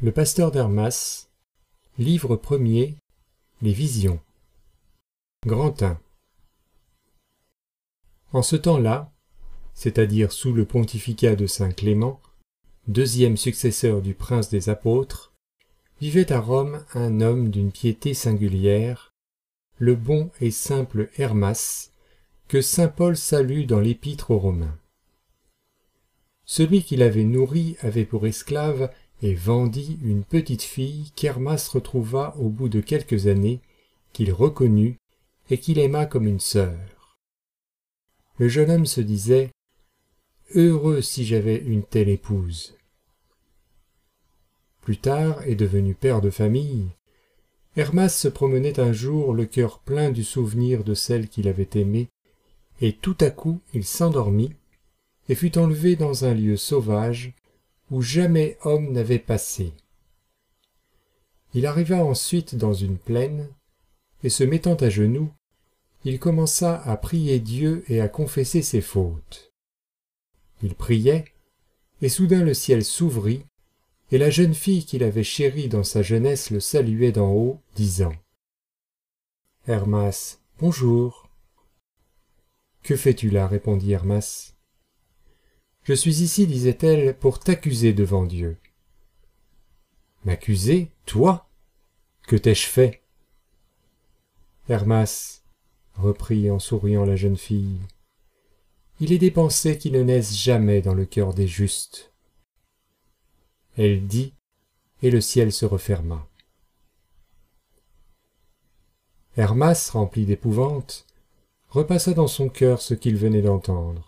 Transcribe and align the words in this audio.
Le 0.00 0.12
pasteur 0.12 0.52
d'Hermas, 0.52 1.28
livre 1.98 2.36
premier, 2.36 2.94
Les 3.62 3.72
visions. 3.72 4.20
Grand 5.44 5.82
1. 5.82 6.00
En 8.32 8.42
ce 8.42 8.54
temps-là, 8.54 9.10
c'est-à-dire 9.74 10.30
sous 10.30 10.52
le 10.52 10.64
pontificat 10.66 11.34
de 11.34 11.48
saint 11.48 11.72
Clément, 11.72 12.20
deuxième 12.86 13.36
successeur 13.36 14.00
du 14.00 14.14
prince 14.14 14.50
des 14.50 14.68
apôtres, 14.68 15.32
vivait 16.00 16.30
à 16.30 16.38
Rome 16.38 16.84
un 16.94 17.20
homme 17.20 17.50
d'une 17.50 17.72
piété 17.72 18.14
singulière, 18.14 19.12
le 19.78 19.96
bon 19.96 20.30
et 20.40 20.52
simple 20.52 21.10
Hermas, 21.18 21.90
que 22.46 22.60
saint 22.60 22.86
Paul 22.86 23.16
salue 23.16 23.66
dans 23.66 23.80
l'épître 23.80 24.30
aux 24.30 24.38
Romains. 24.38 24.78
Celui 26.44 26.84
qui 26.84 26.94
l'avait 26.94 27.24
nourri 27.24 27.76
avait 27.80 28.04
pour 28.04 28.28
esclave 28.28 28.92
et 29.22 29.34
vendit 29.34 29.98
une 30.02 30.24
petite 30.24 30.62
fille 30.62 31.10
qu'Hermas 31.16 31.68
retrouva 31.72 32.34
au 32.38 32.48
bout 32.48 32.68
de 32.68 32.80
quelques 32.80 33.26
années, 33.26 33.60
qu'il 34.12 34.32
reconnut 34.32 34.96
et 35.50 35.58
qu'il 35.58 35.78
aima 35.78 36.06
comme 36.06 36.26
une 36.26 36.40
sœur. 36.40 37.16
Le 38.38 38.48
jeune 38.48 38.70
homme 38.70 38.86
se 38.86 39.00
disait 39.00 39.50
Heureux 40.54 41.02
si 41.02 41.24
j'avais 41.24 41.56
une 41.56 41.82
telle 41.82 42.08
épouse. 42.08 42.76
Plus 44.80 44.98
tard, 44.98 45.42
et 45.46 45.54
devenu 45.54 45.94
père 45.94 46.20
de 46.20 46.30
famille, 46.30 46.86
Hermas 47.76 48.08
se 48.08 48.28
promenait 48.28 48.80
un 48.80 48.92
jour 48.92 49.34
le 49.34 49.44
cœur 49.44 49.80
plein 49.80 50.10
du 50.10 50.24
souvenir 50.24 50.84
de 50.84 50.94
celle 50.94 51.28
qu'il 51.28 51.48
avait 51.48 51.68
aimée, 51.74 52.08
et 52.80 52.92
tout 52.92 53.16
à 53.20 53.30
coup 53.30 53.60
il 53.74 53.84
s'endormit 53.84 54.52
et 55.28 55.34
fut 55.34 55.58
enlevé 55.58 55.96
dans 55.96 56.24
un 56.24 56.32
lieu 56.32 56.56
sauvage 56.56 57.34
où 57.90 58.02
jamais 58.02 58.58
homme 58.62 58.92
n'avait 58.92 59.18
passé. 59.18 59.72
Il 61.54 61.66
arriva 61.66 62.04
ensuite 62.04 62.54
dans 62.54 62.74
une 62.74 62.98
plaine, 62.98 63.48
et 64.22 64.28
se 64.28 64.44
mettant 64.44 64.74
à 64.74 64.90
genoux, 64.90 65.32
il 66.04 66.18
commença 66.18 66.80
à 66.82 66.96
prier 66.96 67.40
Dieu 67.40 67.84
et 67.88 68.00
à 68.00 68.08
confesser 68.08 68.62
ses 68.62 68.80
fautes. 68.80 69.52
Il 70.62 70.74
priait, 70.74 71.24
et 72.02 72.08
soudain 72.08 72.42
le 72.42 72.54
ciel 72.54 72.84
s'ouvrit, 72.84 73.44
et 74.10 74.18
la 74.18 74.30
jeune 74.30 74.54
fille 74.54 74.84
qu'il 74.84 75.02
avait 75.02 75.24
chérie 75.24 75.68
dans 75.68 75.84
sa 75.84 76.02
jeunesse 76.02 76.50
le 76.50 76.60
saluait 76.60 77.12
d'en 77.12 77.30
haut, 77.30 77.60
disant 77.76 78.14
Hermas, 79.66 80.38
bonjour. 80.60 81.28
Que 82.82 82.96
fais-tu 82.96 83.28
là? 83.30 83.46
répondit 83.46 83.92
Hermas. 83.92 84.54
Je 85.88 85.94
suis 85.94 86.20
ici, 86.22 86.46
disait-elle, 86.46 87.16
pour 87.16 87.38
t'accuser 87.38 87.94
devant 87.94 88.26
Dieu. 88.26 88.58
M'accuser, 90.26 90.90
toi? 91.06 91.48
Que 92.26 92.36
t'ai-je 92.36 92.66
fait? 92.66 93.00
Hermas, 94.68 95.40
reprit 95.94 96.50
en 96.50 96.58
souriant 96.58 97.06
la 97.06 97.16
jeune 97.16 97.38
fille, 97.38 97.80
il 99.00 99.14
est 99.14 99.18
des 99.18 99.30
pensées 99.30 99.78
qui 99.78 99.90
ne 99.90 100.02
naissent 100.02 100.36
jamais 100.36 100.82
dans 100.82 100.92
le 100.92 101.06
cœur 101.06 101.32
des 101.32 101.48
justes. 101.48 102.12
Elle 103.78 104.06
dit, 104.06 104.34
et 105.00 105.10
le 105.10 105.22
ciel 105.22 105.54
se 105.54 105.64
referma. 105.64 106.28
Hermas, 109.38 109.88
rempli 109.90 110.26
d'épouvante, 110.26 111.06
repassa 111.70 112.12
dans 112.12 112.28
son 112.28 112.50
cœur 112.50 112.82
ce 112.82 112.92
qu'il 112.92 113.16
venait 113.16 113.40
d'entendre. 113.40 114.07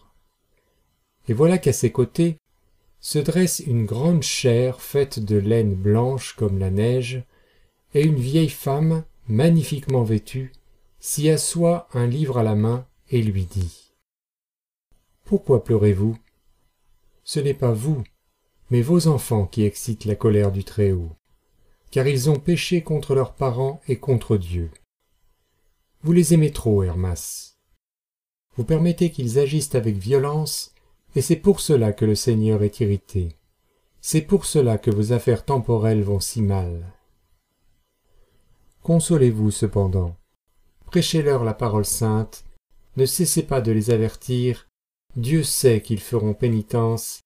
Et 1.30 1.32
voilà 1.32 1.58
qu'à 1.58 1.72
ses 1.72 1.92
côtés 1.92 2.38
se 2.98 3.20
dresse 3.20 3.60
une 3.60 3.86
grande 3.86 4.24
chaire 4.24 4.80
faite 4.80 5.20
de 5.20 5.36
laine 5.36 5.76
blanche 5.76 6.34
comme 6.34 6.58
la 6.58 6.72
neige, 6.72 7.22
et 7.94 8.02
une 8.02 8.18
vieille 8.18 8.50
femme, 8.50 9.04
magnifiquement 9.28 10.02
vêtue, 10.02 10.52
s'y 10.98 11.30
assoit 11.30 11.86
un 11.94 12.08
livre 12.08 12.38
à 12.38 12.42
la 12.42 12.56
main 12.56 12.84
et 13.10 13.22
lui 13.22 13.44
dit 13.44 13.92
Pourquoi 15.24 15.62
pleurez-vous? 15.62 16.18
Ce 17.22 17.38
n'est 17.38 17.54
pas 17.54 17.72
vous, 17.72 18.02
mais 18.70 18.82
vos 18.82 19.06
enfants 19.06 19.46
qui 19.46 19.62
excitent 19.62 20.06
la 20.06 20.16
colère 20.16 20.50
du 20.50 20.64
Très-Haut, 20.64 21.12
car 21.92 22.08
ils 22.08 22.28
ont 22.28 22.40
péché 22.40 22.82
contre 22.82 23.14
leurs 23.14 23.34
parents 23.34 23.80
et 23.86 24.00
contre 24.00 24.36
Dieu. 24.36 24.68
Vous 26.02 26.12
les 26.12 26.34
aimez 26.34 26.50
trop, 26.50 26.82
Hermas. 26.82 27.54
Vous 28.56 28.64
permettez 28.64 29.12
qu'ils 29.12 29.38
agissent 29.38 29.76
avec 29.76 29.96
violence, 29.96 30.74
et 31.14 31.22
c'est 31.22 31.36
pour 31.36 31.60
cela 31.60 31.92
que 31.92 32.04
le 32.04 32.14
Seigneur 32.14 32.62
est 32.62 32.80
irrité. 32.80 33.36
C'est 34.00 34.22
pour 34.22 34.46
cela 34.46 34.78
que 34.78 34.90
vos 34.90 35.12
affaires 35.12 35.44
temporelles 35.44 36.02
vont 36.02 36.20
si 36.20 36.40
mal. 36.40 36.94
Consolez-vous 38.82 39.50
cependant. 39.50 40.16
Prêchez-leur 40.86 41.44
la 41.44 41.54
parole 41.54 41.84
sainte. 41.84 42.44
Ne 42.96 43.06
cessez 43.06 43.42
pas 43.42 43.60
de 43.60 43.72
les 43.72 43.90
avertir. 43.90 44.68
Dieu 45.16 45.42
sait 45.42 45.82
qu'ils 45.82 46.00
feront 46.00 46.34
pénitence 46.34 47.20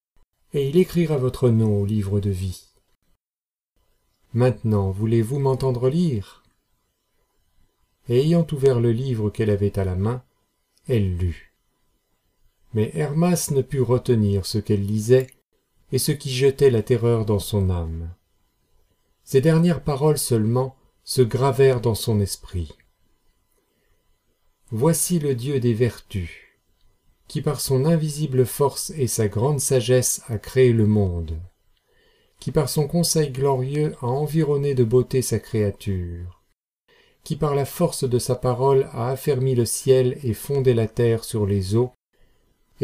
et 0.52 0.68
il 0.68 0.76
écrira 0.76 1.16
votre 1.16 1.48
nom 1.48 1.80
au 1.80 1.86
livre 1.86 2.20
de 2.20 2.30
vie. 2.30 2.74
Maintenant, 4.32 4.90
voulez-vous 4.90 5.38
m'entendre 5.38 5.88
lire? 5.88 6.42
Et 8.08 8.20
ayant 8.20 8.46
ouvert 8.52 8.80
le 8.80 8.92
livre 8.92 9.30
qu'elle 9.30 9.50
avait 9.50 9.78
à 9.78 9.84
la 9.84 9.94
main, 9.94 10.22
elle 10.88 11.16
lut. 11.16 11.53
Mais 12.74 12.90
Hermas 12.94 13.50
ne 13.52 13.62
put 13.62 13.80
retenir 13.80 14.44
ce 14.46 14.58
qu'elle 14.58 14.84
lisait 14.84 15.28
et 15.92 15.98
ce 15.98 16.12
qui 16.12 16.30
jetait 16.30 16.70
la 16.70 16.82
terreur 16.82 17.24
dans 17.24 17.38
son 17.38 17.70
âme. 17.70 18.10
Ces 19.22 19.40
dernières 19.40 19.82
paroles 19.82 20.18
seulement 20.18 20.76
se 21.04 21.22
gravèrent 21.22 21.80
dans 21.80 21.94
son 21.94 22.20
esprit. 22.20 22.76
Voici 24.70 25.18
le 25.18 25.34
Dieu 25.34 25.60
des 25.60 25.72
vertus, 25.72 26.30
qui 27.28 27.42
par 27.42 27.60
son 27.60 27.84
invisible 27.84 28.44
force 28.44 28.90
et 28.90 29.06
sa 29.06 29.28
grande 29.28 29.60
sagesse 29.60 30.22
a 30.26 30.38
créé 30.38 30.72
le 30.72 30.86
monde, 30.86 31.38
qui 32.40 32.50
par 32.50 32.68
son 32.68 32.88
conseil 32.88 33.30
glorieux 33.30 33.94
a 34.00 34.06
environné 34.06 34.74
de 34.74 34.84
beauté 34.84 35.22
sa 35.22 35.38
créature, 35.38 36.42
qui 37.22 37.36
par 37.36 37.54
la 37.54 37.64
force 37.64 38.04
de 38.04 38.18
sa 38.18 38.34
parole 38.34 38.88
a 38.92 39.10
affermi 39.10 39.54
le 39.54 39.64
ciel 39.64 40.18
et 40.24 40.34
fondé 40.34 40.74
la 40.74 40.88
terre 40.88 41.24
sur 41.24 41.46
les 41.46 41.76
eaux, 41.76 41.92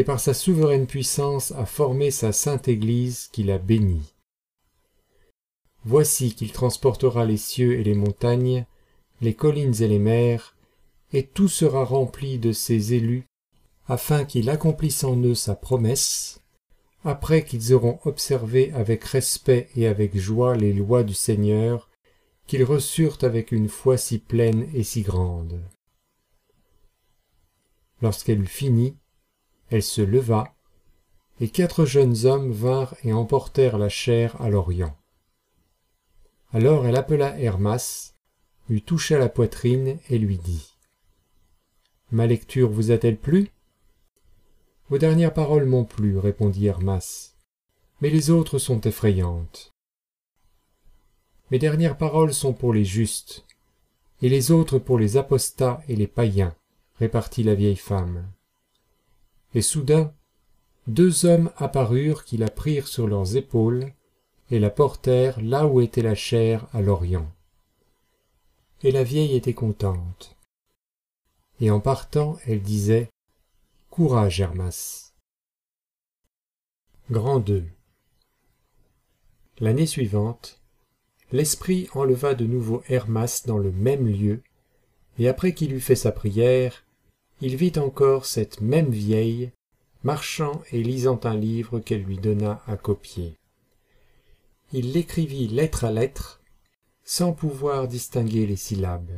et 0.00 0.04
par 0.04 0.18
sa 0.18 0.32
souveraine 0.32 0.86
puissance 0.86 1.52
a 1.52 1.66
formé 1.66 2.10
sa 2.10 2.32
sainte 2.32 2.68
Église 2.68 3.28
qu'il 3.32 3.50
a 3.50 3.58
bénie. 3.58 4.14
Voici 5.84 6.34
qu'il 6.34 6.52
transportera 6.52 7.26
les 7.26 7.36
cieux 7.36 7.78
et 7.78 7.84
les 7.84 7.92
montagnes, 7.92 8.64
les 9.20 9.34
collines 9.34 9.82
et 9.82 9.88
les 9.88 9.98
mers, 9.98 10.56
et 11.12 11.26
tout 11.26 11.48
sera 11.48 11.84
rempli 11.84 12.38
de 12.38 12.50
ses 12.52 12.94
élus 12.94 13.26
afin 13.88 14.24
qu'il 14.24 14.48
accomplisse 14.48 15.04
en 15.04 15.18
eux 15.18 15.34
sa 15.34 15.54
promesse, 15.54 16.40
après 17.04 17.44
qu'ils 17.44 17.74
auront 17.74 17.98
observé 18.06 18.72
avec 18.72 19.04
respect 19.04 19.68
et 19.76 19.86
avec 19.86 20.16
joie 20.16 20.56
les 20.56 20.72
lois 20.72 21.02
du 21.02 21.12
Seigneur, 21.12 21.90
qu'ils 22.46 22.64
reçurent 22.64 23.18
avec 23.20 23.52
une 23.52 23.68
foi 23.68 23.98
si 23.98 24.18
pleine 24.18 24.66
et 24.72 24.82
si 24.82 25.02
grande. 25.02 25.60
Lorsqu'elle 28.00 28.40
eut 28.40 28.46
fini, 28.46 28.96
elle 29.70 29.82
se 29.82 30.02
leva, 30.02 30.54
et 31.40 31.48
quatre 31.48 31.84
jeunes 31.84 32.26
hommes 32.26 32.52
vinrent 32.52 32.94
et 33.02 33.12
emportèrent 33.12 33.78
la 33.78 33.88
chair 33.88 34.40
à 34.40 34.50
l'Orient. 34.50 34.96
Alors 36.52 36.86
elle 36.86 36.96
appela 36.96 37.38
Hermas, 37.38 38.14
lui 38.68 38.82
toucha 38.82 39.18
la 39.18 39.28
poitrine 39.28 39.98
et 40.08 40.18
lui 40.18 40.38
dit 40.38 40.76
Ma 42.10 42.26
lecture 42.26 42.68
vous 42.68 42.90
a-t-elle 42.90 43.18
plu 43.18 43.50
vos 44.90 44.98
dernières 44.98 45.32
paroles 45.32 45.66
m'ont 45.66 45.84
plu, 45.84 46.18
répondit 46.18 46.66
Hermas, 46.66 47.36
mais 48.00 48.10
les 48.10 48.30
autres 48.30 48.58
sont 48.58 48.80
effrayantes. 48.80 49.72
Mes 51.52 51.60
dernières 51.60 51.96
paroles 51.96 52.34
sont 52.34 52.52
pour 52.52 52.74
les 52.74 52.84
justes, 52.84 53.46
et 54.20 54.28
les 54.28 54.50
autres 54.50 54.80
pour 54.80 54.98
les 54.98 55.16
apostats 55.16 55.80
et 55.88 55.94
les 55.94 56.08
païens, 56.08 56.56
répartit 56.98 57.44
la 57.44 57.54
vieille 57.54 57.76
femme. 57.76 58.26
Et 59.54 59.62
soudain, 59.62 60.12
deux 60.86 61.26
hommes 61.26 61.50
apparurent 61.56 62.24
qui 62.24 62.36
la 62.36 62.50
prirent 62.50 62.88
sur 62.88 63.06
leurs 63.06 63.36
épaules 63.36 63.92
et 64.50 64.58
la 64.58 64.70
portèrent 64.70 65.40
là 65.40 65.66
où 65.66 65.80
était 65.80 66.02
la 66.02 66.14
chair 66.14 66.66
à 66.72 66.80
l'Orient. 66.80 67.30
Et 68.82 68.90
la 68.90 69.04
vieille 69.04 69.36
était 69.36 69.54
contente. 69.54 70.36
Et 71.60 71.70
en 71.70 71.80
partant, 71.80 72.38
elle 72.46 72.62
disait 72.62 73.10
Courage, 73.90 74.40
Hermas. 74.40 75.12
Grand 77.10 77.40
2 77.40 77.64
L'année 79.58 79.86
suivante, 79.86 80.60
l'esprit 81.32 81.88
enleva 81.92 82.34
de 82.34 82.46
nouveau 82.46 82.82
Hermas 82.88 83.42
dans 83.46 83.58
le 83.58 83.72
même 83.72 84.06
lieu, 84.06 84.42
et 85.18 85.28
après 85.28 85.52
qu'il 85.52 85.74
eut 85.74 85.80
fait 85.80 85.96
sa 85.96 86.12
prière, 86.12 86.84
il 87.40 87.56
vit 87.56 87.72
encore 87.78 88.26
cette 88.26 88.60
même 88.60 88.90
vieille, 88.90 89.52
marchant 90.02 90.62
et 90.72 90.82
lisant 90.82 91.20
un 91.24 91.36
livre 91.36 91.80
qu'elle 91.80 92.02
lui 92.02 92.18
donna 92.18 92.62
à 92.66 92.76
copier. 92.76 93.36
il 94.72 94.92
l'écrivit 94.92 95.48
lettre 95.48 95.84
à 95.84 95.90
lettre, 95.90 96.40
sans 97.02 97.32
pouvoir 97.32 97.88
distinguer 97.88 98.46
les 98.46 98.56
syllabes. 98.56 99.10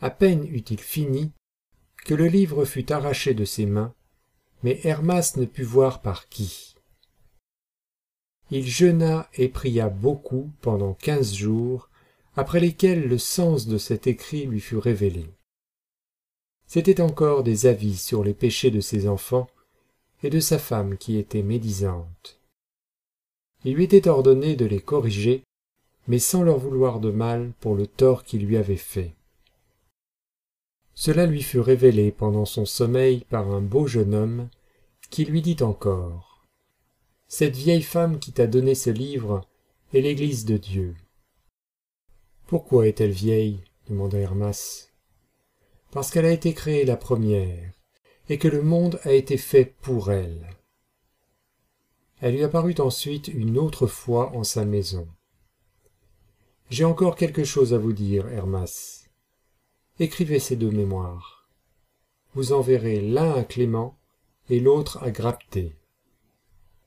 À 0.00 0.10
peine 0.10 0.46
eut-il 0.46 0.80
fini 0.80 1.32
que 2.04 2.14
le 2.14 2.26
livre 2.26 2.64
fut 2.64 2.90
arraché 2.92 3.34
de 3.34 3.44
ses 3.44 3.66
mains, 3.66 3.94
mais 4.62 4.80
Hermas 4.84 5.34
ne 5.36 5.44
put 5.44 5.62
voir 5.62 6.00
par 6.00 6.28
qui. 6.28 6.74
Il 8.50 8.66
jeûna 8.66 9.28
et 9.34 9.48
pria 9.48 9.88
beaucoup 9.88 10.52
pendant 10.60 10.94
quinze 10.94 11.34
jours, 11.34 11.90
après 12.36 12.60
lesquels 12.60 13.08
le 13.08 13.18
sens 13.18 13.66
de 13.66 13.78
cet 13.78 14.06
écrit 14.06 14.46
lui 14.46 14.60
fut 14.60 14.76
révélé. 14.76 15.26
C'étaient 16.66 17.00
encore 17.00 17.42
des 17.42 17.66
avis 17.66 17.96
sur 17.96 18.24
les 18.24 18.34
péchés 18.34 18.70
de 18.70 18.80
ses 18.80 19.08
enfants 19.08 19.48
et 20.22 20.30
de 20.30 20.40
sa 20.40 20.58
femme 20.58 20.96
qui 20.96 21.18
était 21.18 21.42
médisante. 21.42 22.40
Il 23.64 23.74
lui 23.74 23.84
était 23.84 24.08
ordonné 24.08 24.56
de 24.56 24.66
les 24.66 24.80
corriger, 24.80 25.42
mais 26.08 26.18
sans 26.18 26.42
leur 26.42 26.58
vouloir 26.58 27.00
de 27.00 27.10
mal 27.10 27.52
pour 27.60 27.74
le 27.74 27.86
tort 27.86 28.24
qu'ils 28.24 28.46
lui 28.46 28.56
avaient 28.56 28.76
fait. 28.76 29.14
Cela 30.94 31.26
lui 31.26 31.42
fut 31.42 31.60
révélé 31.60 32.12
pendant 32.12 32.44
son 32.44 32.66
sommeil 32.66 33.24
par 33.28 33.50
un 33.50 33.60
beau 33.60 33.86
jeune 33.86 34.14
homme, 34.14 34.48
qui 35.10 35.24
lui 35.24 35.42
dit 35.42 35.62
encore 35.62 36.44
Cette 37.26 37.56
vieille 37.56 37.82
femme 37.82 38.18
qui 38.18 38.32
t'a 38.32 38.46
donné 38.46 38.74
ce 38.74 38.90
livre 38.90 39.46
est 39.92 40.00
l'Église 40.00 40.44
de 40.44 40.56
Dieu. 40.56 40.94
Pourquoi 42.46 42.86
est-elle 42.86 43.10
vieille? 43.10 43.60
demanda 43.88 44.18
Hermas. 44.18 44.93
Parce 45.94 46.10
qu'elle 46.10 46.26
a 46.26 46.32
été 46.32 46.54
créée 46.54 46.84
la 46.84 46.96
première, 46.96 47.72
et 48.28 48.36
que 48.36 48.48
le 48.48 48.62
monde 48.62 48.98
a 49.04 49.12
été 49.12 49.36
fait 49.36 49.76
pour 49.80 50.10
elle. 50.10 50.44
Elle 52.20 52.34
lui 52.34 52.42
apparut 52.42 52.74
ensuite 52.80 53.28
une 53.28 53.56
autre 53.58 53.86
fois 53.86 54.34
en 54.34 54.42
sa 54.42 54.64
maison. 54.64 55.06
J'ai 56.68 56.84
encore 56.84 57.14
quelque 57.14 57.44
chose 57.44 57.74
à 57.74 57.78
vous 57.78 57.92
dire, 57.92 58.26
Hermas. 58.26 59.04
Écrivez 60.00 60.40
ces 60.40 60.56
deux 60.56 60.72
mémoires. 60.72 61.48
Vous 62.34 62.52
enverrez 62.52 63.00
l'un 63.00 63.32
à 63.32 63.44
Clément 63.44 63.96
et 64.50 64.58
l'autre 64.58 65.00
à 65.00 65.12
Grapté. 65.12 65.76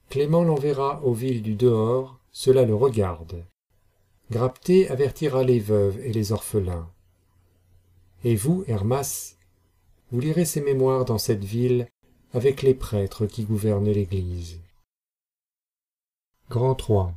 Clément 0.10 0.44
l'enverra 0.44 1.02
aux 1.06 1.14
villes 1.14 1.44
du 1.44 1.56
dehors, 1.56 2.20
cela 2.32 2.66
le 2.66 2.76
regarde. 2.76 3.46
Grapté 4.32 4.90
avertira 4.90 5.46
les 5.46 5.60
veuves 5.60 5.98
et 6.00 6.12
les 6.12 6.34
orphelins. 6.34 6.92
Et 8.24 8.36
vous, 8.36 8.64
Hermas, 8.68 9.36
vous 10.12 10.20
lirez 10.20 10.46
ces 10.46 10.62
mémoires 10.62 11.06
dans 11.06 11.18
cette 11.18 11.44
ville 11.44 11.88
avec 12.34 12.62
les 12.62 12.74
prêtres 12.74 13.26
qui 13.26 13.44
gouvernent 13.44 13.92
l'Église. 13.92 14.60
Grand 16.50 16.76
3 16.76 17.14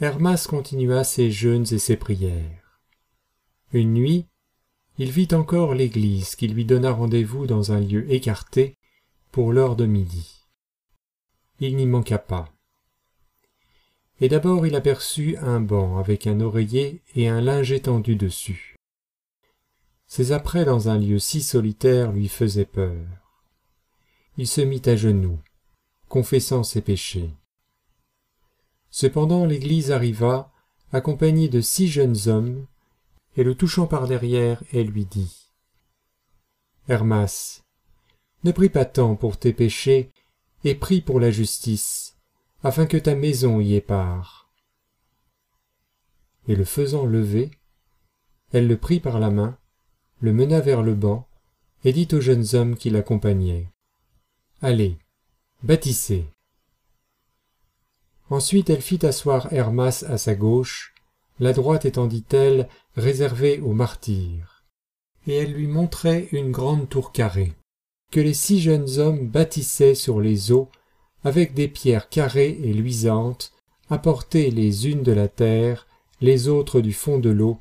Hermas 0.00 0.46
continua 0.48 1.04
ses 1.04 1.30
jeûnes 1.30 1.66
et 1.70 1.78
ses 1.78 1.96
prières. 1.96 2.80
Une 3.72 3.92
nuit, 3.92 4.26
il 4.98 5.10
vit 5.10 5.28
encore 5.32 5.74
l'Église 5.74 6.34
qui 6.34 6.48
lui 6.48 6.64
donna 6.64 6.90
rendez-vous 6.90 7.46
dans 7.46 7.72
un 7.72 7.80
lieu 7.80 8.10
écarté 8.12 8.76
pour 9.30 9.52
l'heure 9.52 9.76
de 9.76 9.86
midi. 9.86 10.42
Il 11.60 11.76
n'y 11.76 11.86
manqua 11.86 12.18
pas. 12.18 12.52
Et 14.20 14.28
d'abord 14.28 14.66
il 14.66 14.74
aperçut 14.74 15.36
un 15.38 15.60
banc 15.60 15.98
avec 15.98 16.26
un 16.26 16.40
oreiller 16.40 17.02
et 17.14 17.28
un 17.28 17.40
linge 17.40 17.72
étendu 17.72 18.16
dessus. 18.16 18.71
Ces 20.14 20.32
apprêts 20.32 20.66
dans 20.66 20.90
un 20.90 20.98
lieu 20.98 21.18
si 21.18 21.40
solitaire 21.42 22.12
lui 22.12 22.28
faisaient 22.28 22.66
peur. 22.66 23.00
Il 24.36 24.46
se 24.46 24.60
mit 24.60 24.82
à 24.84 24.94
genoux, 24.94 25.38
confessant 26.10 26.64
ses 26.64 26.82
péchés. 26.82 27.30
Cependant 28.90 29.46
l'Église 29.46 29.90
arriva, 29.90 30.52
accompagnée 30.92 31.48
de 31.48 31.62
six 31.62 31.88
jeunes 31.88 32.28
hommes, 32.28 32.66
et 33.38 33.42
le 33.42 33.54
touchant 33.54 33.86
par 33.86 34.06
derrière, 34.06 34.62
elle 34.74 34.88
lui 34.88 35.06
dit 35.06 35.50
Hermas, 36.90 37.62
ne 38.44 38.52
prie 38.52 38.68
pas 38.68 38.84
tant 38.84 39.16
pour 39.16 39.38
tes 39.38 39.54
péchés, 39.54 40.12
et 40.62 40.74
prie 40.74 41.00
pour 41.00 41.20
la 41.20 41.30
justice, 41.30 42.18
afin 42.62 42.84
que 42.84 42.98
ta 42.98 43.14
maison 43.14 43.60
y 43.60 43.76
ait 43.76 43.80
part. 43.80 44.52
Et 46.48 46.54
le 46.54 46.66
faisant 46.66 47.06
lever, 47.06 47.50
elle 48.52 48.68
le 48.68 48.76
prit 48.76 49.00
par 49.00 49.18
la 49.18 49.30
main, 49.30 49.56
le 50.22 50.32
mena 50.32 50.60
vers 50.60 50.82
le 50.82 50.94
banc, 50.94 51.26
et 51.84 51.92
dit 51.92 52.08
aux 52.12 52.20
jeunes 52.20 52.54
hommes 52.54 52.76
qui 52.76 52.90
l'accompagnaient 52.90 53.68
Allez, 54.62 54.96
bâtissez. 55.64 56.24
Ensuite 58.30 58.70
elle 58.70 58.80
fit 58.80 59.04
asseoir 59.04 59.52
Hermas 59.52 60.04
à 60.08 60.16
sa 60.16 60.34
gauche, 60.36 60.94
la 61.40 61.52
droite 61.52 61.84
étant, 61.84 62.06
dit-elle, 62.06 62.68
réservée 62.96 63.58
aux 63.60 63.72
martyrs. 63.72 64.64
Et 65.26 65.34
elle 65.34 65.52
lui 65.52 65.66
montrait 65.66 66.28
une 66.30 66.52
grande 66.52 66.88
tour 66.88 67.10
carrée, 67.10 67.52
que 68.12 68.20
les 68.20 68.34
six 68.34 68.60
jeunes 68.60 68.98
hommes 68.98 69.26
bâtissaient 69.26 69.96
sur 69.96 70.20
les 70.20 70.52
eaux 70.52 70.70
avec 71.24 71.52
des 71.52 71.68
pierres 71.68 72.08
carrées 72.08 72.58
et 72.62 72.72
luisantes, 72.72 73.52
apportées 73.90 74.50
les 74.50 74.88
unes 74.88 75.02
de 75.02 75.12
la 75.12 75.28
terre, 75.28 75.86
les 76.20 76.48
autres 76.48 76.80
du 76.80 76.92
fond 76.92 77.18
de 77.18 77.30
l'eau, 77.30 77.58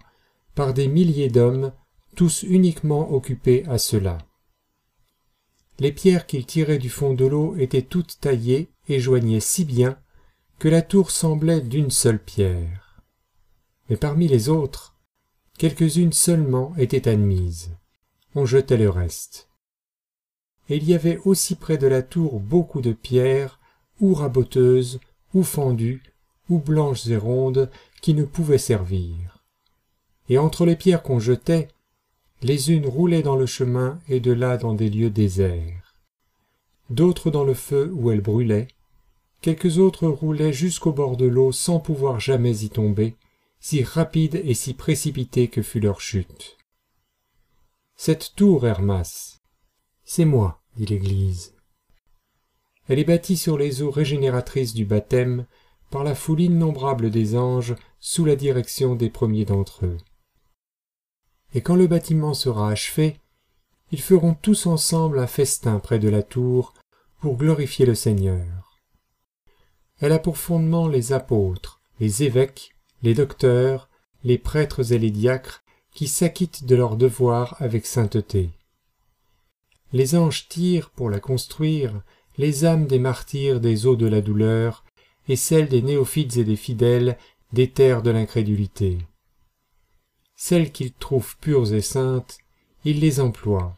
par 0.53 0.73
des 0.73 0.87
milliers 0.87 1.29
d'hommes, 1.29 1.71
tous 2.15 2.43
uniquement 2.43 3.11
occupés 3.11 3.63
à 3.67 3.77
cela. 3.77 4.17
Les 5.79 5.91
pierres 5.91 6.27
qu'ils 6.27 6.45
tiraient 6.45 6.77
du 6.77 6.89
fond 6.89 7.13
de 7.13 7.25
l'eau 7.25 7.55
étaient 7.57 7.81
toutes 7.81 8.19
taillées 8.19 8.71
et 8.87 8.99
joignaient 8.99 9.39
si 9.39 9.65
bien 9.65 9.97
que 10.59 10.69
la 10.69 10.81
tour 10.81 11.11
semblait 11.11 11.61
d'une 11.61 11.89
seule 11.89 12.23
pierre. 12.23 13.01
Mais 13.89 13.97
parmi 13.97 14.27
les 14.27 14.49
autres, 14.49 14.95
quelques-unes 15.57 16.13
seulement 16.13 16.75
étaient 16.77 17.07
admises. 17.07 17.75
On 18.35 18.45
jetait 18.45 18.77
le 18.77 18.89
reste 18.89 19.51
et 20.71 20.77
il 20.77 20.87
y 20.87 20.93
avait 20.93 21.19
aussi 21.25 21.55
près 21.55 21.77
de 21.77 21.87
la 21.87 22.01
tour 22.01 22.39
beaucoup 22.39 22.79
de 22.79 22.93
pierres, 22.93 23.59
ou 23.99 24.13
raboteuses, 24.13 25.01
ou 25.33 25.43
fendues, 25.43 26.01
ou 26.49 26.59
blanches 26.59 27.07
et 27.07 27.17
rondes, 27.17 27.69
qui 28.01 28.13
ne 28.13 28.23
pouvaient 28.23 28.57
servir. 28.57 29.43
Et 30.29 30.37
entre 30.37 30.65
les 30.65 30.77
pierres 30.77 31.03
qu'on 31.03 31.19
jetait, 31.19 31.67
les 32.43 32.71
unes 32.71 32.87
roulaient 32.87 33.21
dans 33.21 33.35
le 33.35 33.45
chemin 33.45 33.99
et 34.07 34.19
de 34.19 34.31
là 34.31 34.57
dans 34.57 34.73
des 34.73 34.89
lieux 34.89 35.09
déserts. 35.09 35.95
D'autres 36.89 37.29
dans 37.31 37.43
le 37.43 37.53
feu 37.53 37.91
où 37.93 38.11
elles 38.11 38.21
brûlaient, 38.21 38.67
quelques 39.41 39.77
autres 39.77 40.07
roulaient 40.07 40.53
jusqu'au 40.53 40.91
bord 40.91 41.17
de 41.17 41.25
l'eau 41.25 41.51
sans 41.51 41.79
pouvoir 41.79 42.19
jamais 42.19 42.63
y 42.63 42.69
tomber, 42.69 43.15
si 43.59 43.83
rapide 43.83 44.41
et 44.43 44.55
si 44.55 44.73
précipitée 44.73 45.47
que 45.47 45.61
fut 45.61 45.79
leur 45.79 46.01
chute. 46.01 46.57
Cette 47.95 48.33
tour, 48.35 48.65
Hermas, 48.65 49.39
c'est 50.03 50.25
moi, 50.25 50.63
dit 50.75 50.87
l'Église. 50.87 51.53
Elle 52.87 52.97
est 52.97 53.05
bâtie 53.05 53.37
sur 53.37 53.57
les 53.57 53.83
eaux 53.83 53.91
régénératrices 53.91 54.73
du 54.73 54.85
baptême 54.85 55.45
par 55.91 56.03
la 56.03 56.15
foule 56.15 56.41
innombrable 56.41 57.11
des 57.11 57.37
anges 57.37 57.75
sous 57.99 58.25
la 58.25 58.35
direction 58.35 58.95
des 58.95 59.09
premiers 59.09 59.45
d'entre 59.45 59.85
eux. 59.85 59.97
Et 61.53 61.61
quand 61.61 61.75
le 61.75 61.87
bâtiment 61.87 62.33
sera 62.33 62.69
achevé, 62.69 63.17
ils 63.91 64.01
feront 64.01 64.33
tous 64.33 64.67
ensemble 64.67 65.19
un 65.19 65.27
festin 65.27 65.79
près 65.79 65.99
de 65.99 66.09
la 66.09 66.23
tour 66.23 66.73
pour 67.19 67.37
glorifier 67.37 67.85
le 67.85 67.95
Seigneur. 67.95 68.79
Elle 69.99 70.13
a 70.13 70.19
pour 70.19 70.37
fondement 70.37 70.87
les 70.87 71.13
apôtres, 71.13 71.81
les 71.99 72.23
évêques, 72.23 72.73
les 73.03 73.13
docteurs, 73.13 73.89
les 74.23 74.37
prêtres 74.37 74.93
et 74.93 74.97
les 74.97 75.11
diacres 75.11 75.63
qui 75.93 76.07
s'acquittent 76.07 76.65
de 76.65 76.75
leurs 76.75 76.95
devoirs 76.95 77.55
avec 77.59 77.85
sainteté 77.85 78.51
les 79.93 80.15
anges 80.15 80.47
tirent 80.47 80.89
pour 80.89 81.09
la 81.09 81.19
construire 81.19 82.01
les 82.37 82.65
âmes 82.65 82.87
des 82.87 82.99
martyrs 82.99 83.59
des 83.59 83.85
eaux 83.85 83.95
de 83.95 84.07
la 84.07 84.21
douleur 84.21 84.85
et 85.27 85.35
celles 85.35 85.67
des 85.67 85.81
néophytes 85.81 86.37
et 86.37 86.43
des 86.43 86.55
fidèles 86.55 87.17
des 87.53 87.69
terres 87.69 88.01
de 88.01 88.11
l'incrédulité. 88.11 88.99
Celles 90.43 90.71
qu'ils 90.71 90.91
trouvent 90.91 91.37
pures 91.37 91.71
et 91.71 91.83
saintes, 91.83 92.39
ils 92.83 92.99
les 92.99 93.19
emploient. 93.19 93.77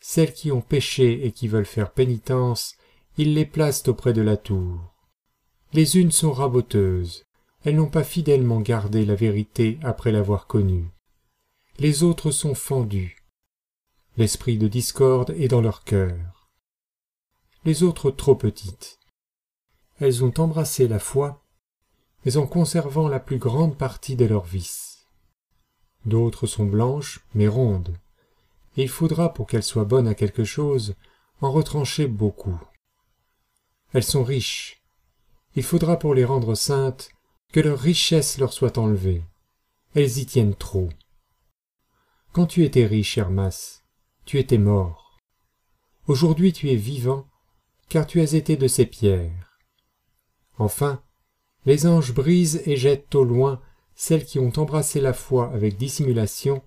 Celles 0.00 0.32
qui 0.32 0.50
ont 0.50 0.60
péché 0.60 1.24
et 1.24 1.30
qui 1.30 1.46
veulent 1.46 1.64
faire 1.64 1.92
pénitence, 1.92 2.74
ils 3.18 3.34
les 3.34 3.46
placent 3.46 3.86
auprès 3.86 4.12
de 4.12 4.20
la 4.20 4.36
tour. 4.36 4.96
Les 5.72 5.96
unes 5.96 6.10
sont 6.10 6.32
raboteuses, 6.32 7.24
elles 7.64 7.76
n'ont 7.76 7.88
pas 7.88 8.02
fidèlement 8.02 8.60
gardé 8.60 9.04
la 9.04 9.14
vérité 9.14 9.78
après 9.84 10.10
l'avoir 10.10 10.48
connue. 10.48 10.90
Les 11.78 12.02
autres 12.02 12.32
sont 12.32 12.56
fendues, 12.56 13.24
l'esprit 14.16 14.58
de 14.58 14.66
discorde 14.66 15.36
est 15.38 15.46
dans 15.46 15.62
leur 15.62 15.84
cœur. 15.84 16.50
Les 17.64 17.84
autres 17.84 18.10
trop 18.10 18.34
petites. 18.34 18.98
Elles 20.00 20.24
ont 20.24 20.34
embrassé 20.38 20.88
la 20.88 20.98
foi, 20.98 21.44
mais 22.24 22.38
en 22.38 22.48
conservant 22.48 23.06
la 23.06 23.20
plus 23.20 23.38
grande 23.38 23.78
partie 23.78 24.16
de 24.16 24.24
leurs 24.24 24.46
vices. 24.46 24.85
D'autres 26.06 26.46
sont 26.46 26.64
blanches, 26.64 27.20
mais 27.34 27.48
rondes, 27.48 27.96
et 28.76 28.82
il 28.84 28.88
faudra, 28.88 29.34
pour 29.34 29.46
qu'elles 29.46 29.62
soient 29.62 29.84
bonnes 29.84 30.08
à 30.08 30.14
quelque 30.14 30.44
chose, 30.44 30.94
en 31.40 31.52
retrancher 31.52 32.06
beaucoup. 32.06 32.58
Elles 33.92 34.04
sont 34.04 34.24
riches, 34.24 34.82
il 35.56 35.62
faudra 35.62 35.98
pour 35.98 36.14
les 36.14 36.24
rendre 36.24 36.54
saintes 36.54 37.10
que 37.50 37.60
leur 37.60 37.78
richesse 37.78 38.38
leur 38.38 38.52
soit 38.52 38.76
enlevée. 38.76 39.24
Elles 39.94 40.18
y 40.18 40.26
tiennent 40.26 40.54
trop. 40.54 40.90
Quand 42.32 42.46
tu 42.46 42.64
étais 42.64 42.84
riche, 42.84 43.16
Hermas, 43.16 43.82
tu 44.26 44.38
étais 44.38 44.58
mort. 44.58 45.18
Aujourd'hui 46.06 46.52
tu 46.52 46.70
es 46.70 46.76
vivant, 46.76 47.26
car 47.88 48.06
tu 48.06 48.20
as 48.20 48.34
été 48.34 48.56
de 48.56 48.68
ces 48.68 48.84
pierres. 48.84 49.58
Enfin, 50.58 51.02
les 51.64 51.86
anges 51.86 52.12
brisent 52.12 52.62
et 52.66 52.76
jettent 52.76 53.14
au 53.14 53.24
loin 53.24 53.60
celles 53.96 54.24
qui 54.24 54.38
ont 54.38 54.52
embrassé 54.56 55.00
la 55.00 55.12
foi 55.12 55.50
avec 55.52 55.76
dissimulation 55.76 56.62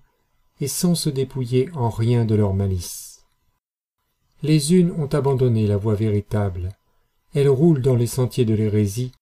et 0.60 0.68
sans 0.68 0.94
se 0.94 1.08
dépouiller 1.08 1.70
en 1.74 1.88
rien 1.88 2.24
de 2.26 2.34
leur 2.34 2.52
malice. 2.52 3.24
Les 4.42 4.74
unes 4.74 4.90
ont 4.98 5.06
abandonné 5.06 5.66
la 5.66 5.76
voie 5.76 5.94
véritable, 5.94 6.70
elles 7.32 7.48
roulent 7.48 7.82
dans 7.82 7.96
les 7.96 8.06
sentiers 8.06 8.44
de 8.44 8.54
l'hérésie, 8.54 9.12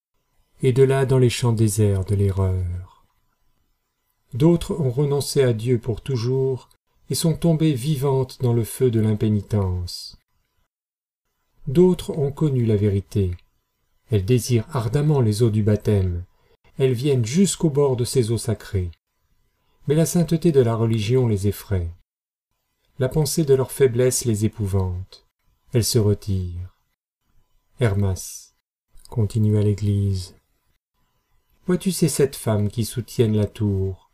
et 0.62 0.72
de 0.72 0.82
là 0.82 1.06
dans 1.06 1.18
les 1.18 1.30
champs 1.30 1.52
déserts 1.52 2.04
de 2.04 2.14
l'erreur. 2.14 3.06
D'autres 4.34 4.74
ont 4.80 4.90
renoncé 4.90 5.42
à 5.42 5.52
Dieu 5.52 5.78
pour 5.78 6.00
toujours, 6.00 6.68
et 7.10 7.14
sont 7.14 7.34
tombées 7.34 7.72
vivantes 7.72 8.38
dans 8.42 8.52
le 8.52 8.64
feu 8.64 8.90
de 8.90 9.00
l'impénitence. 9.00 10.18
D'autres 11.66 12.16
ont 12.18 12.32
connu 12.32 12.64
la 12.64 12.76
vérité. 12.76 13.36
Elles 14.10 14.24
désirent 14.24 14.66
ardemment 14.72 15.20
les 15.20 15.42
eaux 15.42 15.50
du 15.50 15.62
baptême, 15.62 16.24
elles 16.78 16.92
viennent 16.92 17.24
jusqu'au 17.24 17.70
bord 17.70 17.96
de 17.96 18.04
ces 18.04 18.30
eaux 18.30 18.38
sacrées. 18.38 18.90
Mais 19.86 19.94
la 19.94 20.06
sainteté 20.06 20.52
de 20.52 20.60
la 20.60 20.74
religion 20.74 21.26
les 21.26 21.48
effraie. 21.48 21.90
La 22.98 23.08
pensée 23.08 23.44
de 23.44 23.54
leur 23.54 23.72
faiblesse 23.72 24.24
les 24.24 24.44
épouvante. 24.44 25.26
Elles 25.72 25.84
se 25.84 25.98
retirent. 25.98 26.76
Hermas, 27.80 28.54
continua 29.10 29.62
l'Église. 29.62 30.34
Vois-tu 31.66 31.92
ces 31.92 32.08
sept 32.08 32.34
femmes 32.34 32.70
qui 32.70 32.84
soutiennent 32.84 33.36
la 33.36 33.46
tour, 33.46 34.10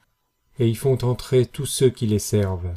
et 0.59 0.69
y 0.69 0.75
font 0.75 0.99
entrer 1.05 1.47
tous 1.47 1.67
ceux 1.67 1.91
qui 1.91 2.07
les 2.07 2.19
servent? 2.19 2.75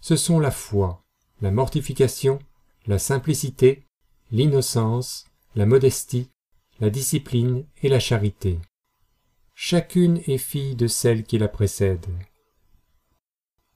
Ce 0.00 0.16
sont 0.16 0.38
la 0.38 0.50
foi, 0.50 1.02
la 1.40 1.50
mortification, 1.50 2.38
la 2.86 2.98
simplicité, 2.98 3.86
l'innocence, 4.30 5.26
la 5.56 5.66
modestie, 5.66 6.30
la 6.80 6.90
discipline 6.90 7.64
et 7.82 7.88
la 7.88 8.00
charité. 8.00 8.58
Chacune 9.54 10.20
est 10.26 10.38
fille 10.38 10.76
de 10.76 10.86
celle 10.86 11.24
qui 11.24 11.38
la 11.38 11.48
précède. 11.48 12.06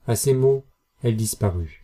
À 0.05 0.15
ces 0.15 0.33
mots, 0.33 0.65
elle 1.01 1.15
disparut. 1.15 1.81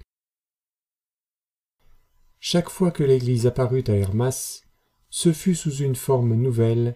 Chaque 2.40 2.70
fois 2.70 2.92
que 2.92 3.04
l'Église 3.04 3.48
apparut 3.48 3.84
à 3.88 3.94
Hermas, 3.94 4.62
ce 5.10 5.34
fut 5.34 5.56
sous 5.56 5.78
une 5.78 5.96
forme 5.96 6.36
nouvelle, 6.36 6.94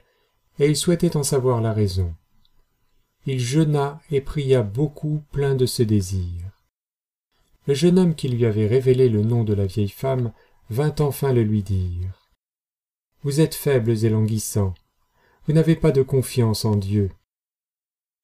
et 0.60 0.68
il 0.68 0.75
souhaitait 0.75 1.18
en 1.18 1.24
savoir 1.24 1.62
la 1.62 1.74
raison. 1.74 2.13
Il 3.25 3.40
jeûna 3.40 4.00
et 4.12 4.22
pria 4.22 4.62
beaucoup 4.62 5.24
plein 5.32 5.56
de 5.56 5.66
ce 5.66 5.82
désir. 5.82 6.51
Le 7.66 7.74
jeune 7.74 7.98
homme 7.98 8.16
qui 8.16 8.30
lui 8.30 8.46
avait 8.46 8.68
révélé 8.68 9.10
le 9.10 9.24
nom 9.24 9.44
de 9.44 9.54
la 9.54 9.66
vieille 9.66 9.90
femme 9.90 10.32
vint 10.70 10.96
enfin 11.00 11.34
le 11.34 11.44
lui 11.44 11.63
dire. 11.63 12.21
Vous 13.24 13.40
êtes 13.40 13.54
faibles 13.54 14.04
et 14.04 14.10
languissants, 14.10 14.74
vous 15.46 15.54
n'avez 15.54 15.75
pas 15.75 15.92
de 15.92 16.01
confiance 16.01 16.66
en 16.66 16.75
Dieu. 16.75 17.12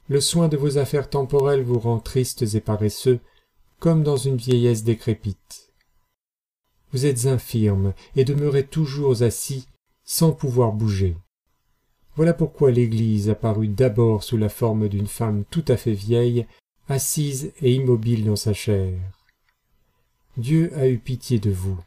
Le 0.08 0.20
soin 0.20 0.48
de 0.48 0.58
vos 0.58 0.80
affaires 0.80 1.10
temporelles 1.10 1.62
vous 1.62 1.78
rend 1.78 2.00
tristes 2.00 2.56
et 2.56 2.62
paresseux, 2.62 3.20
comme 3.80 4.02
dans 4.02 4.18
une 4.18 4.38
vieillesse 4.38 4.84
décrépite. 4.84 5.72
Vous 6.94 7.06
êtes 7.06 7.28
infirme 7.28 7.94
et 8.16 8.24
demeurez 8.24 8.66
toujours 8.66 9.22
assis 9.22 9.68
sans 10.04 10.32
pouvoir 10.32 10.72
bouger. 10.72 11.16
Voilà 12.16 12.34
pourquoi 12.34 12.72
l'Église 12.72 13.30
apparut 13.30 13.68
d'abord 13.68 14.24
sous 14.24 14.38
la 14.38 14.50
forme 14.50 14.88
d'une 14.90 15.06
femme 15.06 15.44
tout 15.52 15.66
à 15.68 15.78
fait 15.78 15.94
vieille, 15.94 16.48
assise 16.90 17.52
et 17.62 17.74
immobile 17.74 18.26
dans 18.26 18.36
sa 18.36 18.54
chair. 18.54 18.98
Dieu 20.38 20.72
a 20.76 20.88
eu 20.88 20.98
pitié 20.98 21.38
de 21.38 21.52
vous. 21.52 21.78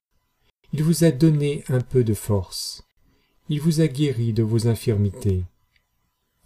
Il 0.73 0.85
vous 0.85 1.03
a 1.03 1.11
donné 1.11 1.65
un 1.69 1.81
peu 1.81 2.05
de 2.05 2.15
force. 2.15 2.85
Il 3.51 3.61
vous 3.61 3.83
a 3.83 3.87
guéri 3.87 4.33
de 4.33 4.43
vos 4.43 4.67
infirmités. 4.67 5.45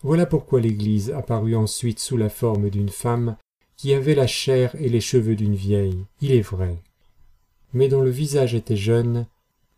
Voilà 0.02 0.26
pourquoi 0.26 0.60
l'Église 0.60 1.12
apparut 1.12 1.54
ensuite 1.54 2.00
sous 2.00 2.16
la 2.16 2.28
forme 2.28 2.68
d'une 2.68 2.88
femme 2.88 3.36
qui 3.76 3.94
avait 3.94 4.16
la 4.16 4.26
chair 4.26 4.74
et 4.80 4.88
les 4.88 5.00
cheveux 5.00 5.36
d'une 5.36 5.54
vieille, 5.54 6.04
il 6.20 6.32
est 6.32 6.40
vrai 6.40 6.82
mais 7.74 7.88
dont 7.88 8.00
le 8.00 8.10
visage 8.10 8.54
était 8.54 8.76
jeune, 8.76 9.26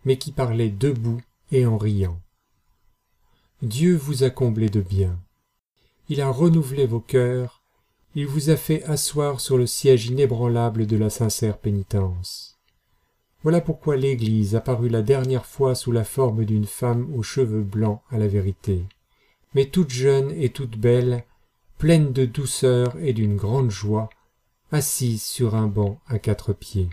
mais 0.05 0.19
qui 0.19 0.31
parlait 0.31 0.69
debout 0.69 1.21
et 1.51 1.67
en 1.67 1.79
riant. 1.79 2.21
Dieu 3.63 3.97
vous 3.97 4.23
a 4.23 4.31
comblé 4.31 4.69
de 4.69 4.83
bien. 4.83 5.19
Il 6.09 6.21
a 6.21 6.29
renouvelé 6.29 6.87
vos 6.87 7.01
cœurs, 7.01 7.63
il 8.15 8.27
vous 8.27 8.51
a 8.51 8.57
fait 8.57 8.85
asseoir 8.85 9.41
sur 9.41 9.57
le 9.57 9.67
siège 9.67 10.07
inébranlable 10.07 10.87
de 10.87 10.97
la 10.97 11.11
sincère 11.11 11.59
pénitence. 11.59 12.56
Voilà 13.47 13.61
pourquoi 13.61 13.95
l'Église 13.95 14.57
apparut 14.57 14.89
la 14.89 15.03
dernière 15.03 15.47
fois 15.47 15.77
sous 15.77 15.93
la 15.93 16.03
forme 16.03 16.45
d'une 16.45 16.65
femme 16.65 17.15
aux 17.15 17.23
cheveux 17.23 17.63
blancs 17.63 18.03
à 18.11 18.19
la 18.19 18.27
vérité, 18.27 18.85
mais 19.55 19.67
toute 19.67 19.91
jeune 19.91 20.33
et 20.33 20.51
toute 20.51 20.77
belle, 20.77 21.25
pleine 21.79 22.13
de 22.13 22.25
douceur 22.27 22.97
et 22.99 23.13
d'une 23.13 23.37
grande 23.37 23.71
joie, 23.71 24.11
assise 24.73 25.23
sur 25.23 25.55
un 25.55 25.69
banc 25.69 26.01
à 26.09 26.19
quatre 26.19 26.55
pieds. 26.55 26.91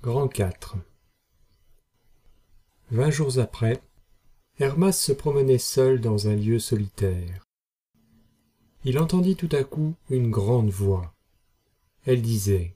Grand 0.00 0.26
4 0.26 0.78
Vingt 2.92 3.10
jours 3.10 3.38
après, 3.38 3.82
Hermas 4.58 4.92
se 4.92 5.12
promenait 5.12 5.58
seul 5.58 6.00
dans 6.00 6.28
un 6.28 6.34
lieu 6.34 6.58
solitaire. 6.58 7.44
Il 8.84 8.98
entendit 8.98 9.36
tout 9.36 9.54
à 9.54 9.64
coup 9.64 9.96
une 10.08 10.30
grande 10.30 10.70
voix. 10.70 11.12
Elle 12.06 12.22
disait 12.22 12.74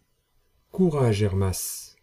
Courage, 0.75 1.23
Hermas. 1.23 1.95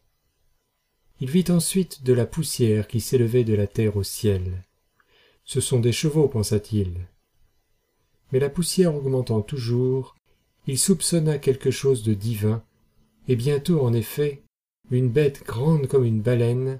Il 1.20 1.30
vit 1.30 1.44
ensuite 1.50 2.04
de 2.04 2.14
la 2.14 2.26
poussière 2.26 2.88
qui 2.88 3.02
s'élevait 3.02 3.44
de 3.44 3.54
la 3.54 3.68
terre 3.68 3.98
au 3.98 4.04
ciel. 4.04 4.64
Ce 5.44 5.60
sont 5.60 5.82
des 5.82 5.92
chevaux, 5.92 6.30
pensa-t-il. 6.30 7.10
Mais 8.32 8.40
la 8.40 8.50
poussière 8.50 8.96
augmentant 8.96 9.42
toujours, 9.42 10.16
il 10.68 10.80
soupçonna 10.80 11.38
quelque 11.38 11.70
chose 11.70 12.02
de 12.02 12.14
divin, 12.14 12.64
et 13.28 13.36
bientôt, 13.36 13.82
en 13.82 13.92
effet, 13.92 14.42
une 14.90 15.10
bête 15.10 15.44
grande 15.44 15.88
comme 15.88 16.06
une 16.06 16.22
baleine, 16.22 16.80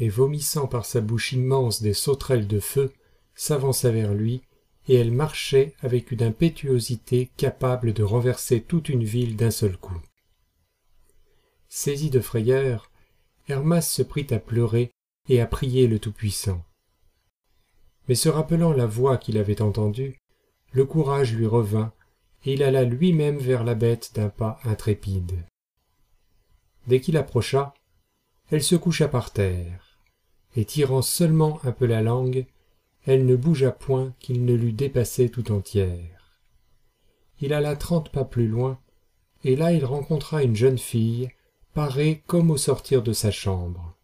et 0.00 0.08
vomissant 0.08 0.66
par 0.66 0.86
sa 0.86 1.00
bouche 1.00 1.34
immense 1.34 1.82
des 1.82 1.94
sauterelles 1.94 2.48
de 2.48 2.58
feu, 2.58 2.92
s'avança 3.36 3.92
vers 3.92 4.12
lui, 4.12 4.42
et 4.88 4.96
elle 4.96 5.12
marchait 5.12 5.72
avec 5.82 6.10
une 6.10 6.24
impétuosité 6.24 7.30
capable 7.36 7.92
de 7.92 8.02
renverser 8.02 8.60
toute 8.60 8.88
une 8.88 9.04
ville 9.04 9.36
d'un 9.36 9.52
seul 9.52 9.76
coup. 9.76 10.02
Saisi 11.68 12.10
de 12.10 12.20
frayeur, 12.20 12.90
Hermas 13.48 13.82
se 13.82 14.02
prit 14.02 14.26
à 14.30 14.38
pleurer 14.38 14.90
et 15.28 15.40
à 15.40 15.46
prier 15.46 15.86
le 15.86 15.98
Tout-Puissant. 15.98 16.64
Mais 18.08 18.14
se 18.14 18.28
rappelant 18.28 18.72
la 18.72 18.86
voix 18.86 19.18
qu'il 19.18 19.36
avait 19.36 19.60
entendue, 19.60 20.18
le 20.72 20.84
courage 20.84 21.34
lui 21.34 21.46
revint, 21.46 21.92
et 22.44 22.54
il 22.54 22.62
alla 22.62 22.84
lui-même 22.84 23.38
vers 23.38 23.64
la 23.64 23.74
bête 23.74 24.12
d'un 24.14 24.28
pas 24.28 24.58
intrépide. 24.64 25.44
Dès 26.86 27.00
qu'il 27.00 27.16
approcha, 27.16 27.74
elle 28.50 28.62
se 28.62 28.76
coucha 28.76 29.08
par 29.08 29.32
terre, 29.32 29.98
et 30.56 30.64
tirant 30.64 31.02
seulement 31.02 31.60
un 31.64 31.72
peu 31.72 31.84
la 31.84 32.00
langue, 32.00 32.46
elle 33.04 33.26
ne 33.26 33.36
bougea 33.36 33.72
point 33.72 34.14
qu'il 34.20 34.44
ne 34.44 34.54
l'eût 34.54 34.72
dépassée 34.72 35.30
tout 35.30 35.52
entière. 35.52 36.38
Il 37.40 37.52
alla 37.52 37.76
trente 37.76 38.10
pas 38.10 38.24
plus 38.24 38.48
loin, 38.48 38.78
et 39.44 39.54
là 39.54 39.72
il 39.72 39.84
rencontra 39.84 40.42
une 40.42 40.56
jeune 40.56 40.78
fille, 40.78 41.30
comme 42.26 42.50
au 42.50 42.56
sortir 42.56 43.02
de 43.02 43.12
sa 43.12 43.30
chambre. 43.30 43.94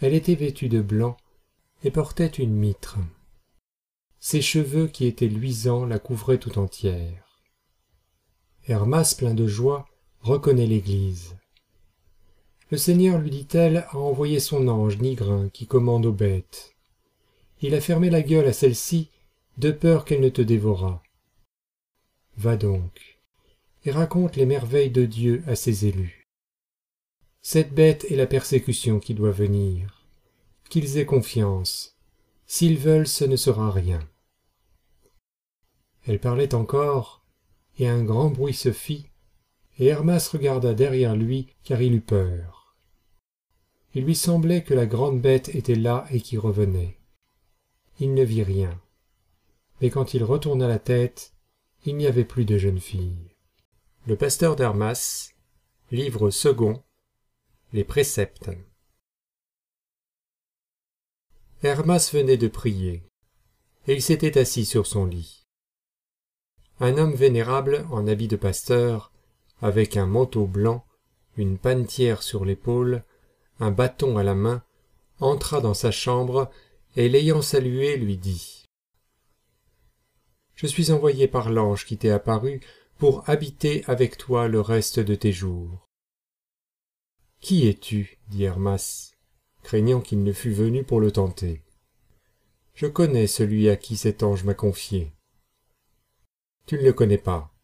Elle 0.00 0.14
était 0.14 0.34
vêtue 0.34 0.68
de 0.68 0.80
blanc 0.80 1.16
et 1.82 1.90
portait 1.90 2.26
une 2.26 2.54
mitre. 2.54 2.98
Ses 4.20 4.40
cheveux 4.40 4.86
qui 4.86 5.06
étaient 5.06 5.26
luisants 5.26 5.84
la 5.84 5.98
couvraient 5.98 6.38
tout 6.38 6.58
entière. 6.58 7.42
Hermas, 8.68 9.14
plein 9.18 9.34
de 9.34 9.46
joie, 9.46 9.86
reconnaît 10.20 10.66
l'Église. 10.66 11.36
Le 12.70 12.78
Seigneur, 12.78 13.18
lui 13.18 13.30
dit-elle, 13.30 13.86
a 13.90 13.96
envoyé 13.96 14.40
son 14.40 14.68
ange 14.68 14.98
Nigrin 14.98 15.48
qui 15.48 15.66
commande 15.66 16.06
aux 16.06 16.12
bêtes. 16.12 16.74
Il 17.62 17.74
a 17.74 17.80
fermé 17.80 18.10
la 18.10 18.22
gueule 18.22 18.46
à 18.46 18.52
celle-ci, 18.52 19.10
de 19.58 19.70
peur 19.70 20.04
qu'elle 20.04 20.20
ne 20.20 20.28
te 20.28 20.42
dévorât. 20.42 21.02
Va 22.36 22.56
donc, 22.56 23.18
et 23.84 23.90
raconte 23.90 24.36
les 24.36 24.46
merveilles 24.46 24.90
de 24.90 25.04
Dieu 25.04 25.42
à 25.46 25.56
ses 25.56 25.86
élus. 25.86 26.15
Cette 27.48 27.72
bête 27.72 28.10
est 28.10 28.16
la 28.16 28.26
persécution 28.26 28.98
qui 28.98 29.14
doit 29.14 29.30
venir. 29.30 30.04
Qu'ils 30.68 30.98
aient 30.98 31.06
confiance. 31.06 31.96
S'ils 32.48 32.76
veulent, 32.76 33.06
ce 33.06 33.24
ne 33.24 33.36
sera 33.36 33.70
rien. 33.70 34.00
Elle 36.08 36.18
parlait 36.18 36.56
encore, 36.56 37.24
et 37.78 37.86
un 37.86 38.02
grand 38.02 38.30
bruit 38.30 38.52
se 38.52 38.72
fit, 38.72 39.06
et 39.78 39.86
Hermas 39.86 40.28
regarda 40.32 40.74
derrière 40.74 41.14
lui, 41.14 41.54
car 41.62 41.80
il 41.80 41.94
eut 41.94 42.00
peur 42.00 42.74
Il 43.94 44.06
lui 44.06 44.16
semblait 44.16 44.64
que 44.64 44.74
la 44.74 44.86
grande 44.86 45.20
bête 45.20 45.54
était 45.54 45.76
là 45.76 46.04
et 46.10 46.20
qui 46.20 46.38
revenait. 46.38 46.98
Il 48.00 48.14
ne 48.14 48.24
vit 48.24 48.42
rien. 48.42 48.76
Mais 49.80 49.90
quand 49.90 50.14
il 50.14 50.24
retourna 50.24 50.66
la 50.66 50.80
tête, 50.80 51.32
il 51.84 51.96
n'y 51.96 52.08
avait 52.08 52.24
plus 52.24 52.44
de 52.44 52.58
jeune 52.58 52.80
fille. 52.80 53.36
Le 54.04 54.16
pasteur 54.16 54.56
d'Hermas, 54.56 55.30
livre 55.92 56.30
second, 56.30 56.82
les 57.72 57.84
préceptes. 57.84 58.50
Hermas 61.62 62.10
venait 62.12 62.36
de 62.36 62.48
prier, 62.48 63.02
et 63.86 63.94
il 63.94 64.02
s'était 64.02 64.38
assis 64.38 64.64
sur 64.64 64.86
son 64.86 65.04
lit. 65.04 65.46
Un 66.78 66.98
homme 66.98 67.14
vénérable 67.14 67.86
en 67.90 68.06
habit 68.06 68.28
de 68.28 68.36
pasteur, 68.36 69.10
avec 69.62 69.96
un 69.96 70.06
manteau 70.06 70.46
blanc, 70.46 70.84
une 71.36 71.58
panetière 71.58 72.22
sur 72.22 72.44
l'épaule, 72.44 73.02
un 73.58 73.70
bâton 73.70 74.18
à 74.18 74.22
la 74.22 74.34
main, 74.34 74.62
entra 75.18 75.60
dans 75.60 75.74
sa 75.74 75.90
chambre 75.90 76.50
et 76.94 77.08
l'ayant 77.08 77.42
salué 77.42 77.96
lui 77.96 78.16
dit 78.16 78.64
Je 80.54 80.66
suis 80.66 80.92
envoyé 80.92 81.26
par 81.26 81.50
l'ange 81.50 81.86
qui 81.86 81.96
t'est 81.96 82.10
apparu 82.10 82.60
pour 82.98 83.28
habiter 83.28 83.82
avec 83.86 84.18
toi 84.18 84.46
le 84.48 84.60
reste 84.60 85.00
de 85.00 85.14
tes 85.14 85.32
jours. 85.32 85.85
Qui 87.40 87.68
es-tu? 87.68 88.18
dit 88.28 88.44
Hermas, 88.44 89.12
craignant 89.62 90.00
qu'il 90.00 90.22
ne 90.22 90.32
fût 90.32 90.52
venu 90.52 90.84
pour 90.84 91.00
le 91.00 91.12
tenter. 91.12 91.62
Je 92.74 92.86
connais 92.86 93.26
celui 93.26 93.68
à 93.68 93.76
qui 93.76 93.96
cet 93.96 94.22
ange 94.22 94.44
m'a 94.44 94.54
confié. 94.54 95.12
Tu 96.66 96.76
ne 96.76 96.82
le 96.82 96.92
connais 96.92 97.18
pas, 97.18 97.54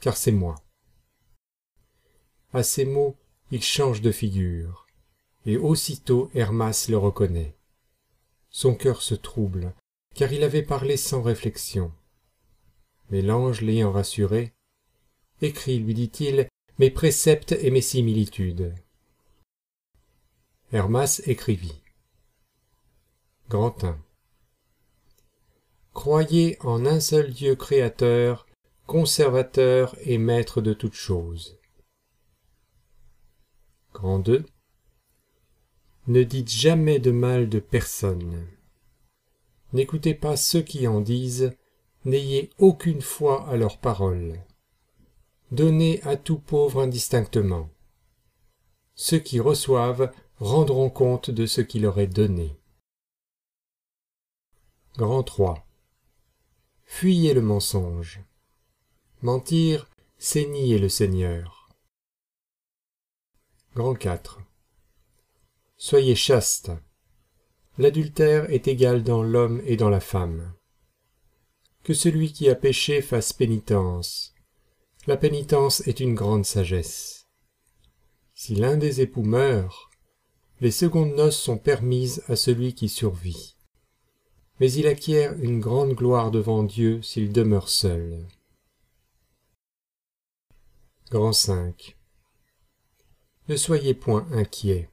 car 0.00 0.16
c'est 0.16 0.32
moi. 0.32 0.54
À 2.52 2.62
ces 2.62 2.84
mots, 2.84 3.16
il 3.50 3.62
change 3.62 4.00
de 4.00 4.12
figure, 4.12 4.86
et 5.44 5.56
aussitôt 5.56 6.30
Hermas 6.34 6.86
le 6.88 6.96
reconnaît. 6.96 7.56
Son 8.50 8.74
cœur 8.74 9.02
se 9.02 9.14
trouble, 9.14 9.74
car 10.14 10.32
il 10.32 10.42
avait 10.42 10.62
parlé 10.62 10.96
sans 10.96 11.22
réflexion. 11.22 11.92
Mais 13.10 13.22
l'ange 13.22 13.60
l'ayant 13.60 13.92
rassuré, 13.92 14.54
Écris, 15.42 15.78
lui 15.78 15.92
dit-il, 15.92 16.48
mes 16.78 16.90
préceptes 16.90 17.52
et 17.52 17.70
mes 17.70 17.80
similitudes. 17.80 18.74
Hermas 20.72 21.22
écrivit. 21.24 21.80
Grand 23.48 23.82
1. 23.82 23.98
Croyez 25.94 26.58
en 26.60 26.84
un 26.84 27.00
seul 27.00 27.32
Dieu 27.32 27.56
créateur, 27.56 28.46
conservateur 28.86 29.96
et 30.02 30.18
maître 30.18 30.60
de 30.60 30.74
toutes 30.74 30.94
choses. 30.94 31.58
Grand 33.94 34.18
2. 34.18 34.44
Ne 36.08 36.24
dites 36.24 36.50
jamais 36.50 36.98
de 36.98 37.10
mal 37.10 37.48
de 37.48 37.58
personne. 37.58 38.46
N'écoutez 39.72 40.14
pas 40.14 40.36
ceux 40.36 40.62
qui 40.62 40.86
en 40.86 41.00
disent, 41.00 41.56
n'ayez 42.04 42.50
aucune 42.58 43.00
foi 43.00 43.48
à 43.48 43.56
leurs 43.56 43.78
paroles. 43.78 44.38
Donnez 45.52 46.02
à 46.02 46.16
tout 46.16 46.38
pauvre 46.38 46.80
indistinctement. 46.80 47.70
Ceux 48.94 49.18
qui 49.18 49.38
reçoivent 49.38 50.12
rendront 50.38 50.90
compte 50.90 51.30
de 51.30 51.46
ce 51.46 51.60
qui 51.60 51.78
leur 51.78 52.00
est 52.00 52.06
donné. 52.06 52.58
Grand 54.96 55.22
3. 55.22 55.66
Fuyez 56.84 57.34
le 57.34 57.42
mensonge. 57.42 58.22
Mentir, 59.22 59.88
c'est 60.18 60.46
nier 60.46 60.78
le 60.78 60.88
Seigneur. 60.88 61.68
Grand 63.74 63.94
4. 63.94 64.40
Soyez 65.76 66.14
chaste. 66.14 66.72
L'adultère 67.78 68.50
est 68.50 68.68
égal 68.68 69.02
dans 69.02 69.22
l'homme 69.22 69.60
et 69.66 69.76
dans 69.76 69.90
la 69.90 70.00
femme. 70.00 70.54
Que 71.84 71.92
celui 71.94 72.32
qui 72.32 72.48
a 72.48 72.54
péché 72.54 73.02
fasse 73.02 73.32
pénitence. 73.32 74.35
La 75.06 75.16
pénitence 75.16 75.86
est 75.86 76.00
une 76.00 76.16
grande 76.16 76.44
sagesse. 76.44 77.28
Si 78.34 78.56
l'un 78.56 78.76
des 78.76 79.02
époux 79.02 79.22
meurt, 79.22 79.88
les 80.60 80.72
secondes 80.72 81.14
noces 81.14 81.38
sont 81.38 81.58
permises 81.58 82.24
à 82.26 82.34
celui 82.34 82.74
qui 82.74 82.88
survit. 82.88 83.54
Mais 84.58 84.72
il 84.72 84.88
acquiert 84.88 85.34
une 85.40 85.60
grande 85.60 85.92
gloire 85.92 86.32
devant 86.32 86.64
Dieu 86.64 87.02
s'il 87.02 87.32
demeure 87.32 87.68
seul. 87.68 88.26
Grand 91.08 91.32
5. 91.32 91.96
Ne 93.48 93.54
soyez 93.54 93.94
point 93.94 94.26
inquiets. 94.32 94.90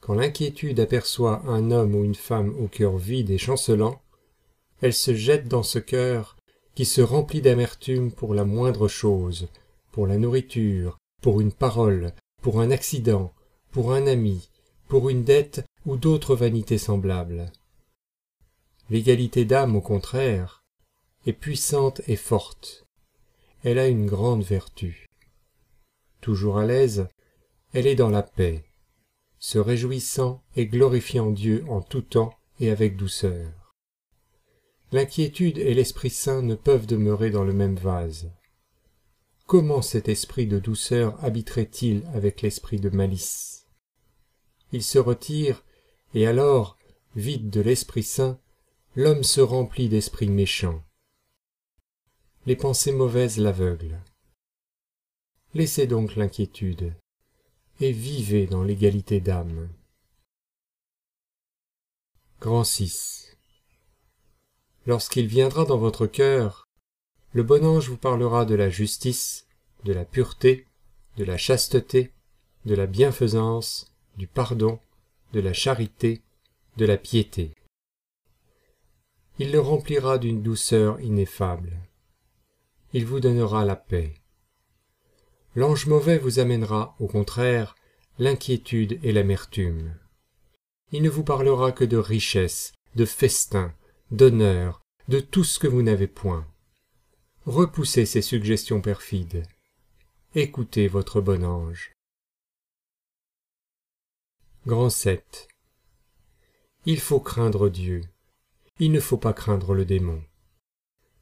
Quand 0.00 0.14
l'inquiétude 0.14 0.80
aperçoit 0.80 1.42
un 1.46 1.70
homme 1.70 1.94
ou 1.94 2.02
une 2.02 2.16
femme 2.16 2.56
au 2.58 2.66
cœur 2.66 2.96
vide 2.96 3.30
et 3.30 3.38
chancelant, 3.38 4.02
elle 4.80 4.94
se 4.94 5.14
jette 5.14 5.46
dans 5.46 5.62
ce 5.62 5.78
cœur 5.78 6.39
qui 6.74 6.84
se 6.84 7.00
remplit 7.00 7.40
d'amertume 7.40 8.12
pour 8.12 8.34
la 8.34 8.44
moindre 8.44 8.88
chose, 8.88 9.48
pour 9.92 10.06
la 10.06 10.18
nourriture, 10.18 10.98
pour 11.20 11.40
une 11.40 11.52
parole, 11.52 12.12
pour 12.42 12.60
un 12.60 12.70
accident, 12.70 13.32
pour 13.70 13.92
un 13.92 14.06
ami, 14.06 14.50
pour 14.88 15.08
une 15.10 15.24
dette 15.24 15.64
ou 15.86 15.96
d'autres 15.96 16.34
vanités 16.34 16.78
semblables. 16.78 17.52
L'égalité 18.88 19.44
d'âme, 19.44 19.76
au 19.76 19.80
contraire, 19.80 20.64
est 21.26 21.32
puissante 21.32 22.00
et 22.08 22.16
forte. 22.16 22.86
Elle 23.62 23.78
a 23.78 23.88
une 23.88 24.06
grande 24.06 24.42
vertu. 24.42 25.06
Toujours 26.20 26.58
à 26.58 26.66
l'aise, 26.66 27.08
elle 27.72 27.86
est 27.86 27.94
dans 27.94 28.10
la 28.10 28.22
paix, 28.22 28.64
se 29.38 29.58
réjouissant 29.58 30.42
et 30.56 30.66
glorifiant 30.66 31.30
Dieu 31.30 31.64
en 31.68 31.82
tout 31.82 32.02
temps 32.02 32.34
et 32.58 32.70
avec 32.70 32.96
douceur. 32.96 33.59
L'inquiétude 34.92 35.58
et 35.58 35.72
l'Esprit 35.72 36.10
Saint 36.10 36.42
ne 36.42 36.56
peuvent 36.56 36.86
demeurer 36.86 37.30
dans 37.30 37.44
le 37.44 37.52
même 37.52 37.76
vase. 37.76 38.32
Comment 39.46 39.82
cet 39.82 40.08
esprit 40.08 40.48
de 40.48 40.58
douceur 40.58 41.22
habiterait-il 41.24 42.04
avec 42.12 42.42
l'esprit 42.42 42.80
de 42.80 42.90
malice? 42.90 43.66
Il 44.72 44.82
se 44.82 44.98
retire, 44.98 45.64
et 46.14 46.26
alors, 46.26 46.76
vide 47.14 47.50
de 47.50 47.60
l'Esprit 47.60 48.02
Saint, 48.02 48.40
l'homme 48.96 49.22
se 49.22 49.40
remplit 49.40 49.88
d'esprits 49.88 50.28
méchants. 50.28 50.82
Les 52.46 52.56
pensées 52.56 52.92
mauvaises 52.92 53.38
l'aveuglent. 53.38 54.00
Laissez 55.54 55.86
donc 55.86 56.16
l'inquiétude, 56.16 56.94
et 57.80 57.92
vivez 57.92 58.46
dans 58.46 58.64
l'égalité 58.64 59.20
d'âme. 59.20 59.68
Grand 62.40 62.64
6 62.64 63.36
Lorsqu'il 64.90 65.28
viendra 65.28 65.64
dans 65.64 65.78
votre 65.78 66.08
cœur, 66.08 66.66
le 67.32 67.44
bon 67.44 67.64
ange 67.64 67.88
vous 67.88 67.96
parlera 67.96 68.44
de 68.44 68.56
la 68.56 68.70
justice, 68.70 69.46
de 69.84 69.92
la 69.92 70.04
pureté, 70.04 70.66
de 71.16 71.22
la 71.22 71.36
chasteté, 71.36 72.12
de 72.64 72.74
la 72.74 72.88
bienfaisance, 72.88 73.94
du 74.16 74.26
pardon, 74.26 74.80
de 75.32 75.38
la 75.38 75.52
charité, 75.52 76.22
de 76.76 76.86
la 76.86 76.96
piété. 76.96 77.52
Il 79.38 79.52
le 79.52 79.60
remplira 79.60 80.18
d'une 80.18 80.42
douceur 80.42 81.00
ineffable. 81.00 81.70
Il 82.92 83.06
vous 83.06 83.20
donnera 83.20 83.64
la 83.64 83.76
paix 83.76 84.14
l'ange 85.54 85.86
mauvais 85.86 86.18
vous 86.18 86.40
amènera, 86.40 86.96
au 86.98 87.06
contraire, 87.06 87.76
l'inquiétude 88.18 88.98
et 89.04 89.12
l'amertume. 89.12 89.94
Il 90.90 91.02
ne 91.02 91.10
vous 91.10 91.22
parlera 91.22 91.70
que 91.70 91.84
de 91.84 91.96
richesse, 91.96 92.72
de 92.96 93.04
festin, 93.04 93.72
d'honneur, 94.10 94.82
de 95.08 95.20
tout 95.20 95.44
ce 95.44 95.58
que 95.58 95.66
vous 95.66 95.82
n'avez 95.82 96.06
point. 96.06 96.46
Repoussez 97.46 98.06
ces 98.06 98.22
suggestions 98.22 98.80
perfides. 98.80 99.46
Écoutez 100.34 100.88
votre 100.88 101.20
bon 101.20 101.44
ange. 101.44 101.92
Grand 104.66 104.90
7. 104.90 105.48
Il 106.86 107.00
faut 107.00 107.20
craindre 107.20 107.68
Dieu. 107.68 108.02
Il 108.78 108.92
ne 108.92 109.00
faut 109.00 109.18
pas 109.18 109.32
craindre 109.32 109.74
le 109.74 109.84
démon. 109.84 110.22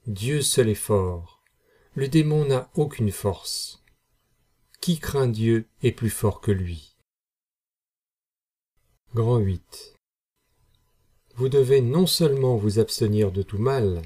Dieu 0.07 0.43
seul 0.43 0.69
est 0.69 0.75
fort. 0.75 1.43
Le 1.95 2.09
démon 2.09 2.45
n'a 2.45 2.71
aucune 2.75 3.11
force 3.11 3.83
qui 4.81 4.99
craint 4.99 5.29
Dieu 5.29 5.69
est 5.83 5.93
plus 5.93 6.11
fort 6.11 6.41
que 6.41 6.51
lui. 6.51 6.97
Grand 9.15 9.39
8. 9.39 9.98
Vous 11.39 11.49
devez 11.49 11.81
non 11.81 12.09
seulement 12.09 12.57
vous 12.57 12.81
abstenir 12.81 13.31
de 13.31 13.43
tout 13.43 13.59
mal, 13.59 14.03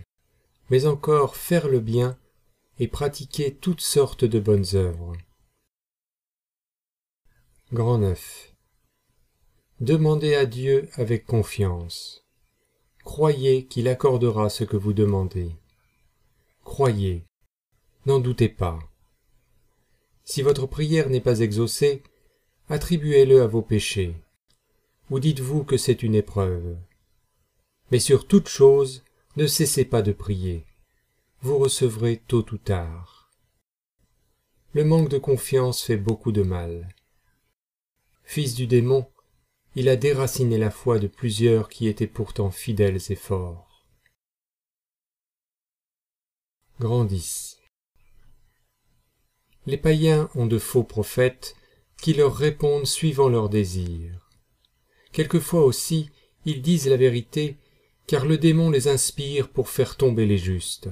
mais 0.68 0.84
encore 0.84 1.34
faire 1.34 1.66
le 1.66 1.80
bien 1.80 2.18
et 2.78 2.88
pratiquer 2.88 3.54
toutes 3.54 3.80
sortes 3.80 4.26
de 4.26 4.38
bonnes 4.38 4.66
œuvres. 4.74 5.14
Grand 7.72 7.96
9. 7.96 8.52
Demandez 9.80 10.34
à 10.34 10.44
Dieu 10.44 10.90
avec 10.96 11.24
confiance. 11.24 12.22
Croyez 13.02 13.64
qu'il 13.64 13.88
accordera 13.88 14.50
ce 14.50 14.64
que 14.64 14.76
vous 14.76 14.92
demandez. 14.92 15.52
Croyez, 16.64 17.24
n'en 18.04 18.18
doutez 18.20 18.50
pas. 18.50 18.78
Si 20.24 20.42
votre 20.42 20.66
prière 20.66 21.08
n'est 21.08 21.22
pas 21.22 21.40
exaucée, 21.40 22.02
attribuez-le 22.68 23.40
à 23.40 23.46
vos 23.46 23.62
péchés, 23.62 24.16
ou 25.08 25.18
dites-vous 25.18 25.64
que 25.64 25.78
c'est 25.78 26.02
une 26.02 26.14
épreuve. 26.14 26.76
Mais 27.92 28.00
sur 28.00 28.26
toute 28.26 28.48
chose, 28.48 29.04
ne 29.36 29.46
cessez 29.46 29.84
pas 29.84 30.00
de 30.00 30.12
prier. 30.12 30.64
Vous 31.42 31.58
recevrez 31.58 32.22
tôt 32.26 32.46
ou 32.50 32.56
tard. 32.56 33.30
Le 34.72 34.82
manque 34.82 35.10
de 35.10 35.18
confiance 35.18 35.82
fait 35.82 35.98
beaucoup 35.98 36.32
de 36.32 36.42
mal. 36.42 36.88
Fils 38.24 38.54
du 38.54 38.66
démon, 38.66 39.06
il 39.74 39.90
a 39.90 39.96
déraciné 39.96 40.56
la 40.56 40.70
foi 40.70 40.98
de 40.98 41.06
plusieurs 41.06 41.68
qui 41.68 41.86
étaient 41.86 42.06
pourtant 42.06 42.50
fidèles 42.50 42.98
et 43.10 43.14
forts. 43.14 43.86
Grandissent. 46.80 47.58
Les 49.66 49.76
païens 49.76 50.30
ont 50.34 50.46
de 50.46 50.58
faux 50.58 50.82
prophètes 50.82 51.56
qui 51.98 52.14
leur 52.14 52.34
répondent 52.34 52.86
suivant 52.86 53.28
leurs 53.28 53.50
désirs. 53.50 54.30
Quelquefois 55.12 55.66
aussi, 55.66 56.08
ils 56.46 56.62
disent 56.62 56.88
la 56.88 56.96
vérité, 56.96 57.58
car 58.06 58.26
le 58.26 58.38
démon 58.38 58.70
les 58.70 58.88
inspire 58.88 59.48
pour 59.48 59.68
faire 59.68 59.96
tomber 59.96 60.26
les 60.26 60.38
justes. 60.38 60.88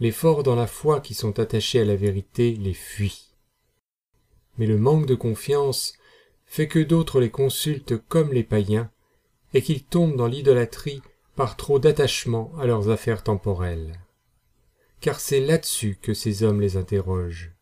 Les 0.00 0.12
forts 0.12 0.42
dans 0.42 0.56
la 0.56 0.66
foi 0.66 1.00
qui 1.00 1.14
sont 1.14 1.38
attachés 1.38 1.80
à 1.80 1.84
la 1.84 1.96
vérité 1.96 2.54
les 2.54 2.74
fuient. 2.74 3.30
Mais 4.58 4.66
le 4.66 4.78
manque 4.78 5.06
de 5.06 5.14
confiance 5.14 5.94
fait 6.44 6.68
que 6.68 6.78
d'autres 6.78 7.20
les 7.20 7.30
consultent 7.30 7.96
comme 8.08 8.32
les 8.32 8.44
païens, 8.44 8.90
et 9.54 9.62
qu'ils 9.62 9.84
tombent 9.84 10.16
dans 10.16 10.26
l'idolâtrie 10.26 11.02
par 11.36 11.56
trop 11.56 11.78
d'attachement 11.78 12.52
à 12.58 12.66
leurs 12.66 12.90
affaires 12.90 13.22
temporelles. 13.22 14.00
Car 15.00 15.20
c'est 15.20 15.40
là-dessus 15.40 15.98
que 16.00 16.14
ces 16.14 16.42
hommes 16.42 16.60
les 16.60 16.76
interrogent. 16.76 17.52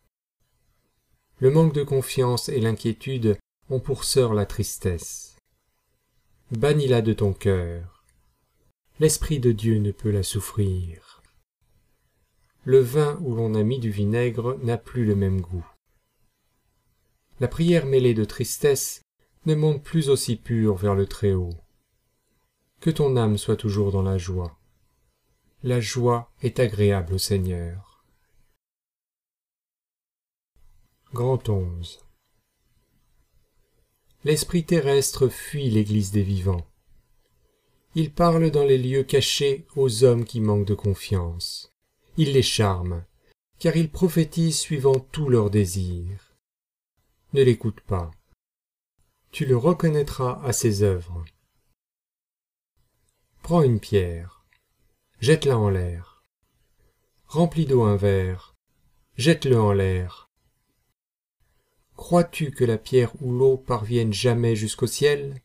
Le 1.38 1.50
manque 1.50 1.72
de 1.72 1.82
confiance 1.82 2.48
et 2.48 2.60
l'inquiétude 2.60 3.38
ont 3.70 3.80
pour 3.80 4.04
sœur 4.04 4.34
la 4.34 4.44
tristesse. 4.44 5.29
Bannis-la 6.52 7.00
de 7.00 7.12
ton 7.12 7.32
cœur. 7.32 8.02
L'Esprit 8.98 9.38
de 9.38 9.52
Dieu 9.52 9.78
ne 9.78 9.92
peut 9.92 10.10
la 10.10 10.24
souffrir. 10.24 11.22
Le 12.64 12.80
vin 12.80 13.20
où 13.22 13.36
l'on 13.36 13.54
a 13.54 13.62
mis 13.62 13.78
du 13.78 13.90
vinaigre 13.90 14.58
n'a 14.64 14.76
plus 14.76 15.04
le 15.04 15.14
même 15.14 15.40
goût. 15.40 15.64
La 17.38 17.46
prière 17.46 17.86
mêlée 17.86 18.14
de 18.14 18.24
tristesse 18.24 19.02
ne 19.46 19.54
monte 19.54 19.84
plus 19.84 20.10
aussi 20.10 20.34
pure 20.34 20.74
vers 20.74 20.96
le 20.96 21.06
Très-Haut. 21.06 21.54
Que 22.80 22.90
ton 22.90 23.16
âme 23.16 23.38
soit 23.38 23.56
toujours 23.56 23.92
dans 23.92 24.02
la 24.02 24.18
joie. 24.18 24.58
La 25.62 25.80
joie 25.80 26.32
est 26.42 26.58
agréable 26.58 27.14
au 27.14 27.18
Seigneur. 27.18 28.04
Grand 31.12 31.48
onze 31.48 32.00
l'esprit 34.24 34.64
terrestre 34.64 35.28
fuit 35.28 35.70
l'église 35.70 36.10
des 36.10 36.22
vivants. 36.22 36.66
Il 37.94 38.12
parle 38.12 38.50
dans 38.50 38.64
les 38.64 38.78
lieux 38.78 39.02
cachés 39.02 39.66
aux 39.74 40.04
hommes 40.04 40.24
qui 40.24 40.40
manquent 40.40 40.66
de 40.66 40.74
confiance. 40.74 41.72
Il 42.16 42.32
les 42.32 42.42
charme, 42.42 43.04
car 43.58 43.76
il 43.76 43.90
prophétise 43.90 44.58
suivant 44.58 44.98
tous 44.98 45.28
leurs 45.28 45.50
désirs. 45.50 46.36
Ne 47.32 47.42
l'écoute 47.42 47.80
pas. 47.80 48.10
Tu 49.32 49.46
le 49.46 49.56
reconnaîtras 49.56 50.40
à 50.44 50.52
ses 50.52 50.82
œuvres. 50.82 51.24
Prends 53.42 53.62
une 53.62 53.80
pierre, 53.80 54.44
jette-la 55.20 55.58
en 55.58 55.70
l'air. 55.70 56.24
Remplis 57.26 57.66
d'eau 57.66 57.82
un 57.82 57.96
verre, 57.96 58.54
jette-le 59.16 59.60
en 59.60 59.72
l'air. 59.72 60.29
Crois-tu 62.00 62.50
que 62.50 62.64
la 62.64 62.78
pierre 62.78 63.12
ou 63.20 63.30
l'eau 63.30 63.58
parviennent 63.58 64.14
jamais 64.14 64.56
jusqu'au 64.56 64.86
ciel? 64.86 65.42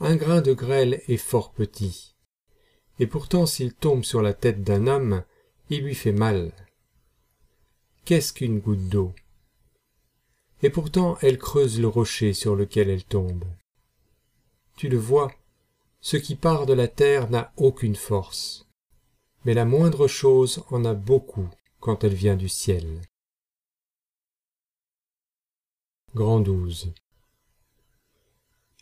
Un 0.00 0.16
grain 0.16 0.40
de 0.40 0.54
grêle 0.54 1.02
est 1.06 1.18
fort 1.18 1.52
petit, 1.52 2.16
et 2.98 3.06
pourtant 3.06 3.44
s'il 3.44 3.74
tombe 3.74 4.04
sur 4.04 4.22
la 4.22 4.32
tête 4.32 4.64
d'un 4.64 4.86
homme, 4.86 5.22
il 5.68 5.82
lui 5.82 5.94
fait 5.94 6.12
mal. 6.12 6.52
Qu'est-ce 8.06 8.32
qu'une 8.32 8.58
goutte 8.58 8.88
d'eau? 8.88 9.12
Et 10.62 10.70
pourtant 10.70 11.18
elle 11.20 11.38
creuse 11.38 11.78
le 11.78 11.88
rocher 11.88 12.32
sur 12.32 12.56
lequel 12.56 12.88
elle 12.88 13.04
tombe. 13.04 13.44
Tu 14.76 14.88
le 14.88 14.98
vois, 14.98 15.30
ce 16.00 16.16
qui 16.16 16.36
part 16.36 16.64
de 16.64 16.72
la 16.72 16.88
terre 16.88 17.28
n'a 17.30 17.52
aucune 17.58 17.96
force, 17.96 18.66
mais 19.44 19.52
la 19.52 19.66
moindre 19.66 20.08
chose 20.08 20.64
en 20.70 20.86
a 20.86 20.94
beaucoup 20.94 21.50
quand 21.80 22.02
elle 22.02 22.14
vient 22.14 22.36
du 22.36 22.48
ciel. 22.48 23.02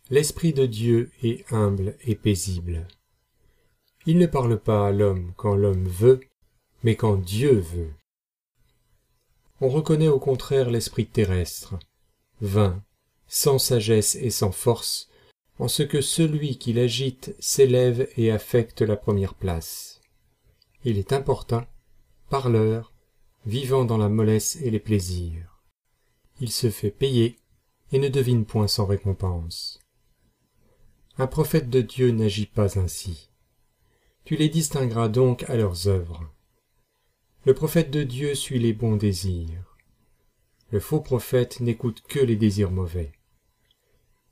L'Esprit 0.08 0.54
de 0.54 0.64
Dieu 0.64 1.10
est 1.22 1.44
humble 1.52 1.96
et 2.06 2.14
paisible. 2.14 2.88
Il 4.06 4.16
ne 4.16 4.26
parle 4.26 4.58
pas 4.58 4.86
à 4.86 4.90
l'homme 4.90 5.34
quand 5.36 5.54
l'homme 5.54 5.86
veut, 5.86 6.20
mais 6.82 6.96
quand 6.96 7.16
Dieu 7.16 7.58
veut. 7.58 7.92
On 9.60 9.68
reconnaît 9.68 10.08
au 10.08 10.18
contraire 10.18 10.70
l'esprit 10.70 11.06
terrestre, 11.06 11.78
vain, 12.40 12.82
sans 13.26 13.58
sagesse 13.58 14.14
et 14.14 14.30
sans 14.30 14.52
force, 14.52 15.10
en 15.58 15.68
ce 15.68 15.82
que 15.82 16.00
celui 16.00 16.56
qui 16.56 16.72
l'agite 16.72 17.34
s'élève 17.38 18.08
et 18.16 18.30
affecte 18.30 18.80
la 18.80 18.96
première 18.96 19.34
place. 19.34 20.00
Il 20.84 20.96
est 20.96 21.12
important, 21.12 21.66
parleur, 22.30 22.94
vivant 23.44 23.84
dans 23.84 23.98
la 23.98 24.08
mollesse 24.08 24.56
et 24.62 24.70
les 24.70 24.80
plaisirs 24.80 25.55
il 26.40 26.50
se 26.50 26.70
fait 26.70 26.90
payer 26.90 27.38
et 27.92 27.98
ne 27.98 28.08
devine 28.08 28.44
point 28.44 28.68
sans 28.68 28.86
récompense. 28.86 29.80
Un 31.18 31.26
prophète 31.26 31.70
de 31.70 31.80
Dieu 31.80 32.10
n'agit 32.10 32.46
pas 32.46 32.78
ainsi. 32.78 33.30
Tu 34.24 34.36
les 34.36 34.48
distingueras 34.48 35.08
donc 35.08 35.48
à 35.48 35.56
leurs 35.56 35.88
œuvres. 35.88 36.30
Le 37.44 37.54
prophète 37.54 37.90
de 37.90 38.02
Dieu 38.02 38.34
suit 38.34 38.58
les 38.58 38.72
bons 38.72 38.96
désirs. 38.96 39.76
Le 40.70 40.80
faux 40.80 41.00
prophète 41.00 41.60
n'écoute 41.60 42.02
que 42.08 42.18
les 42.18 42.36
désirs 42.36 42.72
mauvais. 42.72 43.12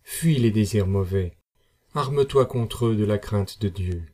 Fuis 0.03 0.37
les 0.37 0.51
désirs 0.51 0.89
mauvais, 0.89 1.37
arme-toi 1.95 2.45
contre 2.45 2.87
eux 2.87 2.97
de 2.97 3.05
la 3.05 3.19
crainte 3.19 3.61
de 3.63 3.69
Dieu. 3.69 4.05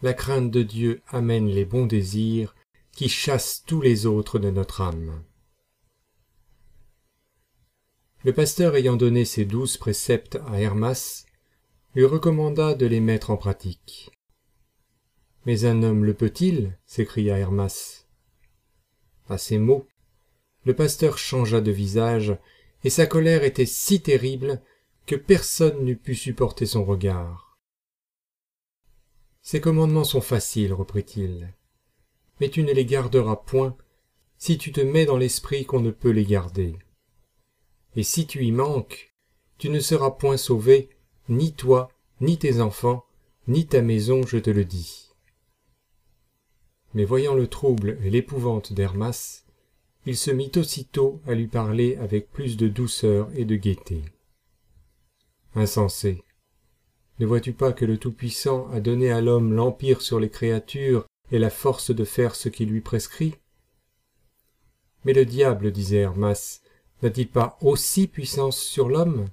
La 0.00 0.14
crainte 0.14 0.50
de 0.50 0.62
Dieu 0.62 1.02
amène 1.08 1.46
les 1.46 1.64
bons 1.64 1.86
désirs 1.86 2.56
qui 2.92 3.08
chassent 3.08 3.62
tous 3.66 3.80
les 3.80 4.06
autres 4.06 4.38
de 4.38 4.50
notre 4.50 4.80
âme. 4.80 5.22
Le 8.24 8.32
pasteur 8.32 8.76
ayant 8.76 8.94
donné 8.94 9.24
ces 9.24 9.44
douze 9.44 9.76
préceptes 9.76 10.38
à 10.46 10.60
Hermas, 10.60 11.24
lui 11.96 12.04
recommanda 12.04 12.74
de 12.74 12.86
les 12.86 13.00
mettre 13.00 13.30
en 13.30 13.36
pratique. 13.36 14.12
Mais 15.44 15.64
un 15.64 15.82
homme 15.82 16.04
le 16.04 16.14
peut-il? 16.14 16.78
s'écria 16.86 17.36
Hermas. 17.36 18.06
À 19.28 19.38
ces 19.38 19.58
mots, 19.58 19.88
le 20.64 20.74
pasteur 20.74 21.18
changea 21.18 21.60
de 21.60 21.72
visage, 21.72 22.36
et 22.84 22.90
sa 22.90 23.06
colère 23.06 23.42
était 23.42 23.66
si 23.66 24.00
terrible 24.00 24.62
que 25.06 25.16
personne 25.16 25.84
n'eût 25.84 25.96
pu 25.96 26.14
supporter 26.14 26.64
son 26.64 26.84
regard. 26.84 27.58
Ces 29.40 29.60
commandements 29.60 30.04
sont 30.04 30.20
faciles, 30.20 30.72
reprit-il, 30.72 31.52
mais 32.40 32.50
tu 32.50 32.62
ne 32.62 32.72
les 32.72 32.86
garderas 32.86 33.34
point 33.34 33.76
si 34.38 34.58
tu 34.58 34.70
te 34.70 34.80
mets 34.80 35.06
dans 35.06 35.16
l'esprit 35.16 35.64
qu'on 35.64 35.80
ne 35.80 35.90
peut 35.90 36.10
les 36.10 36.24
garder 36.24 36.78
et 37.96 38.02
si 38.02 38.26
tu 38.26 38.44
y 38.44 38.52
manques, 38.52 39.12
tu 39.58 39.68
ne 39.68 39.80
seras 39.80 40.10
point 40.10 40.36
sauvé, 40.36 40.88
ni 41.28 41.52
toi, 41.52 41.90
ni 42.20 42.38
tes 42.38 42.60
enfants, 42.60 43.04
ni 43.48 43.66
ta 43.66 43.82
maison, 43.82 44.26
je 44.26 44.38
te 44.38 44.50
le 44.50 44.64
dis. 44.64 45.10
Mais 46.94 47.04
voyant 47.04 47.34
le 47.34 47.46
trouble 47.46 47.98
et 48.02 48.10
l'épouvante 48.10 48.72
d'Hermas, 48.72 49.44
il 50.04 50.16
se 50.16 50.30
mit 50.30 50.50
aussitôt 50.56 51.20
à 51.26 51.34
lui 51.34 51.46
parler 51.46 51.96
avec 51.96 52.30
plus 52.30 52.56
de 52.56 52.68
douceur 52.68 53.30
et 53.34 53.44
de 53.44 53.56
gaieté. 53.56 54.02
Insensé, 55.54 56.22
ne 57.18 57.26
vois-tu 57.26 57.52
pas 57.52 57.72
que 57.72 57.84
le 57.84 57.98
Tout-Puissant 57.98 58.68
a 58.72 58.80
donné 58.80 59.12
à 59.12 59.20
l'homme 59.20 59.52
l'empire 59.52 60.02
sur 60.02 60.18
les 60.18 60.30
créatures 60.30 61.06
et 61.30 61.38
la 61.38 61.50
force 61.50 61.94
de 61.94 62.04
faire 62.04 62.34
ce 62.34 62.48
qu'il 62.48 62.70
lui 62.70 62.80
prescrit? 62.80 63.34
Mais 65.04 65.12
le 65.12 65.24
diable, 65.24 65.72
disait 65.72 65.98
Hermas, 65.98 66.61
n'a-t-il 67.02 67.28
pas 67.28 67.58
aussi 67.60 68.06
puissance 68.06 68.58
sur 68.58 68.88
l'homme? 68.88 69.28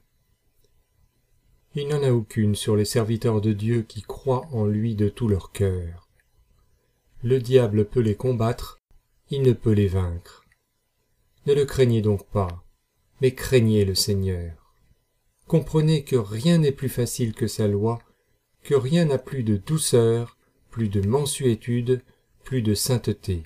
Il 1.75 1.87
n'en 1.87 2.01
a 2.01 2.11
aucune 2.11 2.55
sur 2.55 2.75
les 2.75 2.85
serviteurs 2.85 3.41
de 3.41 3.53
Dieu 3.53 3.83
qui 3.83 4.01
croient 4.01 4.47
en 4.51 4.65
lui 4.65 4.95
de 4.95 5.07
tout 5.07 5.27
leur 5.27 5.51
cœur. 5.51 6.09
Le 7.21 7.39
diable 7.39 7.85
peut 7.85 7.99
les 7.99 8.15
combattre, 8.15 8.79
il 9.29 9.43
ne 9.43 9.53
peut 9.53 9.73
les 9.73 9.87
vaincre. 9.87 10.45
Ne 11.45 11.53
le 11.53 11.65
craignez 11.65 12.01
donc 12.01 12.27
pas, 12.27 12.63
mais 13.21 13.35
craignez 13.35 13.85
le 13.85 13.95
Seigneur. 13.95 14.73
Comprenez 15.45 16.03
que 16.03 16.15
rien 16.15 16.57
n'est 16.57 16.71
plus 16.71 16.89
facile 16.89 17.33
que 17.33 17.47
sa 17.47 17.67
loi, 17.67 17.99
que 18.63 18.75
rien 18.75 19.05
n'a 19.05 19.17
plus 19.17 19.43
de 19.43 19.57
douceur, 19.57 20.37
plus 20.71 20.89
de 20.89 21.05
mansuétude, 21.05 22.01
plus 22.43 22.61
de 22.61 22.73
sainteté. 22.73 23.43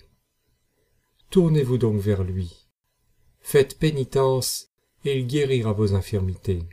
Tournez-vous 1.30 1.78
donc 1.78 2.00
vers 2.00 2.24
lui 2.24 2.63
faites 3.44 3.78
pénitence, 3.78 4.70
et 5.06 5.20
il 5.20 5.28
guérira 5.28 5.74
vos 5.74 5.94
infirmités. 5.94 6.64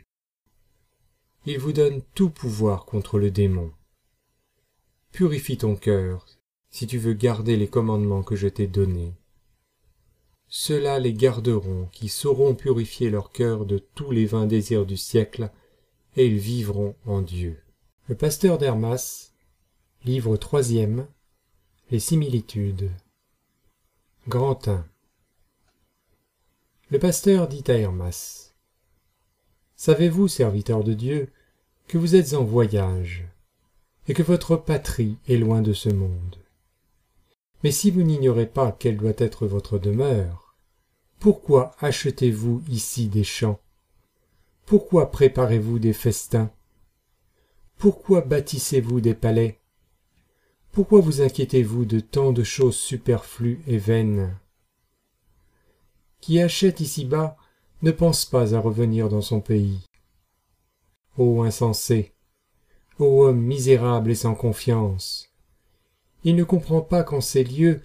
Il 1.45 1.59
vous 1.59 1.73
donne 1.73 2.01
tout 2.15 2.29
pouvoir 2.29 2.85
contre 2.85 3.19
le 3.19 3.29
démon. 3.29 3.71
Purifie 5.11 5.57
ton 5.57 5.75
cœur, 5.75 6.25
si 6.71 6.87
tu 6.87 6.97
veux 6.97 7.13
garder 7.13 7.57
les 7.57 7.67
commandements 7.67 8.23
que 8.23 8.35
je 8.35 8.47
t'ai 8.47 8.67
donnés. 8.67 9.13
Ceux-là 10.47 10.99
les 10.99 11.13
garderont, 11.13 11.87
qui 11.91 12.09
sauront 12.09 12.55
purifier 12.55 13.09
leur 13.09 13.31
cœur 13.31 13.65
de 13.65 13.77
tous 13.77 14.11
les 14.11 14.25
vains 14.25 14.47
désirs 14.47 14.85
du 14.85 14.97
siècle, 14.97 15.51
et 16.15 16.25
ils 16.25 16.37
vivront 16.37 16.95
en 17.05 17.21
Dieu. 17.21 17.61
Le 18.07 18.15
pasteur 18.15 18.57
d'Hermas, 18.57 19.33
livre 20.03 20.37
troisième, 20.37 21.07
les 21.89 21.99
similitudes. 21.99 22.91
Grand 24.27 24.67
1 24.67 24.85
Le 26.91 26.99
pasteur 26.99 27.47
dit 27.47 27.63
à 27.69 27.77
Hermas, 27.77 28.53
Savez-vous, 29.77 30.27
serviteur 30.27 30.83
de 30.83 30.91
Dieu, 30.91 31.29
que 31.87 31.97
vous 31.97 32.17
êtes 32.17 32.33
en 32.33 32.43
voyage, 32.43 33.29
et 34.09 34.13
que 34.13 34.21
votre 34.21 34.57
patrie 34.57 35.17
est 35.29 35.37
loin 35.37 35.61
de 35.61 35.71
ce 35.71 35.87
monde? 35.87 36.35
Mais 37.63 37.71
si 37.71 37.91
vous 37.91 38.03
n'ignorez 38.03 38.45
pas 38.45 38.73
quelle 38.73 38.97
doit 38.97 39.13
être 39.19 39.47
votre 39.47 39.79
demeure, 39.79 40.57
pourquoi 41.17 41.71
achetez-vous 41.79 42.61
ici 42.67 43.07
des 43.07 43.23
champs? 43.23 43.61
Pourquoi 44.65 45.11
préparez-vous 45.11 45.79
des 45.79 45.93
festins? 45.93 46.51
Pourquoi 47.77 48.19
bâtissez-vous 48.19 48.99
des 48.99 49.15
palais? 49.15 49.61
Pourquoi 50.73 50.99
vous 50.99 51.21
inquiétez-vous 51.21 51.85
de 51.85 52.01
tant 52.01 52.33
de 52.33 52.43
choses 52.43 52.75
superflues 52.75 53.61
et 53.65 53.77
vaines? 53.77 54.35
Qui 56.21 56.39
achète 56.39 56.79
ici-bas 56.79 57.35
ne 57.81 57.91
pense 57.91 58.25
pas 58.25 58.53
à 58.53 58.59
revenir 58.59 59.09
dans 59.09 59.21
son 59.21 59.41
pays. 59.41 59.79
Ô 61.17 61.43
insensé, 61.43 62.13
ô 62.99 63.25
homme 63.25 63.41
misérable 63.41 64.11
et 64.11 64.15
sans 64.15 64.35
confiance, 64.35 65.29
il 66.23 66.35
ne 66.35 66.43
comprend 66.43 66.81
pas 66.81 67.03
qu'en 67.03 67.21
ces 67.21 67.43
lieux 67.43 67.81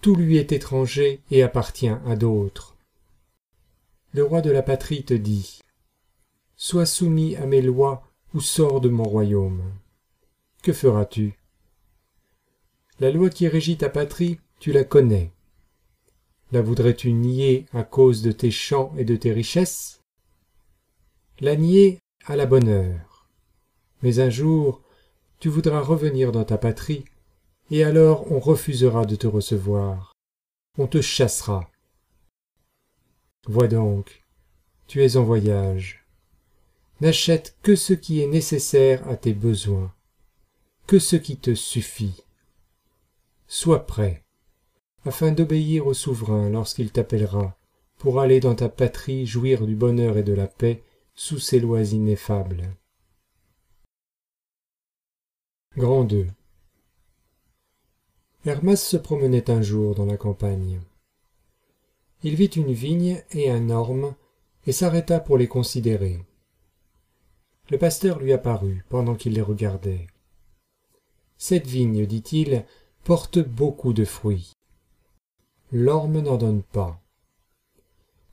tout 0.00 0.14
lui 0.14 0.36
est 0.36 0.52
étranger 0.52 1.20
et 1.30 1.42
appartient 1.42 1.88
à 2.06 2.16
d'autres. 2.16 2.76
Le 4.12 4.24
roi 4.24 4.42
de 4.42 4.50
la 4.50 4.62
patrie 4.62 5.04
te 5.04 5.14
dit 5.14 5.60
Sois 6.56 6.86
soumis 6.86 7.34
à 7.36 7.46
mes 7.46 7.62
lois 7.62 8.02
ou 8.34 8.40
sors 8.40 8.80
de 8.80 8.88
mon 8.88 9.04
royaume. 9.04 9.62
Que 10.62 10.72
feras-tu? 10.72 11.38
La 13.00 13.10
loi 13.10 13.30
qui 13.30 13.48
régit 13.48 13.78
ta 13.78 13.88
patrie, 13.88 14.38
tu 14.60 14.70
la 14.70 14.84
connais. 14.84 15.31
La 16.52 16.60
voudrais-tu 16.60 17.14
nier 17.14 17.64
à 17.72 17.82
cause 17.82 18.20
de 18.20 18.30
tes 18.30 18.50
champs 18.50 18.92
et 18.98 19.06
de 19.06 19.16
tes 19.16 19.32
richesses? 19.32 20.02
La 21.40 21.56
nier 21.56 21.98
à 22.26 22.36
la 22.36 22.44
bonne 22.44 22.68
heure. 22.68 23.26
Mais 24.02 24.20
un 24.20 24.28
jour, 24.28 24.82
tu 25.38 25.48
voudras 25.48 25.80
revenir 25.80 26.30
dans 26.30 26.44
ta 26.44 26.58
patrie, 26.58 27.06
et 27.70 27.84
alors 27.84 28.30
on 28.30 28.38
refusera 28.38 29.06
de 29.06 29.16
te 29.16 29.26
recevoir. 29.26 30.12
On 30.76 30.86
te 30.86 31.00
chassera. 31.00 31.70
Vois 33.46 33.68
donc, 33.68 34.22
tu 34.88 35.02
es 35.02 35.16
en 35.16 35.24
voyage. 35.24 36.04
N'achète 37.00 37.56
que 37.62 37.76
ce 37.76 37.94
qui 37.94 38.20
est 38.20 38.26
nécessaire 38.26 39.08
à 39.08 39.16
tes 39.16 39.32
besoins, 39.32 39.94
que 40.86 40.98
ce 40.98 41.16
qui 41.16 41.38
te 41.38 41.54
suffit. 41.54 42.22
Sois 43.46 43.86
prêt 43.86 44.21
afin 45.04 45.32
d'obéir 45.32 45.86
au 45.86 45.94
souverain 45.94 46.48
lorsqu'il 46.48 46.92
t'appellera, 46.92 47.56
pour 47.98 48.20
aller 48.20 48.40
dans 48.40 48.54
ta 48.54 48.68
patrie 48.68 49.26
jouir 49.26 49.66
du 49.66 49.74
bonheur 49.74 50.16
et 50.16 50.22
de 50.22 50.32
la 50.32 50.46
paix 50.46 50.82
sous 51.14 51.38
ses 51.38 51.60
lois 51.60 51.82
ineffables. 51.82 52.74
Grand 55.76 56.04
2 56.04 56.28
Hermas 58.44 58.76
se 58.76 58.96
promenait 58.96 59.50
un 59.50 59.62
jour 59.62 59.94
dans 59.94 60.06
la 60.06 60.16
campagne. 60.16 60.80
Il 62.24 62.34
vit 62.34 62.46
une 62.46 62.72
vigne 62.72 63.22
et 63.30 63.50
un 63.50 63.70
orme, 63.70 64.14
et 64.66 64.72
s'arrêta 64.72 65.18
pour 65.18 65.38
les 65.38 65.48
considérer. 65.48 66.20
Le 67.70 67.78
pasteur 67.78 68.20
lui 68.20 68.32
apparut 68.32 68.84
pendant 68.88 69.14
qu'il 69.14 69.34
les 69.34 69.42
regardait. 69.42 70.06
Cette 71.36 71.66
vigne, 71.66 72.06
dit-il, 72.06 72.64
porte 73.02 73.40
beaucoup 73.40 73.92
de 73.92 74.04
fruits 74.04 74.51
l'orme 75.72 76.20
n'en 76.20 76.36
donne 76.36 76.62
pas. 76.62 77.00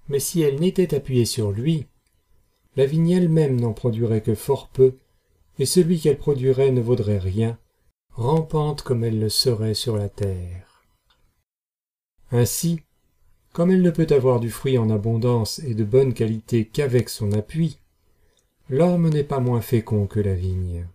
Mais 0.09 0.19
si 0.19 0.41
elle 0.41 0.59
n'était 0.59 0.93
appuyée 0.93 1.25
sur 1.25 1.51
lui, 1.51 1.87
la 2.75 2.85
vigne 2.85 3.11
elle-même 3.11 3.59
n'en 3.59 3.73
produirait 3.73 4.21
que 4.21 4.35
fort 4.35 4.67
peu, 4.67 4.95
et 5.57 5.65
celui 5.65 5.99
qu'elle 5.99 6.17
produirait 6.17 6.71
ne 6.71 6.81
vaudrait 6.81 7.17
rien, 7.17 7.57
rampante 8.11 8.81
comme 8.81 9.03
elle 9.03 9.19
le 9.19 9.29
serait 9.29 9.73
sur 9.73 9.97
la 9.97 10.09
terre. 10.09 10.83
Ainsi, 12.31 12.81
comme 13.53 13.71
elle 13.71 13.81
ne 13.81 13.91
peut 13.91 14.07
avoir 14.09 14.39
du 14.39 14.51
fruit 14.51 14.77
en 14.77 14.89
abondance 14.89 15.59
et 15.59 15.73
de 15.73 15.83
bonne 15.83 16.13
qualité 16.13 16.65
qu'avec 16.65 17.09
son 17.09 17.31
appui, 17.31 17.79
l'orme 18.69 19.09
n'est 19.09 19.23
pas 19.23 19.39
moins 19.39 19.61
fécond 19.61 20.07
que 20.07 20.19
la 20.19 20.35
vigne. 20.35 20.87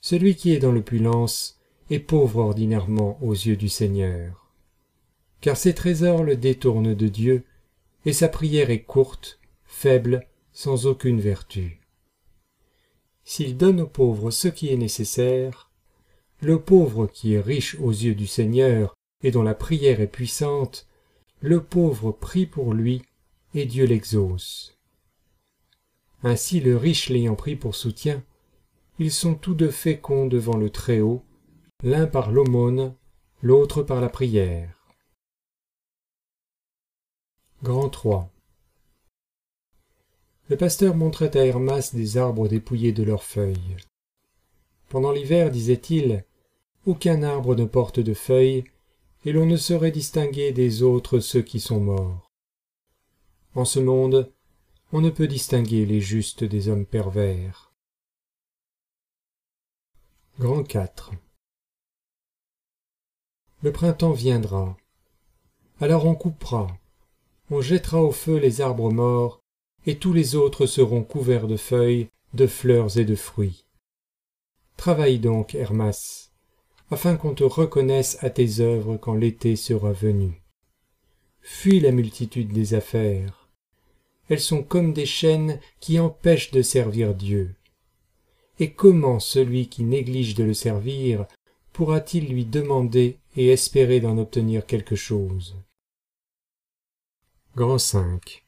Celui 0.00 0.34
qui 0.36 0.52
est 0.52 0.58
dans 0.58 0.72
l'opulence 0.72 1.58
est 1.90 2.00
pauvre 2.00 2.40
ordinairement 2.40 3.18
aux 3.22 3.32
yeux 3.32 3.56
du 3.56 3.68
Seigneur 3.68 4.47
car 5.40 5.56
ses 5.56 5.74
trésors 5.74 6.24
le 6.24 6.36
détournent 6.36 6.94
de 6.94 7.08
Dieu, 7.08 7.44
et 8.04 8.12
sa 8.12 8.28
prière 8.28 8.70
est 8.70 8.82
courte, 8.82 9.38
faible, 9.64 10.26
sans 10.52 10.86
aucune 10.86 11.20
vertu. 11.20 11.80
S'il 13.24 13.56
donne 13.56 13.80
aux 13.82 13.86
pauvres 13.86 14.30
ce 14.30 14.48
qui 14.48 14.72
est 14.72 14.76
nécessaire, 14.76 15.70
le 16.40 16.60
pauvre 16.60 17.06
qui 17.06 17.34
est 17.34 17.40
riche 17.40 17.76
aux 17.80 17.90
yeux 17.90 18.14
du 18.14 18.26
Seigneur 18.26 18.94
et 19.22 19.30
dont 19.30 19.42
la 19.42 19.54
prière 19.54 20.00
est 20.00 20.06
puissante, 20.06 20.86
le 21.40 21.62
pauvre 21.62 22.12
prie 22.12 22.46
pour 22.46 22.72
lui, 22.72 23.02
et 23.54 23.66
Dieu 23.66 23.84
l'exauce. 23.84 24.78
Ainsi 26.22 26.60
le 26.60 26.76
riche 26.76 27.08
l'ayant 27.08 27.34
pris 27.34 27.56
pour 27.56 27.74
soutien, 27.74 28.24
ils 28.98 29.12
sont 29.12 29.34
tous 29.34 29.54
deux 29.54 29.70
féconds 29.70 30.26
devant 30.26 30.56
le 30.56 30.70
Très-Haut, 30.70 31.22
l'un 31.82 32.06
par 32.06 32.32
l'aumône, 32.32 32.94
l'autre 33.42 33.82
par 33.82 34.00
la 34.00 34.08
prière. 34.08 34.77
Grand 37.64 37.88
3 37.88 38.30
Le 40.48 40.56
pasteur 40.56 40.94
montrait 40.94 41.36
à 41.36 41.44
Hermas 41.44 41.90
des 41.92 42.16
arbres 42.16 42.46
dépouillés 42.46 42.92
de 42.92 43.02
leurs 43.02 43.24
feuilles. 43.24 43.76
Pendant 44.88 45.10
l'hiver, 45.10 45.50
disait-il, 45.50 46.24
aucun 46.86 47.24
arbre 47.24 47.56
ne 47.56 47.64
porte 47.64 47.98
de 47.98 48.14
feuilles, 48.14 48.62
et 49.24 49.32
l'on 49.32 49.44
ne 49.44 49.56
saurait 49.56 49.90
distinguer 49.90 50.52
des 50.52 50.84
autres 50.84 51.18
ceux 51.18 51.42
qui 51.42 51.58
sont 51.58 51.80
morts. 51.80 52.30
En 53.56 53.64
ce 53.64 53.80
monde, 53.80 54.32
on 54.92 55.00
ne 55.00 55.10
peut 55.10 55.26
distinguer 55.26 55.84
les 55.84 56.00
justes 56.00 56.44
des 56.44 56.68
hommes 56.68 56.86
pervers. 56.86 57.72
Grand 60.38 60.62
4 60.62 61.10
Le 63.62 63.72
printemps 63.72 64.12
viendra. 64.12 64.76
Alors 65.80 66.06
on 66.06 66.14
coupera, 66.14 66.68
on 67.50 67.60
jettera 67.60 68.02
au 68.02 68.12
feu 68.12 68.38
les 68.38 68.60
arbres 68.60 68.90
morts, 68.90 69.40
et 69.86 69.96
tous 69.96 70.12
les 70.12 70.34
autres 70.34 70.66
seront 70.66 71.02
couverts 71.02 71.46
de 71.46 71.56
feuilles, 71.56 72.08
de 72.34 72.46
fleurs 72.46 72.98
et 72.98 73.04
de 73.04 73.14
fruits. 73.14 73.64
Travaille 74.76 75.18
donc, 75.18 75.54
Hermas, 75.54 76.30
afin 76.90 77.16
qu'on 77.16 77.34
te 77.34 77.44
reconnaisse 77.44 78.18
à 78.20 78.30
tes 78.30 78.60
œuvres 78.60 78.96
quand 78.96 79.14
l'été 79.14 79.56
sera 79.56 79.92
venu. 79.92 80.42
Fuis 81.40 81.80
la 81.80 81.92
multitude 81.92 82.52
des 82.52 82.74
affaires. 82.74 83.48
Elles 84.28 84.40
sont 84.40 84.62
comme 84.62 84.92
des 84.92 85.06
chaînes 85.06 85.58
qui 85.80 85.98
empêchent 85.98 86.50
de 86.50 86.60
servir 86.62 87.14
Dieu. 87.14 87.54
Et 88.60 88.72
comment 88.72 89.20
celui 89.20 89.68
qui 89.68 89.84
néglige 89.84 90.34
de 90.34 90.44
le 90.44 90.54
servir 90.54 91.26
pourra-t-il 91.72 92.28
lui 92.28 92.44
demander 92.44 93.16
et 93.36 93.48
espérer 93.48 94.00
d'en 94.00 94.18
obtenir 94.18 94.66
quelque 94.66 94.96
chose? 94.96 95.56
Grand 97.58 97.78
5 97.78 98.46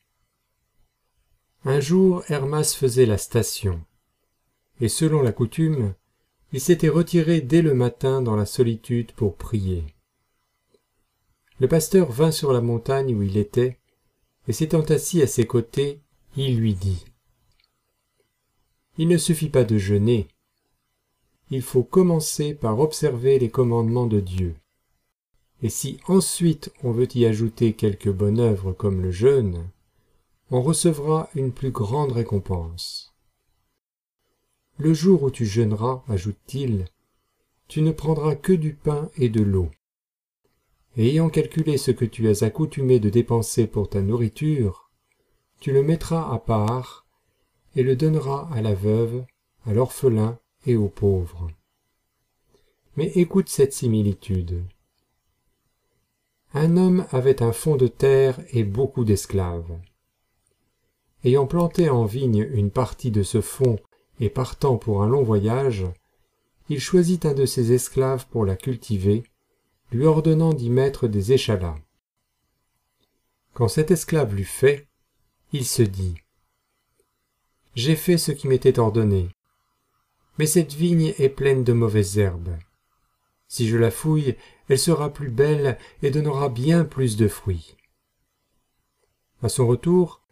Un 1.65 1.81
jour 1.81 2.23
Hermas 2.29 2.77
faisait 2.79 3.07
la 3.07 3.19
station, 3.19 3.85
et 4.81 4.89
selon 4.89 5.21
la 5.21 5.33
coutume, 5.33 5.95
il 6.53 6.61
s'était 6.61 6.89
retiré 6.89 7.41
dès 7.41 7.61
le 7.61 7.75
matin 7.75 8.23
dans 8.23 8.37
la 8.37 8.47
solitude 8.47 9.11
pour 9.11 9.35
prier. 9.35 9.85
Le 11.59 11.67
pasteur 11.67 12.13
vint 12.13 12.31
sur 12.31 12.53
la 12.53 12.61
montagne 12.61 13.13
où 13.13 13.25
il 13.25 13.37
était, 13.37 13.81
et 14.47 14.53
s'étant 14.53 14.83
assis 14.83 15.21
à 15.23 15.27
ses 15.27 15.45
côtés, 15.45 15.99
il 16.37 16.57
lui 16.61 16.75
dit 16.75 17.05
Il 18.97 19.09
ne 19.09 19.19
suffit 19.19 19.51
pas 19.51 19.65
de 19.65 19.77
jeûner, 19.77 20.29
il 21.51 21.63
faut 21.63 21.83
commencer 21.83 22.55
par 22.55 22.79
observer 22.79 23.41
les 23.41 23.51
commandements 23.51 24.07
de 24.07 24.21
Dieu. 24.21 24.55
Et 25.63 25.69
si 25.69 25.99
ensuite 26.07 26.73
on 26.83 26.93
veut 26.93 27.09
y 27.17 27.27
ajouter 27.27 27.75
quelque 27.75 28.11
bonne 28.11 28.41
œuvre 28.41 28.73
comme 28.73 29.03
le 29.03 29.11
jeûne, 29.11 29.69
on 30.51 30.63
recevra 30.63 31.29
une 31.35 31.53
plus 31.53 31.71
grande 31.71 32.13
récompense. 32.13 33.15
Le 34.79 34.95
jour 34.95 35.23
où 35.23 35.31
tu 35.31 35.45
jeûneras, 35.45 36.03
ajoute-t-il, 36.09 36.87
tu 37.69 37.83
ne 37.83 37.93
prendras 37.93 38.35
que 38.35 38.53
du 38.53 38.75
pain 38.75 39.11
et 39.17 39.29
de 39.29 39.43
l'eau. 39.43 39.71
ayant 40.97 41.31
calculé 41.31 41.77
ce 41.77 41.93
que 41.93 42.05
tu 42.05 42.29
as 42.29 42.43
accoutumé 42.43 42.99
de 42.99 43.11
dépenser 43.11 43.67
pour 43.67 43.89
ta 43.89 44.03
nourriture, 44.03 44.91
tu 45.61 45.73
le 45.73 45.83
mettras 45.83 46.35
à 46.35 46.39
part 46.39 47.07
et 47.77 47.83
le 47.83 47.95
donneras 47.95 48.49
à 48.53 48.61
la 48.61 48.75
veuve, 48.75 49.25
à 49.67 49.73
l'orphelin 49.73 50.39
et 50.67 50.77
aux 50.77 50.89
pauvres. 50.89 51.49
Mais 52.97 53.13
écoute 53.15 53.49
cette 53.49 53.73
similitude. 53.73 54.65
Un 56.53 56.77
homme 56.77 57.07
avait 57.13 57.43
un 57.43 57.53
fond 57.53 57.77
de 57.77 57.87
terre 57.87 58.41
et 58.51 58.65
beaucoup 58.65 59.05
d'esclaves. 59.05 59.79
Ayant 61.23 61.47
planté 61.47 61.89
en 61.91 62.05
vigne 62.05 62.49
une 62.53 62.73
partie 62.73 63.13
de 63.13 63.23
ce 63.23 63.41
fond 63.41 63.79
et 64.19 64.31
partant 64.31 64.77
pour 64.77 65.03
un 65.03 65.09
long 65.09 65.23
voyage, 65.23 65.87
il 66.69 66.81
choisit 66.81 67.25
un 67.25 67.35
de 67.35 67.47
ses 67.47 67.73
esclaves 67.73 68.27
pour 68.31 68.45
la 68.45 68.57
cultiver, 68.57 69.23
lui 69.93 70.07
ordonnant 70.07 70.53
d'y 70.53 70.71
mettre 70.71 71.07
des 71.07 71.33
échalas. 71.33 71.77
Quand 73.55 73.69
cet 73.69 73.91
esclave 73.91 74.35
l'eut 74.35 74.45
fait, 74.45 74.89
il 75.53 75.65
se 75.65 75.83
dit 75.83 76.15
J'ai 77.75 77.97
fait 77.97 78.19
ce 78.19 78.33
qui 78.33 78.49
m'était 78.49 78.79
ordonné, 78.79 79.29
mais 80.39 80.47
cette 80.47 80.73
vigne 80.73 81.15
est 81.19 81.29
pleine 81.29 81.63
de 81.63 81.73
mauvaises 81.73 82.19
herbes. 82.19 82.57
Si 83.51 83.67
je 83.67 83.77
la 83.77 83.91
fouille, 83.91 84.37
elle 84.69 84.79
sera 84.79 85.13
plus 85.13 85.29
belle 85.29 85.77
et 86.05 86.13
donnera 86.13 86.49
bien 86.49 86.85
plus 86.85 87.17
de 87.17 87.27
fruits. 87.27 87.77
À 89.43 89.49
son 89.49 89.67
retour, 89.67 90.23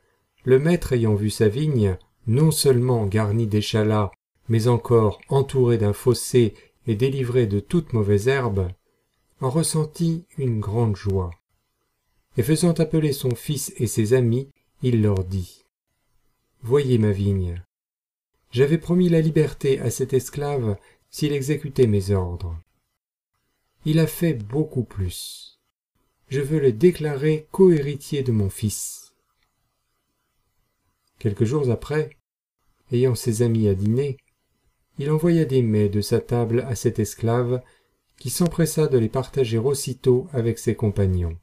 le 0.44 0.60
maître 0.60 0.92
ayant 0.92 1.16
vu 1.16 1.28
sa 1.28 1.48
vigne, 1.48 1.98
non 2.28 2.52
seulement 2.52 3.06
garnie 3.06 3.48
d'échalas, 3.48 4.12
mais 4.48 4.68
encore 4.68 5.20
entourée 5.28 5.78
d'un 5.78 5.92
fossé 5.92 6.54
et 6.86 6.94
délivrée 6.94 7.48
de 7.48 7.58
toute 7.58 7.92
mauvaise 7.92 8.28
herbe, 8.28 8.68
en 9.40 9.50
ressentit 9.50 10.24
une 10.36 10.60
grande 10.60 10.94
joie. 10.94 11.32
Et 12.36 12.44
faisant 12.44 12.72
appeler 12.74 13.12
son 13.12 13.34
fils 13.34 13.72
et 13.78 13.88
ses 13.88 14.14
amis, 14.14 14.48
il 14.80 15.02
leur 15.02 15.24
dit 15.24 15.64
Voyez 16.62 16.98
ma 16.98 17.10
vigne. 17.10 17.64
J'avais 18.52 18.78
promis 18.78 19.08
la 19.08 19.20
liberté 19.20 19.80
à 19.80 19.90
cet 19.90 20.12
esclave 20.12 20.76
s'il 21.10 21.32
exécutait 21.32 21.88
mes 21.88 22.12
ordres 22.12 22.56
il 23.84 23.98
a 23.98 24.06
fait 24.06 24.34
beaucoup 24.34 24.84
plus. 24.84 25.60
Je 26.28 26.40
veux 26.40 26.60
le 26.60 26.72
déclarer 26.72 27.48
cohéritier 27.52 28.22
de 28.22 28.32
mon 28.32 28.50
fils. 28.50 29.14
Quelques 31.18 31.44
jours 31.44 31.70
après, 31.70 32.10
ayant 32.92 33.14
ses 33.14 33.42
amis 33.42 33.68
à 33.68 33.74
dîner, 33.74 34.18
il 34.98 35.10
envoya 35.10 35.44
des 35.44 35.62
mets 35.62 35.88
de 35.88 36.00
sa 36.00 36.20
table 36.20 36.66
à 36.68 36.74
cet 36.74 36.98
esclave, 36.98 37.62
qui 38.18 38.30
s'empressa 38.30 38.88
de 38.88 38.98
les 38.98 39.08
partager 39.08 39.58
aussitôt 39.58 40.26
avec 40.32 40.58
ses 40.58 40.74
compagnons. 40.74 41.38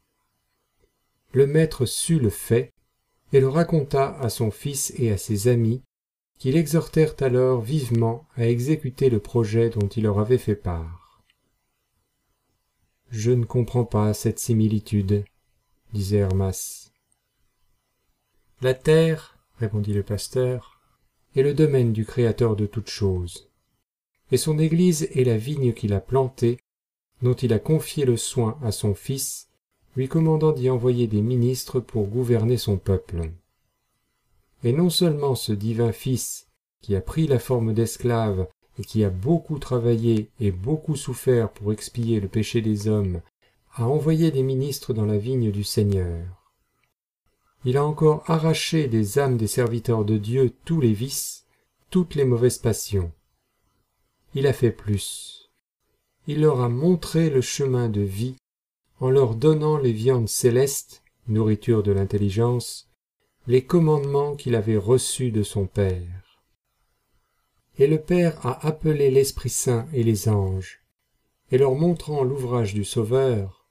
Le 1.32 1.48
maître 1.48 1.86
sut 1.86 2.19
le 2.19 2.30
fait, 2.30 2.71
et 3.34 3.39
le 3.39 3.48
raconta 3.48 4.17
à 4.19 4.30
son 4.30 4.52
fils 4.52 4.93
et 4.98 5.12
à 5.12 5.17
ses 5.17 5.48
amis, 5.48 5.82
qui 6.38 6.52
l'exhortèrent 6.52 7.15
alors 7.21 7.62
vivement 7.62 8.28
à 8.36 8.48
exécuter 8.48 9.10
le 9.10 9.19
projet 9.19 9.69
dont 9.69 9.88
il 9.88 10.04
leur 10.04 10.19
avait 10.19 10.38
fait 10.38 10.56
part. 10.56 11.04
Je 13.17 13.32
ne 13.32 13.45
comprends 13.45 13.86
pas 13.86 14.13
cette 14.13 14.39
similitude, 14.39 15.23
disait 15.93 16.17
Hermas. 16.17 16.91
La 18.62 18.73
terre, 18.73 19.38
répondit 19.58 19.93
le 19.93 20.04
pasteur, 20.04 20.82
est 21.34 21.41
le 21.41 21.54
domaine 21.54 21.93
du 21.93 22.06
Créateur 22.06 22.58
de 22.58 22.65
toutes 22.65 22.89
choses, 22.89 23.49
et 24.34 24.38
son 24.38 24.60
Église 24.60 25.08
est 25.13 25.23
la 25.23 25.38
vigne 25.38 25.71
qu'il 25.71 25.93
a 25.93 26.01
plantée, 26.01 26.60
dont 27.21 27.36
il 27.36 27.54
a 27.54 27.60
confié 27.60 28.04
le 28.04 28.17
soin 28.17 28.60
à 28.62 28.73
son 28.73 28.93
Fils, 28.93 29.47
lui 29.95 30.10
commandant 30.10 30.51
d'y 30.51 30.69
envoyer 30.69 31.08
des 31.08 31.21
ministres 31.21 31.80
pour 31.80 32.08
gouverner 32.08 32.58
son 32.58 32.75
peuple. 32.78 33.32
Et 34.65 34.73
non 34.73 34.89
seulement 34.89 35.36
ce 35.36 35.54
divin 35.54 35.93
Fils, 35.93 36.49
qui 36.82 36.97
a 36.97 37.01
pris 37.01 37.28
la 37.28 37.39
forme 37.39 37.73
d'esclave 37.73 38.49
et 38.79 38.83
qui 38.83 39.03
a 39.03 39.09
beaucoup 39.09 39.59
travaillé 39.59 40.29
et 40.39 40.51
beaucoup 40.51 40.95
souffert 40.95 41.51
pour 41.51 41.71
expier 41.71 42.19
le 42.19 42.27
péché 42.27 42.61
des 42.61 42.88
hommes, 42.88 43.21
a 43.75 43.88
envoyé 43.88 44.31
des 44.31 44.43
ministres 44.43 44.93
dans 44.93 45.05
la 45.05 45.17
vigne 45.17 45.51
du 45.51 45.63
Seigneur. 45.63 46.25
Il 47.65 47.77
a 47.77 47.85
encore 47.85 48.23
arraché 48.27 48.88
des 48.88 49.17
âmes 49.17 49.38
des 49.38 49.47
serviteurs 49.47 50.05
de 50.05 50.17
Dieu 50.17 50.53
tous 50.65 50.79
les 50.79 50.93
vices, 50.93 51.45
toutes 51.89 52.15
les 52.15 52.25
mauvaises 52.25 52.59
passions. 52.59 53.11
Il 54.33 54.47
a 54.47 54.53
fait 54.53 54.71
plus. 54.71 55.49
Il 56.27 56.41
leur 56.41 56.61
a 56.61 56.69
montré 56.69 57.29
le 57.29 57.41
chemin 57.41 57.89
de 57.89 58.01
vie 58.01 58.35
en 58.99 59.09
leur 59.09 59.35
donnant 59.35 59.77
les 59.77 59.91
viandes 59.91 60.29
célestes, 60.29 61.03
nourriture 61.27 61.83
de 61.83 61.91
l'intelligence, 61.91 62.89
les 63.47 63.63
commandements 63.63 64.35
qu'il 64.35 64.55
avait 64.55 64.77
reçus 64.77 65.31
de 65.31 65.43
son 65.43 65.65
Père. 65.65 66.14
Et 67.77 67.88
le 67.88 67.99
Père 67.99 68.45
a 68.45 68.65
appelé 68.65 69.11
l'Esprit 69.11 69.49
Saint 69.49 69.88
et 69.93 70.03
les 70.03 70.29
anges, 70.29 70.81
et 71.51 71.57
leur 71.57 71.75
montrant 71.75 72.23
l'ouvrage 72.23 72.73
du 72.73 72.85
Sauveur, 72.85 73.65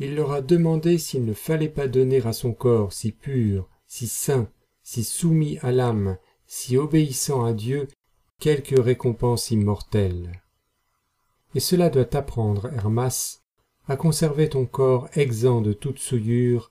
il 0.00 0.14
leur 0.14 0.32
a 0.32 0.42
demandé 0.42 0.98
s'il 0.98 1.24
ne 1.24 1.32
fallait 1.32 1.68
pas 1.68 1.88
donner 1.88 2.24
à 2.24 2.32
son 2.32 2.52
corps 2.52 2.92
si 2.92 3.10
pur, 3.10 3.68
si 3.86 4.06
saint, 4.06 4.48
si 4.82 5.02
soumis 5.02 5.58
à 5.62 5.72
l'âme, 5.72 6.18
si 6.46 6.76
obéissant 6.76 7.44
à 7.44 7.52
Dieu, 7.52 7.88
quelque 8.38 8.78
récompense 8.78 9.50
immortelle. 9.50 10.42
Et 11.54 11.60
cela 11.60 11.90
doit 11.90 12.04
t'apprendre, 12.04 12.72
Hermas, 12.72 13.40
à 13.88 13.96
conserver 13.96 14.48
ton 14.48 14.66
corps 14.66 15.08
exempt 15.14 15.62
de 15.62 15.72
toute 15.72 15.98
souillure, 15.98 16.70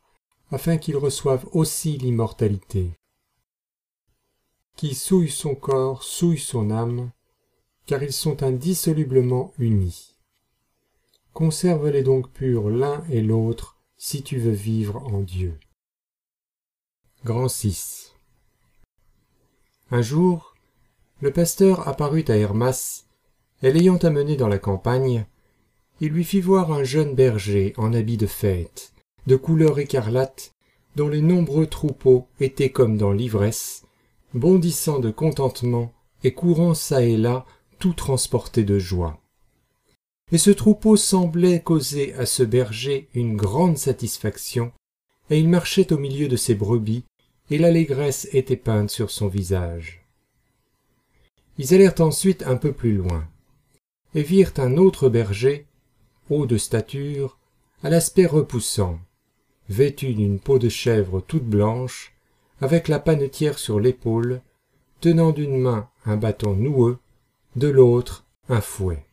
afin 0.52 0.78
qu'il 0.78 0.96
reçoive 0.96 1.46
aussi 1.52 1.98
l'immortalité 1.98 2.92
qui 4.78 4.94
souille 4.94 5.32
son 5.32 5.56
corps 5.56 6.04
souille 6.04 6.38
son 6.38 6.70
âme, 6.70 7.10
car 7.88 8.04
ils 8.04 8.14
sont 8.14 8.44
indissolublement 8.44 9.52
unis. 9.58 10.16
Conserve-les 11.34 12.04
donc 12.04 12.30
purs 12.32 12.70
l'un 12.70 13.04
et 13.10 13.22
l'autre, 13.22 13.78
si 13.98 14.22
tu 14.22 14.38
veux 14.38 14.52
vivre 14.52 15.04
en 15.08 15.22
Dieu. 15.22 15.60
Grand 17.26 17.48
6 17.48 18.14
Un 19.90 20.04
jour, 20.04 20.54
le 21.22 21.32
pasteur 21.32 21.88
apparut 21.88 22.26
à 22.28 22.38
Hermas, 22.38 23.06
et 23.64 23.72
l'ayant 23.72 23.98
amené 23.98 24.38
dans 24.38 24.48
la 24.48 24.60
campagne, 24.60 25.26
il 26.02 26.10
lui 26.10 26.24
fit 26.24 26.42
voir 26.42 26.72
un 26.72 26.84
jeune 26.84 27.16
berger 27.16 27.74
en 27.78 27.94
habit 27.94 28.18
de 28.18 28.28
fête, 28.28 28.94
de 29.26 29.36
couleur 29.36 29.80
écarlate, 29.80 30.54
dont 30.96 31.10
les 31.10 31.22
nombreux 31.22 31.66
troupeaux 31.66 32.28
étaient 32.40 32.70
comme 32.70 32.98
dans 32.98 33.12
l'ivresse, 33.12 33.87
bondissant 34.34 35.00
de 35.00 35.12
contentement 35.12 35.94
et 36.24 36.34
courant 36.34 36.74
çà 36.74 37.02
et 37.02 37.18
là, 37.18 37.46
tout 37.80 37.94
transporté 37.94 38.64
de 38.64 38.80
joie. 38.80 39.20
Et 40.32 40.38
ce 40.38 40.52
troupeau 40.52 40.98
semblait 40.98 41.62
causer 41.62 42.14
à 42.16 42.26
ce 42.26 42.44
berger 42.44 43.08
une 43.14 43.38
grande 43.38 43.78
satisfaction, 43.78 44.72
et 45.30 45.40
il 45.40 45.48
marchait 45.48 45.94
au 45.94 45.98
milieu 45.98 46.28
de 46.28 46.36
ses 46.36 46.56
brebis, 46.56 47.06
et 47.50 47.58
l'allégresse 47.58 48.28
était 48.34 48.58
peinte 48.58 48.90
sur 48.90 49.10
son 49.10 49.28
visage. 49.28 50.06
Ils 51.58 51.74
allèrent 51.74 52.02
ensuite 52.02 52.44
un 52.44 52.58
peu 52.58 52.74
plus 52.74 52.94
loin, 52.94 53.26
et 54.16 54.24
virent 54.24 54.54
un 54.58 54.78
autre 54.78 55.10
berger, 55.10 55.66
haut 56.30 56.46
de 56.46 56.58
stature, 56.58 57.38
à 57.84 57.90
l'aspect 57.90 58.26
repoussant, 58.26 59.00
vêtu 59.70 60.14
d'une 60.14 60.40
peau 60.40 60.60
de 60.60 60.70
chèvre 60.70 61.22
toute 61.22 61.46
blanche, 61.46 62.17
avec 62.62 62.88
la 62.88 63.00
panetière 63.00 63.60
sur 63.60 63.80
l'épaule, 63.80 64.42
tenant 65.02 65.32
d'une 65.32 65.58
main 65.58 65.90
un 66.06 66.18
bâton 66.18 66.56
noueux, 66.56 66.98
de 67.56 67.68
l'autre 67.68 68.26
un 68.50 68.62
fouet. 68.62 69.06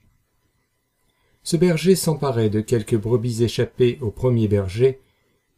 Ce 1.43 1.57
berger 1.57 1.95
s'emparait 1.95 2.51
de 2.51 2.61
quelques 2.61 2.97
brebis 2.97 3.43
échappées 3.43 3.99
au 4.01 4.11
premier 4.11 4.49
berger, 4.49 5.01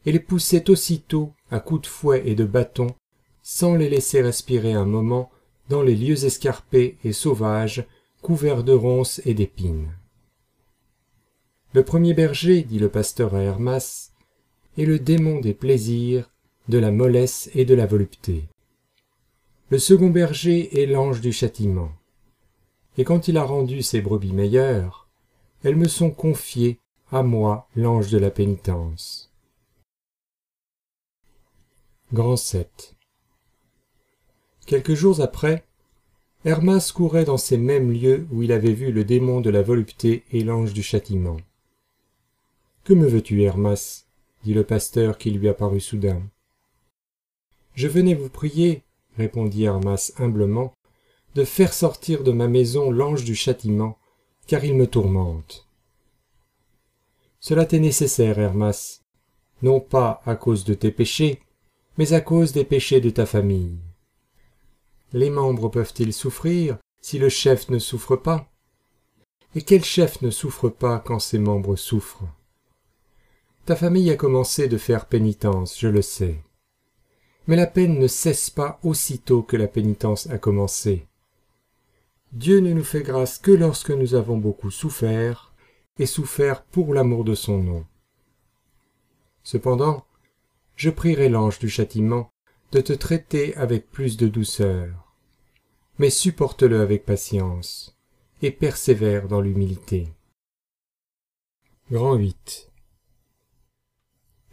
et 0.04 0.12
les 0.12 0.20
poussait 0.20 0.70
aussitôt 0.70 1.32
à 1.50 1.60
coups 1.60 1.82
de 1.82 1.86
fouet 1.86 2.22
et 2.26 2.34
de 2.34 2.44
bâton, 2.44 2.88
sans 3.42 3.74
les 3.74 3.88
laisser 3.88 4.22
respirer 4.22 4.72
un 4.72 4.84
moment 4.84 5.30
dans 5.68 5.82
les 5.82 5.94
lieux 5.94 6.24
escarpés 6.24 6.96
et 7.04 7.12
sauvages, 7.12 7.86
couverts 8.22 8.64
de 8.64 8.72
ronces 8.72 9.20
et 9.24 9.34
d'épines. 9.34 9.92
Le 11.72 11.84
premier 11.84 12.14
berger, 12.14 12.62
dit 12.62 12.78
le 12.78 12.88
pasteur 12.88 13.34
à 13.34 13.42
Hermas, 13.42 14.10
est 14.78 14.84
le 14.84 14.98
démon 14.98 15.40
des 15.40 15.54
plaisirs 15.54 16.30
de 16.68 16.78
la 16.78 16.90
mollesse 16.90 17.50
et 17.54 17.64
de 17.64 17.74
la 17.74 17.86
volupté. 17.86 18.44
Le 19.70 19.78
second 19.78 20.10
berger 20.10 20.80
est 20.80 20.86
l'ange 20.86 21.20
du 21.20 21.32
châtiment. 21.32 21.90
Et 22.98 23.04
quand 23.04 23.28
il 23.28 23.36
a 23.36 23.44
rendu 23.44 23.82
ses 23.82 24.00
brebis 24.00 24.32
meilleures, 24.32 25.08
elles 25.64 25.76
me 25.76 25.88
sont 25.88 26.10
confiées 26.10 26.78
à 27.10 27.22
moi 27.22 27.68
l'ange 27.76 28.10
de 28.10 28.18
la 28.18 28.30
pénitence. 28.30 29.32
Grand 32.12 32.36
7 32.36 32.94
Quelques 34.66 34.94
jours 34.94 35.20
après, 35.20 35.64
Hermas 36.44 36.92
courait 36.94 37.24
dans 37.24 37.36
ces 37.36 37.56
mêmes 37.56 37.92
lieux 37.92 38.26
où 38.30 38.42
il 38.42 38.52
avait 38.52 38.72
vu 38.72 38.92
le 38.92 39.04
démon 39.04 39.40
de 39.40 39.50
la 39.50 39.62
volupté 39.62 40.24
et 40.30 40.44
l'ange 40.44 40.72
du 40.72 40.82
châtiment. 40.82 41.36
Que 42.84 42.94
me 42.94 43.06
veux-tu, 43.08 43.42
Hermas? 43.42 44.06
dit 44.44 44.54
le 44.54 44.62
pasteur 44.62 45.18
qui 45.18 45.32
lui 45.32 45.48
apparut 45.48 45.80
soudain. 45.80 46.22
Je 47.76 47.88
venais 47.88 48.14
vous 48.14 48.30
prier, 48.30 48.84
répondit 49.18 49.64
Hermas 49.64 50.10
humblement, 50.18 50.72
de 51.34 51.44
faire 51.44 51.74
sortir 51.74 52.24
de 52.24 52.32
ma 52.32 52.48
maison 52.48 52.90
l'ange 52.90 53.22
du 53.22 53.34
châtiment, 53.34 53.98
car 54.46 54.64
il 54.64 54.74
me 54.74 54.86
tourmente. 54.86 55.68
Cela 57.38 57.66
t'est 57.66 57.78
nécessaire, 57.78 58.38
Hermas, 58.38 59.02
non 59.60 59.78
pas 59.78 60.22
à 60.24 60.36
cause 60.36 60.64
de 60.64 60.72
tes 60.72 60.90
péchés, 60.90 61.42
mais 61.98 62.14
à 62.14 62.22
cause 62.22 62.52
des 62.52 62.64
péchés 62.64 63.02
de 63.02 63.10
ta 63.10 63.26
famille. 63.26 63.78
Les 65.12 65.28
membres 65.28 65.68
peuvent-ils 65.68 66.14
souffrir 66.14 66.78
si 67.02 67.18
le 67.18 67.28
chef 67.28 67.68
ne 67.68 67.78
souffre 67.78 68.16
pas? 68.16 68.50
Et 69.54 69.60
quel 69.60 69.84
chef 69.84 70.22
ne 70.22 70.30
souffre 70.30 70.70
pas 70.70 70.98
quand 70.98 71.18
ses 71.18 71.38
membres 71.38 71.76
souffrent? 71.76 72.24
Ta 73.66 73.76
famille 73.76 74.10
a 74.10 74.16
commencé 74.16 74.66
de 74.66 74.78
faire 74.78 75.06
pénitence, 75.06 75.78
je 75.78 75.88
le 75.88 76.02
sais. 76.02 76.40
Mais 77.46 77.56
la 77.56 77.66
peine 77.66 77.98
ne 77.98 78.08
cesse 78.08 78.50
pas 78.50 78.80
aussitôt 78.82 79.42
que 79.42 79.56
la 79.56 79.68
pénitence 79.68 80.28
a 80.28 80.38
commencé. 80.38 81.06
Dieu 82.32 82.60
ne 82.60 82.72
nous 82.72 82.84
fait 82.84 83.02
grâce 83.02 83.38
que 83.38 83.52
lorsque 83.52 83.90
nous 83.90 84.14
avons 84.14 84.36
beaucoup 84.36 84.70
souffert, 84.70 85.54
et 85.98 86.06
souffert 86.06 86.62
pour 86.64 86.92
l'amour 86.92 87.24
de 87.24 87.34
son 87.34 87.58
nom. 87.58 87.86
Cependant, 89.42 90.04
je 90.74 90.90
prierai 90.90 91.28
l'ange 91.28 91.58
du 91.58 91.68
châtiment 91.68 92.30
de 92.72 92.80
te 92.80 92.92
traiter 92.92 93.56
avec 93.56 93.90
plus 93.90 94.16
de 94.16 94.28
douceur. 94.28 95.14
Mais 95.98 96.10
supporte-le 96.10 96.80
avec 96.80 97.06
patience, 97.06 97.96
et 98.42 98.50
persévère 98.50 99.28
dans 99.28 99.40
l'humilité. 99.40 100.08
Grand 101.90 102.14
8 102.14 102.65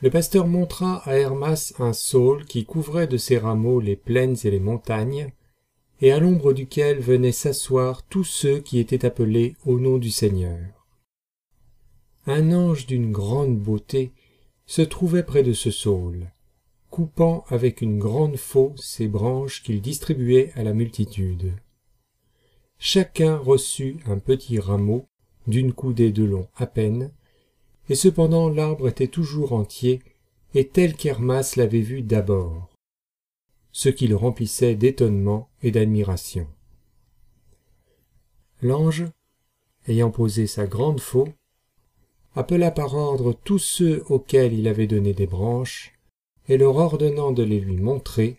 Le 0.04 0.10
pasteur 0.10 0.48
montra 0.48 0.98
à 1.08 1.16
Hermas 1.16 1.72
un 1.80 1.94
saule 1.94 2.44
qui 2.44 2.66
couvrait 2.66 3.08
de 3.08 3.16
ses 3.16 3.38
rameaux 3.38 3.80
les 3.80 3.96
plaines 3.96 4.36
et 4.44 4.52
les 4.52 4.60
montagnes, 4.60 5.32
et 6.02 6.12
à 6.12 6.20
l'ombre 6.20 6.52
duquel 6.52 7.00
venaient 7.00 7.32
s'asseoir 7.32 8.04
tous 8.04 8.26
ceux 8.26 8.60
qui 8.60 8.80
étaient 8.80 9.06
appelés 9.06 9.56
au 9.66 9.80
nom 9.80 9.98
du 9.98 10.12
Seigneur. 10.12 10.60
Un 12.26 12.52
ange 12.52 12.86
d'une 12.86 13.14
grande 13.14 13.58
beauté 13.58 14.12
se 14.66 14.82
trouvait 14.82 15.24
près 15.24 15.42
de 15.42 15.54
ce 15.54 15.72
saule, 15.72 16.34
coupant 16.90 17.46
avec 17.48 17.80
une 17.80 17.98
grande 17.98 18.36
faux 18.36 18.74
ses 18.76 19.08
branches 19.08 19.64
qu'il 19.64 19.80
distribuait 19.80 20.52
à 20.56 20.64
la 20.64 20.74
multitude. 20.74 21.54
Chacun 22.78 23.38
reçut 23.38 24.00
un 24.06 24.20
petit 24.20 24.60
rameau 24.60 25.06
d'une 25.48 25.72
coudée 25.72 26.12
de 26.12 26.26
long 26.26 26.50
à 26.58 26.68
peine, 26.68 27.14
et 27.90 27.96
cependant 27.96 28.50
l'arbre 28.50 28.88
était 28.88 29.08
toujours 29.08 29.54
entier 29.54 30.02
et 30.54 30.68
tel 30.68 30.96
qu'Hermas 30.96 31.54
l'avait 31.56 31.82
vu 31.82 32.02
d'abord 32.02 32.74
ce 33.74 33.90
qui 33.90 34.08
le 34.08 34.16
remplissait 34.16 34.76
d'étonnement 34.76 35.50
et 35.64 35.72
d'admiration. 35.72 36.48
L'ange, 38.62 39.06
ayant 39.88 40.12
posé 40.12 40.48
sa 40.48 40.68
grande 40.68 41.02
faux, 41.02 41.28
appela 42.36 42.72
par 42.72 42.94
ordre 42.94 43.34
tous 43.34 43.60
ceux 43.60 44.04
auxquels 44.10 44.54
il 44.54 44.68
avait 44.68 44.88
donné 44.88 45.14
des 45.14 45.28
branches, 45.28 45.94
et 46.48 46.58
leur 46.58 46.76
ordonnant 46.78 47.32
de 47.32 47.44
les 47.44 47.60
lui 47.60 47.78
montrer, 47.78 48.38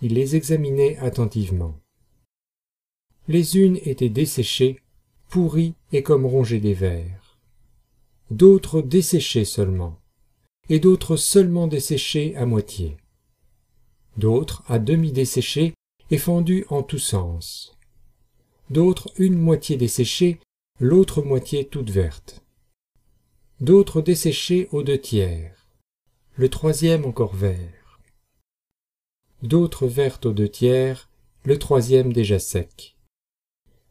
il 0.00 0.14
les 0.14 0.34
examinait 0.34 0.96
attentivement. 0.98 1.74
Les 3.28 3.58
unes 3.58 3.78
étaient 3.84 4.08
desséchées, 4.08 4.80
pourries 5.28 5.74
et 5.92 6.02
comme 6.02 6.26
rongées 6.26 6.60
des 6.60 6.74
vers, 6.74 7.23
d'autres 8.34 8.82
desséchées 8.82 9.44
seulement, 9.44 10.00
et 10.68 10.80
d'autres 10.80 11.16
seulement 11.16 11.68
desséchées 11.68 12.34
à 12.34 12.46
moitié. 12.46 12.96
D'autres 14.16 14.64
à 14.66 14.80
demi 14.80 15.12
desséchées 15.12 15.74
et 16.10 16.18
fendues 16.18 16.66
en 16.68 16.82
tous 16.82 16.98
sens, 16.98 17.78
d'autres 18.70 19.12
une 19.18 19.38
moitié 19.38 19.76
desséchée, 19.76 20.40
l'autre 20.80 21.22
moitié 21.22 21.68
toute 21.68 21.90
verte, 21.90 22.44
d'autres 23.60 24.02
desséchées 24.02 24.68
aux 24.72 24.82
deux 24.82 25.00
tiers, 25.00 25.68
le 26.34 26.48
troisième 26.48 27.04
encore 27.04 27.36
vert, 27.36 28.00
d'autres 29.42 29.86
vertes 29.86 30.26
aux 30.26 30.32
deux 30.32 30.48
tiers, 30.48 31.08
le 31.44 31.56
troisième 31.58 32.12
déjà 32.12 32.40
sec, 32.40 32.96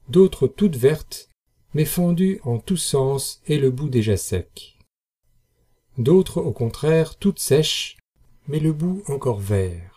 d'autres 0.09 0.47
toutes 0.47 0.75
vertes, 0.75 1.29
mais 1.73 1.85
fendues 1.85 2.39
en 2.43 2.59
tous 2.59 2.77
sens 2.77 3.41
et 3.47 3.57
le 3.57 3.71
bout 3.71 3.89
déjà 3.89 4.17
sec, 4.17 4.77
d'autres 5.97 6.41
au 6.41 6.51
contraire 6.51 7.15
toutes 7.15 7.39
sèches, 7.39 7.97
mais 8.47 8.59
le 8.59 8.73
bout 8.73 9.03
encore 9.07 9.39
vert 9.39 9.93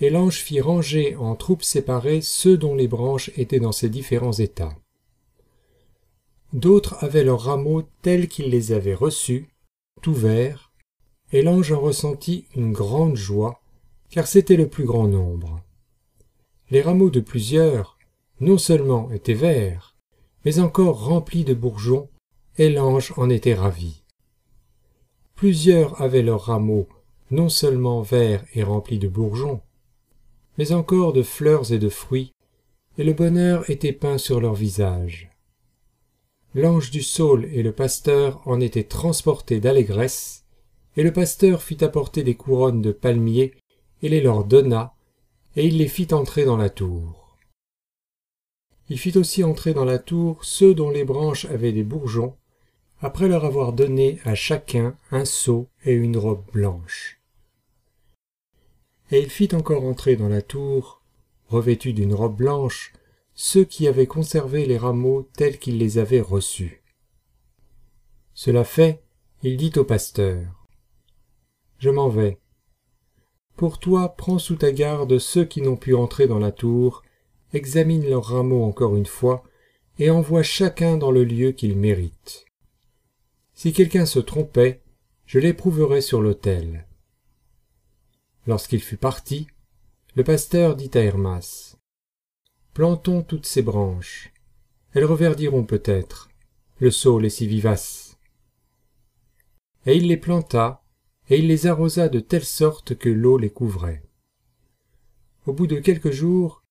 et 0.00 0.10
l'ange 0.10 0.38
fit 0.38 0.60
ranger 0.60 1.16
en 1.16 1.34
troupes 1.36 1.62
séparées 1.62 2.20
ceux 2.20 2.56
dont 2.56 2.74
les 2.74 2.88
branches 2.88 3.30
étaient 3.36 3.60
dans 3.60 3.72
ces 3.72 3.88
différents 3.88 4.32
états. 4.32 4.76
D'autres 6.52 7.02
avaient 7.02 7.24
leurs 7.24 7.42
rameaux 7.42 7.82
tels 8.02 8.28
qu'il 8.28 8.50
les 8.50 8.72
avait 8.72 8.94
reçus, 8.94 9.48
tout 10.02 10.14
verts, 10.14 10.72
et 11.32 11.42
l'ange 11.42 11.72
en 11.72 11.80
ressentit 11.80 12.46
une 12.54 12.72
grande 12.72 13.16
joie, 13.16 13.60
car 14.10 14.26
c'était 14.26 14.56
le 14.56 14.68
plus 14.68 14.84
grand 14.84 15.08
nombre. 15.08 15.60
Les 16.70 16.82
rameaux 16.82 17.10
de 17.10 17.20
plusieurs, 17.20 17.95
non 18.40 18.58
seulement 18.58 19.10
étaient 19.10 19.34
verts, 19.34 19.96
mais 20.44 20.58
encore 20.58 21.04
remplis 21.04 21.44
de 21.44 21.54
bourgeons, 21.54 22.08
et 22.58 22.70
l'ange 22.70 23.12
en 23.16 23.30
était 23.30 23.54
ravi. 23.54 24.02
Plusieurs 25.34 26.00
avaient 26.00 26.22
leurs 26.22 26.44
rameaux 26.44 26.88
non 27.30 27.48
seulement 27.48 28.02
verts 28.02 28.44
et 28.54 28.62
remplis 28.62 28.98
de 28.98 29.08
bourgeons, 29.08 29.60
mais 30.58 30.72
encore 30.72 31.12
de 31.12 31.22
fleurs 31.22 31.72
et 31.72 31.78
de 31.78 31.88
fruits, 31.88 32.32
et 32.98 33.04
le 33.04 33.12
bonheur 33.12 33.68
était 33.68 33.92
peint 33.92 34.18
sur 34.18 34.40
leurs 34.40 34.54
visages. 34.54 35.30
L'ange 36.54 36.90
du 36.90 37.02
saule 37.02 37.46
et 37.52 37.62
le 37.62 37.72
pasteur 37.72 38.40
en 38.46 38.60
étaient 38.60 38.84
transportés 38.84 39.60
d'allégresse, 39.60 40.44
et 40.96 41.02
le 41.02 41.12
pasteur 41.12 41.62
fit 41.62 41.84
apporter 41.84 42.22
des 42.22 42.36
couronnes 42.36 42.80
de 42.80 42.92
palmiers, 42.92 43.52
et 44.02 44.08
les 44.08 44.22
leur 44.22 44.44
donna, 44.44 44.94
et 45.56 45.66
il 45.66 45.78
les 45.78 45.88
fit 45.88 46.14
entrer 46.14 46.44
dans 46.44 46.56
la 46.56 46.70
tour. 46.70 47.25
Il 48.88 48.98
fit 48.98 49.16
aussi 49.18 49.42
entrer 49.44 49.74
dans 49.74 49.84
la 49.84 49.98
tour 49.98 50.44
ceux 50.44 50.74
dont 50.74 50.90
les 50.90 51.04
branches 51.04 51.44
avaient 51.46 51.72
des 51.72 51.82
bourgeons, 51.82 52.36
après 53.00 53.28
leur 53.28 53.44
avoir 53.44 53.72
donné 53.72 54.20
à 54.24 54.34
chacun 54.34 54.96
un 55.10 55.24
seau 55.24 55.68
et 55.84 55.92
une 55.92 56.16
robe 56.16 56.44
blanche 56.52 57.16
et 59.10 59.20
il 59.20 59.30
fit 59.30 59.54
encore 59.54 59.84
entrer 59.84 60.16
dans 60.16 60.28
la 60.28 60.42
tour, 60.42 61.02
revêtus 61.48 61.92
d'une 61.92 62.14
robe 62.14 62.36
blanche, 62.36 62.92
ceux 63.34 63.64
qui 63.64 63.86
avaient 63.86 64.06
conservé 64.06 64.66
les 64.66 64.78
rameaux 64.78 65.28
tels 65.36 65.58
qu'il 65.58 65.78
les 65.78 65.98
avait 65.98 66.20
reçus. 66.20 66.82
Cela 68.34 68.64
fait, 68.64 69.02
il 69.42 69.56
dit 69.56 69.72
au 69.76 69.84
pasteur, 69.84 70.42
Je 71.78 71.90
m'en 71.90 72.08
vais. 72.08 72.38
Pour 73.56 73.78
toi, 73.78 74.14
prends 74.16 74.38
sous 74.38 74.56
ta 74.56 74.72
garde 74.72 75.18
ceux 75.18 75.44
qui 75.44 75.62
n'ont 75.62 75.76
pu 75.76 75.94
entrer 75.94 76.26
dans 76.26 76.38
la 76.38 76.52
tour, 76.52 77.02
examine 77.56 78.08
leurs 78.08 78.26
rameaux 78.26 78.64
encore 78.64 78.96
une 78.96 79.06
fois, 79.06 79.42
et 79.98 80.10
envoie 80.10 80.42
chacun 80.42 80.96
dans 80.96 81.10
le 81.10 81.24
lieu 81.24 81.52
qu'il 81.52 81.76
mérite. 81.76 82.44
Si 83.54 83.72
quelqu'un 83.72 84.06
se 84.06 84.18
trompait, 84.18 84.82
je 85.24 85.38
l'éprouverai 85.38 86.00
sur 86.00 86.20
l'autel. 86.20 86.86
Lorsqu'il 88.46 88.80
fut 88.80 88.98
parti, 88.98 89.48
le 90.14 90.22
pasteur 90.22 90.76
dit 90.76 90.90
à 90.94 91.00
Hermas 91.00 91.76
Plantons 92.74 93.22
toutes 93.22 93.46
ces 93.46 93.62
branches. 93.62 94.32
Elles 94.92 95.04
reverdiront 95.04 95.64
peut-être. 95.64 96.28
Le 96.78 96.90
saule 96.90 97.24
est 97.24 97.30
si 97.30 97.46
vivace. 97.46 98.18
Et 99.86 99.96
il 99.96 100.08
les 100.08 100.16
planta, 100.18 100.82
et 101.28 101.38
il 101.38 101.48
les 101.48 101.66
arrosa 101.66 102.08
de 102.08 102.20
telle 102.20 102.44
sorte 102.44 102.96
que 102.96 103.08
l'eau 103.08 103.38
les 103.38 103.50
couvrait. 103.50 104.02
Au 105.46 105.52
bout 105.52 105.66
de 105.66 105.78
quelques 105.78 106.10
jours, 106.10 106.62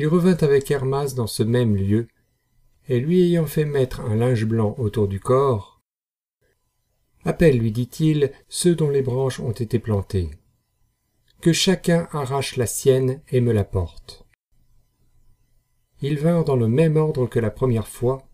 il 0.00 0.06
revint 0.06 0.36
avec 0.40 0.70
Hermas 0.70 1.12
dans 1.14 1.26
ce 1.26 1.42
même 1.42 1.76
lieu, 1.76 2.08
et 2.88 3.00
lui 3.00 3.20
ayant 3.20 3.44
fait 3.44 3.66
mettre 3.66 4.00
un 4.00 4.16
linge 4.16 4.46
blanc 4.46 4.74
autour 4.78 5.08
du 5.08 5.20
corps, 5.20 5.82
Appelle, 7.26 7.58
lui 7.58 7.70
dit-il, 7.70 8.32
ceux 8.48 8.74
dont 8.74 8.88
les 8.88 9.02
branches 9.02 9.40
ont 9.40 9.50
été 9.50 9.78
plantées 9.78 10.30
que 11.42 11.52
chacun 11.52 12.08
arrache 12.12 12.56
la 12.56 12.66
sienne 12.66 13.20
et 13.30 13.40
me 13.40 13.52
la 13.52 13.64
porte. 13.64 14.26
Ils 16.02 16.18
vinrent 16.18 16.44
dans 16.44 16.56
le 16.56 16.68
même 16.68 16.96
ordre 16.96 17.26
que 17.26 17.38
la 17.38 17.50
première 17.50 17.88
fois, 17.88 18.28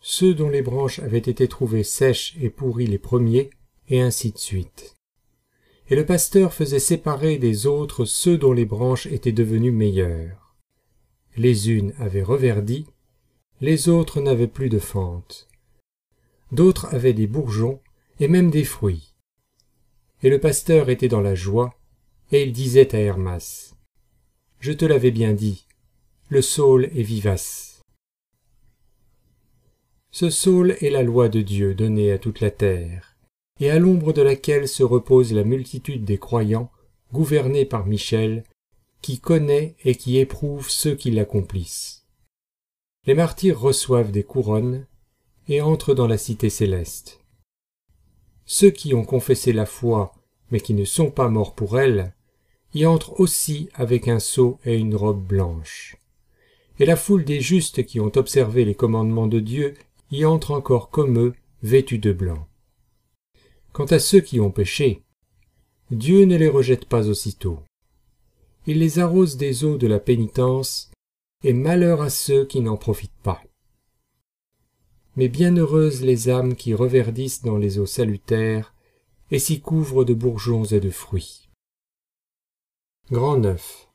ceux 0.00 0.34
dont 0.34 0.48
les 0.48 0.62
branches 0.62 0.98
avaient 1.00 1.18
été 1.18 1.48
trouvées 1.48 1.84
sèches 1.84 2.36
et 2.40 2.50
pourries 2.50 2.86
les 2.86 2.98
premiers, 2.98 3.50
et 3.88 4.00
ainsi 4.00 4.32
de 4.32 4.38
suite. 4.38 4.96
Et 5.88 5.96
le 5.96 6.06
pasteur 6.06 6.54
faisait 6.54 6.78
séparer 6.78 7.38
des 7.38 7.66
autres 7.66 8.04
ceux 8.04 8.38
dont 8.38 8.52
les 8.52 8.64
branches 8.64 9.06
étaient 9.06 9.32
devenues 9.32 9.72
meilleures. 9.72 10.49
Les 11.36 11.70
unes 11.70 11.92
avaient 11.98 12.22
reverdi, 12.22 12.86
les 13.60 13.88
autres 13.88 14.20
n'avaient 14.20 14.46
plus 14.46 14.68
de 14.68 14.78
fente. 14.78 15.48
D'autres 16.52 16.86
avaient 16.94 17.12
des 17.12 17.26
bourgeons 17.26 17.80
et 18.18 18.28
même 18.28 18.50
des 18.50 18.64
fruits. 18.64 19.14
Et 20.22 20.30
le 20.30 20.40
pasteur 20.40 20.90
était 20.90 21.08
dans 21.08 21.20
la 21.20 21.34
joie, 21.34 21.74
et 22.32 22.42
il 22.42 22.52
disait 22.52 22.94
à 22.94 22.98
Hermas, 22.98 23.74
Je 24.58 24.72
te 24.72 24.84
l'avais 24.84 25.10
bien 25.10 25.32
dit, 25.32 25.66
le 26.28 26.42
saule 26.42 26.86
est 26.94 27.02
vivace. 27.02 27.82
Ce 30.10 30.28
saule 30.28 30.76
est 30.80 30.90
la 30.90 31.02
loi 31.02 31.28
de 31.28 31.40
Dieu 31.40 31.74
donnée 31.74 32.12
à 32.12 32.18
toute 32.18 32.40
la 32.40 32.50
terre, 32.50 33.16
et 33.60 33.70
à 33.70 33.78
l'ombre 33.78 34.12
de 34.12 34.22
laquelle 34.22 34.68
se 34.68 34.82
repose 34.82 35.32
la 35.32 35.44
multitude 35.44 36.04
des 36.04 36.18
croyants, 36.18 36.70
gouvernés 37.12 37.64
par 37.64 37.86
Michel, 37.86 38.44
qui 39.02 39.18
connaît 39.18 39.76
et 39.84 39.94
qui 39.94 40.18
éprouve 40.18 40.68
ceux 40.68 40.94
qui 40.94 41.10
l'accomplissent. 41.10 42.06
Les 43.06 43.14
martyrs 43.14 43.58
reçoivent 43.58 44.12
des 44.12 44.24
couronnes 44.24 44.86
et 45.48 45.60
entrent 45.60 45.94
dans 45.94 46.06
la 46.06 46.18
cité 46.18 46.50
céleste. 46.50 47.20
Ceux 48.44 48.70
qui 48.70 48.94
ont 48.94 49.04
confessé 49.04 49.52
la 49.52 49.66
foi, 49.66 50.12
mais 50.50 50.60
qui 50.60 50.74
ne 50.74 50.84
sont 50.84 51.10
pas 51.10 51.28
morts 51.28 51.54
pour 51.54 51.78
elle, 51.78 52.14
y 52.74 52.86
entrent 52.86 53.18
aussi 53.18 53.68
avec 53.74 54.08
un 54.08 54.18
sceau 54.18 54.58
et 54.64 54.76
une 54.76 54.94
robe 54.94 55.24
blanche. 55.24 55.96
Et 56.78 56.86
la 56.86 56.96
foule 56.96 57.24
des 57.24 57.40
justes 57.40 57.84
qui 57.84 58.00
ont 58.00 58.12
observé 58.16 58.64
les 58.64 58.74
commandements 58.74 59.26
de 59.26 59.40
Dieu 59.40 59.74
y 60.10 60.24
entre 60.24 60.50
encore 60.50 60.90
comme 60.90 61.18
eux, 61.18 61.34
vêtus 61.62 61.98
de 61.98 62.12
blanc. 62.12 62.48
Quant 63.72 63.86
à 63.86 63.98
ceux 63.98 64.20
qui 64.20 64.40
ont 64.40 64.50
péché, 64.50 65.02
Dieu 65.90 66.24
ne 66.24 66.36
les 66.36 66.48
rejette 66.48 66.86
pas 66.86 67.08
aussitôt. 67.08 67.60
Il 68.66 68.78
les 68.78 68.98
arrose 68.98 69.36
des 69.36 69.64
eaux 69.64 69.78
de 69.78 69.86
la 69.86 69.98
pénitence, 69.98 70.90
et 71.42 71.52
malheur 71.52 72.02
à 72.02 72.10
ceux 72.10 72.44
qui 72.44 72.60
n'en 72.60 72.76
profitent 72.76 73.10
pas. 73.22 73.42
Mais 75.16 75.28
bienheureuses 75.28 76.02
les 76.02 76.28
âmes 76.28 76.54
qui 76.54 76.74
reverdissent 76.74 77.42
dans 77.42 77.56
les 77.56 77.78
eaux 77.78 77.86
salutaires 77.86 78.74
et 79.30 79.38
s'y 79.38 79.60
couvrent 79.60 80.04
de 80.04 80.14
bourgeons 80.14 80.64
et 80.64 80.80
de 80.80 80.90
fruits. 80.90 81.48
Grand 83.10 83.38
neuf. 83.38 83.88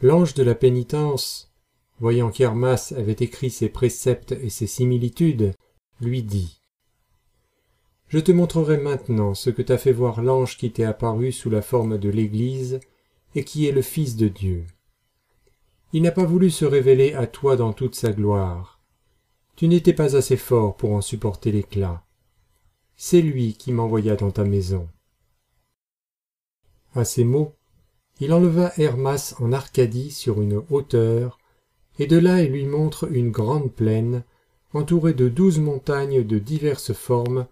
L'ange 0.00 0.34
de 0.34 0.42
la 0.42 0.54
pénitence, 0.54 1.52
voyant 2.00 2.30
qu'Hermas 2.30 2.92
avait 2.96 3.12
écrit 3.12 3.50
ses 3.50 3.68
préceptes 3.68 4.32
et 4.32 4.50
ses 4.50 4.66
similitudes, 4.66 5.54
lui 6.00 6.22
dit 6.22 6.57
Je 8.08 8.18
te 8.18 8.32
montrerai 8.32 8.78
maintenant 8.78 9.34
ce 9.34 9.50
que 9.50 9.60
t'a 9.60 9.76
fait 9.76 9.92
voir 9.92 10.22
l'ange 10.22 10.56
qui 10.56 10.72
t'est 10.72 10.84
apparu 10.84 11.30
sous 11.30 11.50
la 11.50 11.60
forme 11.60 11.98
de 11.98 12.08
l'Église 12.08 12.80
et 13.34 13.44
qui 13.44 13.66
est 13.66 13.72
le 13.72 13.82
Fils 13.82 14.16
de 14.16 14.28
Dieu. 14.28 14.64
Il 15.92 16.02
n'a 16.02 16.10
pas 16.10 16.24
voulu 16.24 16.50
se 16.50 16.64
révéler 16.64 17.12
à 17.12 17.26
toi 17.26 17.56
dans 17.56 17.72
toute 17.72 17.94
sa 17.94 18.12
gloire. 18.12 18.80
Tu 19.56 19.68
n'étais 19.68 19.92
pas 19.92 20.16
assez 20.16 20.36
fort 20.36 20.76
pour 20.76 20.92
en 20.92 21.02
supporter 21.02 21.52
l'éclat. 21.52 22.02
C'est 22.96 23.20
lui 23.20 23.54
qui 23.54 23.72
m'envoya 23.72 24.16
dans 24.16 24.30
ta 24.30 24.44
maison. 24.44 24.88
À 26.94 27.04
ces 27.04 27.24
mots, 27.24 27.54
il 28.20 28.32
enleva 28.32 28.72
Hermas 28.78 29.34
en 29.38 29.52
Arcadie 29.52 30.10
sur 30.10 30.40
une 30.40 30.62
hauteur, 30.70 31.38
et 31.98 32.06
de 32.06 32.16
là 32.16 32.42
il 32.42 32.52
lui 32.52 32.66
montre 32.66 33.12
une 33.12 33.30
grande 33.30 33.72
plaine, 33.72 34.24
entourée 34.72 35.14
de 35.14 35.28
douze 35.28 35.58
montagnes 35.58 36.24
de 36.24 36.38
diverses 36.38 36.92
formes, 36.92 37.46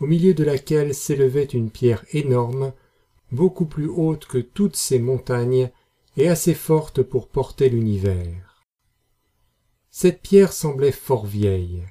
au 0.00 0.06
milieu 0.06 0.34
de 0.34 0.44
laquelle 0.44 0.94
s'élevait 0.94 1.44
une 1.44 1.70
pierre 1.70 2.04
énorme, 2.12 2.72
beaucoup 3.32 3.66
plus 3.66 3.88
haute 3.88 4.26
que 4.26 4.38
toutes 4.38 4.76
ces 4.76 4.98
montagnes 4.98 5.70
et 6.16 6.28
assez 6.28 6.54
forte 6.54 7.02
pour 7.02 7.28
porter 7.28 7.68
l'univers. 7.68 8.64
Cette 9.90 10.22
pierre 10.22 10.52
semblait 10.52 10.92
fort 10.92 11.26
vieille, 11.26 11.84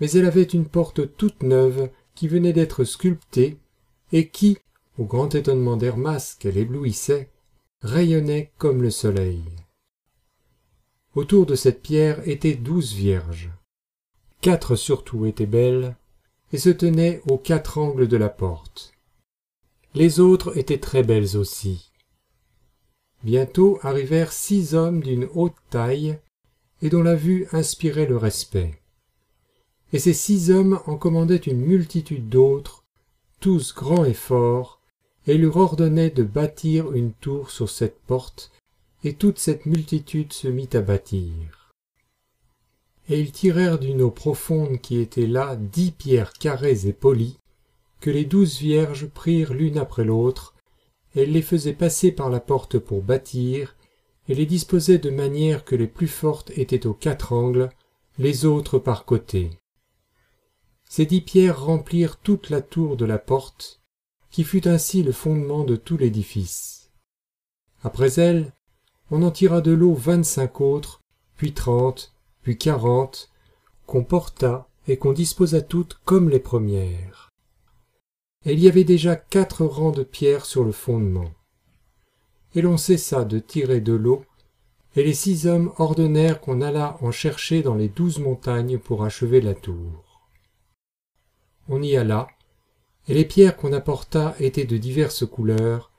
mais 0.00 0.10
elle 0.12 0.26
avait 0.26 0.42
une 0.42 0.66
porte 0.66 1.16
toute 1.16 1.42
neuve 1.42 1.90
qui 2.14 2.28
venait 2.28 2.52
d'être 2.52 2.84
sculptée 2.84 3.58
et 4.12 4.28
qui, 4.28 4.58
au 4.98 5.04
grand 5.04 5.34
étonnement 5.34 5.76
d'Hermas 5.76 6.36
qu'elle 6.38 6.56
éblouissait, 6.56 7.30
rayonnait 7.82 8.52
comme 8.58 8.82
le 8.82 8.90
soleil. 8.90 9.42
Autour 11.14 11.46
de 11.46 11.54
cette 11.54 11.82
pierre 11.82 12.26
étaient 12.28 12.54
douze 12.54 12.94
vierges. 12.94 13.50
Quatre 14.40 14.76
surtout 14.76 15.26
étaient 15.26 15.46
belles 15.46 15.96
et 16.52 16.58
se 16.58 16.70
tenaient 16.70 17.20
aux 17.28 17.38
quatre 17.38 17.78
angles 17.78 18.08
de 18.08 18.16
la 18.16 18.28
porte. 18.28 18.92
Les 19.94 20.20
autres 20.20 20.56
étaient 20.58 20.78
très 20.78 21.02
belles 21.02 21.36
aussi. 21.36 21.90
Bientôt 23.24 23.78
arrivèrent 23.82 24.32
six 24.32 24.74
hommes 24.74 25.02
d'une 25.02 25.28
haute 25.34 25.56
taille 25.70 26.18
et 26.82 26.90
dont 26.90 27.02
la 27.02 27.14
vue 27.14 27.48
inspirait 27.52 28.06
le 28.06 28.16
respect. 28.16 28.78
Et 29.92 29.98
ces 29.98 30.12
six 30.12 30.50
hommes 30.50 30.80
en 30.86 30.96
commandaient 30.96 31.36
une 31.36 31.60
multitude 31.60 32.28
d'autres, 32.28 32.84
tous 33.40 33.74
grands 33.74 34.04
et 34.04 34.14
forts, 34.14 34.80
et 35.26 35.38
leur 35.38 35.56
ordonnait 35.56 36.10
de 36.10 36.22
bâtir 36.22 36.92
une 36.92 37.12
tour 37.12 37.50
sur 37.50 37.68
cette 37.68 37.98
porte, 38.00 38.52
et 39.04 39.14
toute 39.14 39.38
cette 39.38 39.66
multitude 39.66 40.32
se 40.32 40.48
mit 40.48 40.68
à 40.74 40.80
bâtir. 40.80 41.55
Et 43.08 43.20
ils 43.20 43.32
tirèrent 43.32 43.78
d'une 43.78 44.02
eau 44.02 44.10
profonde 44.10 44.80
qui 44.80 44.98
était 44.98 45.26
là 45.26 45.56
dix 45.56 45.92
pierres 45.92 46.32
carrées 46.32 46.86
et 46.86 46.92
polies, 46.92 47.38
que 48.00 48.10
les 48.10 48.24
douze 48.24 48.58
vierges 48.58 49.06
prirent 49.06 49.54
l'une 49.54 49.78
après 49.78 50.04
l'autre, 50.04 50.54
et 51.14 51.22
elles 51.22 51.32
les 51.32 51.42
faisaient 51.42 51.72
passer 51.72 52.12
par 52.12 52.30
la 52.30 52.40
porte 52.40 52.78
pour 52.78 53.02
bâtir, 53.02 53.76
et 54.28 54.34
les 54.34 54.46
disposaient 54.46 54.98
de 54.98 55.10
manière 55.10 55.64
que 55.64 55.76
les 55.76 55.86
plus 55.86 56.08
fortes 56.08 56.50
étaient 56.56 56.86
aux 56.86 56.94
quatre 56.94 57.32
angles, 57.32 57.70
les 58.18 58.44
autres 58.44 58.78
par 58.78 59.04
côté. 59.04 59.50
Ces 60.88 61.06
dix 61.06 61.20
pierres 61.20 61.64
remplirent 61.64 62.16
toute 62.16 62.50
la 62.50 62.60
tour 62.60 62.96
de 62.96 63.04
la 63.04 63.18
porte, 63.18 63.80
qui 64.30 64.42
fut 64.42 64.66
ainsi 64.66 65.02
le 65.02 65.12
fondement 65.12 65.64
de 65.64 65.76
tout 65.76 65.96
l'édifice. 65.96 66.90
Après 67.82 68.18
elle, 68.18 68.52
on 69.10 69.22
en 69.22 69.30
tira 69.30 69.60
de 69.60 69.70
l'eau 69.70 69.94
vingt-cinq 69.94 70.60
autres, 70.60 71.00
puis 71.36 71.52
trente, 71.52 72.15
puis 72.46 72.56
quarante, 72.56 73.28
qu'on 73.86 74.04
porta 74.04 74.68
et 74.86 74.98
qu'on 74.98 75.12
disposa 75.12 75.62
toutes 75.62 75.98
comme 76.04 76.30
les 76.30 76.38
premières. 76.38 77.32
Et 78.44 78.52
il 78.52 78.60
y 78.60 78.68
avait 78.68 78.84
déjà 78.84 79.16
quatre 79.16 79.64
rangs 79.64 79.90
de 79.90 80.04
pierres 80.04 80.46
sur 80.46 80.62
le 80.62 80.70
fondement. 80.70 81.32
Et 82.54 82.62
l'on 82.62 82.76
cessa 82.76 83.24
de 83.24 83.40
tirer 83.40 83.80
de 83.80 83.94
l'eau, 83.94 84.24
et 84.94 85.02
les 85.02 85.12
six 85.12 85.48
hommes 85.48 85.72
ordonnèrent 85.78 86.40
qu'on 86.40 86.60
allât 86.60 86.98
en 87.00 87.10
chercher 87.10 87.62
dans 87.62 87.74
les 87.74 87.88
douze 87.88 88.20
montagnes 88.20 88.78
pour 88.78 89.02
achever 89.02 89.40
la 89.40 89.54
tour. 89.54 90.30
On 91.68 91.82
y 91.82 91.96
alla, 91.96 92.28
et 93.08 93.14
les 93.14 93.24
pierres 93.24 93.56
qu'on 93.56 93.72
apporta 93.72 94.36
étaient 94.38 94.66
de 94.66 94.76
diverses 94.76 95.26
couleurs, 95.26 95.90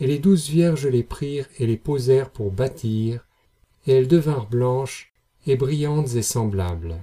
et 0.00 0.06
les 0.06 0.18
douze 0.18 0.48
vierges 0.48 0.86
les 0.86 1.02
prirent 1.02 1.48
et 1.58 1.66
les 1.66 1.76
posèrent 1.76 2.30
pour 2.30 2.52
bâtir, 2.52 3.26
et 3.86 3.92
elles 3.92 4.08
devinrent 4.08 4.48
blanches 4.48 5.09
et 5.46 5.56
brillantes 5.56 6.14
et 6.14 6.22
semblables. 6.22 7.02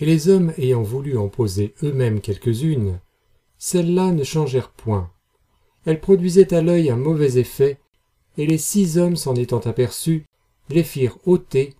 Et 0.00 0.06
les 0.06 0.28
hommes 0.28 0.52
ayant 0.58 0.82
voulu 0.82 1.16
en 1.16 1.28
poser 1.28 1.74
eux-mêmes 1.82 2.20
quelques-unes, 2.20 3.00
celles-là 3.58 4.12
ne 4.12 4.24
changèrent 4.24 4.70
point. 4.70 5.10
Elles 5.86 6.00
produisaient 6.00 6.52
à 6.52 6.60
l'œil 6.60 6.90
un 6.90 6.96
mauvais 6.96 7.38
effet, 7.38 7.78
et 8.36 8.46
les 8.46 8.58
six 8.58 8.98
hommes 8.98 9.16
s'en 9.16 9.34
étant 9.34 9.60
aperçus, 9.60 10.26
les 10.68 10.82
firent 10.82 11.16
ôter, 11.24 11.74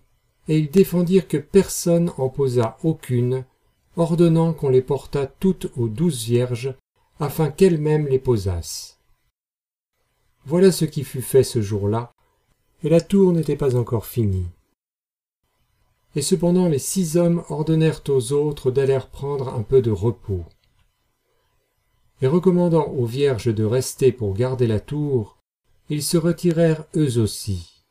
et 0.47 0.57
ils 0.57 0.71
défendirent 0.71 1.27
que 1.27 1.37
personne 1.37 2.11
en 2.17 2.29
posât 2.29 2.77
aucune, 2.83 3.45
ordonnant 3.95 4.53
qu'on 4.53 4.69
les 4.69 4.81
portât 4.81 5.27
toutes 5.39 5.71
aux 5.75 5.87
douze 5.87 6.23
vierges, 6.23 6.73
afin 7.19 7.51
qu'elles-mêmes 7.51 8.07
les 8.07 8.19
posassent. 8.19 8.99
Voilà 10.45 10.71
ce 10.71 10.85
qui 10.85 11.03
fut 11.03 11.21
fait 11.21 11.43
ce 11.43 11.61
jour-là, 11.61 12.13
la 12.89 13.01
tour 13.01 13.33
n'était 13.33 13.55
pas 13.55 13.75
encore 13.75 14.05
finie. 14.05 14.47
Et 16.15 16.21
cependant 16.21 16.67
les 16.67 16.79
six 16.79 17.17
hommes 17.17 17.43
ordonnèrent 17.49 18.01
aux 18.09 18.33
autres 18.33 18.71
d'aller 18.71 18.99
prendre 19.11 19.49
un 19.49 19.61
peu 19.61 19.81
de 19.81 19.91
repos. 19.91 20.45
Et 22.21 22.27
recommandant 22.27 22.87
aux 22.87 23.05
vierges 23.05 23.53
de 23.53 23.63
rester 23.63 24.11
pour 24.11 24.33
garder 24.33 24.67
la 24.67 24.79
tour, 24.79 25.37
ils 25.89 26.03
se 26.03 26.17
retirèrent 26.17 26.85
eux 26.95 27.19
aussi. 27.19 27.83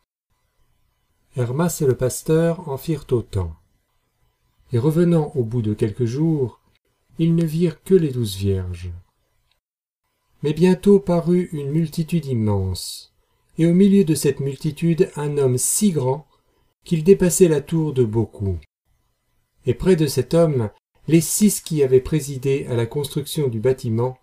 Hermas 1.37 1.79
et 1.81 1.87
le 1.87 1.97
pasteur 1.97 2.69
en 2.69 2.77
firent 2.77 3.07
autant 3.13 3.55
et 4.73 4.79
revenant 4.79 5.33
au 5.35 5.45
bout 5.45 5.63
de 5.63 5.75
quelques 5.75 6.05
jours, 6.05 6.61
ils 7.19 7.35
ne 7.35 7.45
virent 7.45 7.83
que 7.83 7.95
les 7.95 8.11
douze 8.11 8.37
vierges. 8.37 8.91
Mais 10.43 10.53
bientôt 10.53 11.01
parut 11.01 11.49
une 11.53 11.71
multitude 11.71 12.27
immense, 12.27 13.16
et 13.59 13.67
au 13.67 13.73
milieu 13.73 14.05
de 14.05 14.15
cette 14.15 14.41
multitude 14.41 15.11
un 15.17 15.39
homme 15.39 15.59
si 15.59 15.91
grand 15.91 16.27
qu'il 16.85 17.05
dépassait 17.05 17.49
la 17.49 17.61
tour 17.61 17.93
de 17.93 18.05
beaucoup. 18.05 18.59
Et 19.67 19.75
près 19.75 19.97
de 19.97 20.07
cet 20.07 20.35
homme, 20.35 20.71
les 21.09 21.21
six 21.21 21.61
qui 21.61 21.83
avaient 21.83 22.01
présidé 22.01 22.67
à 22.67 22.75
la 22.75 22.87
construction 22.87 23.49
du 23.49 23.61
bâtiment, 23.61 24.19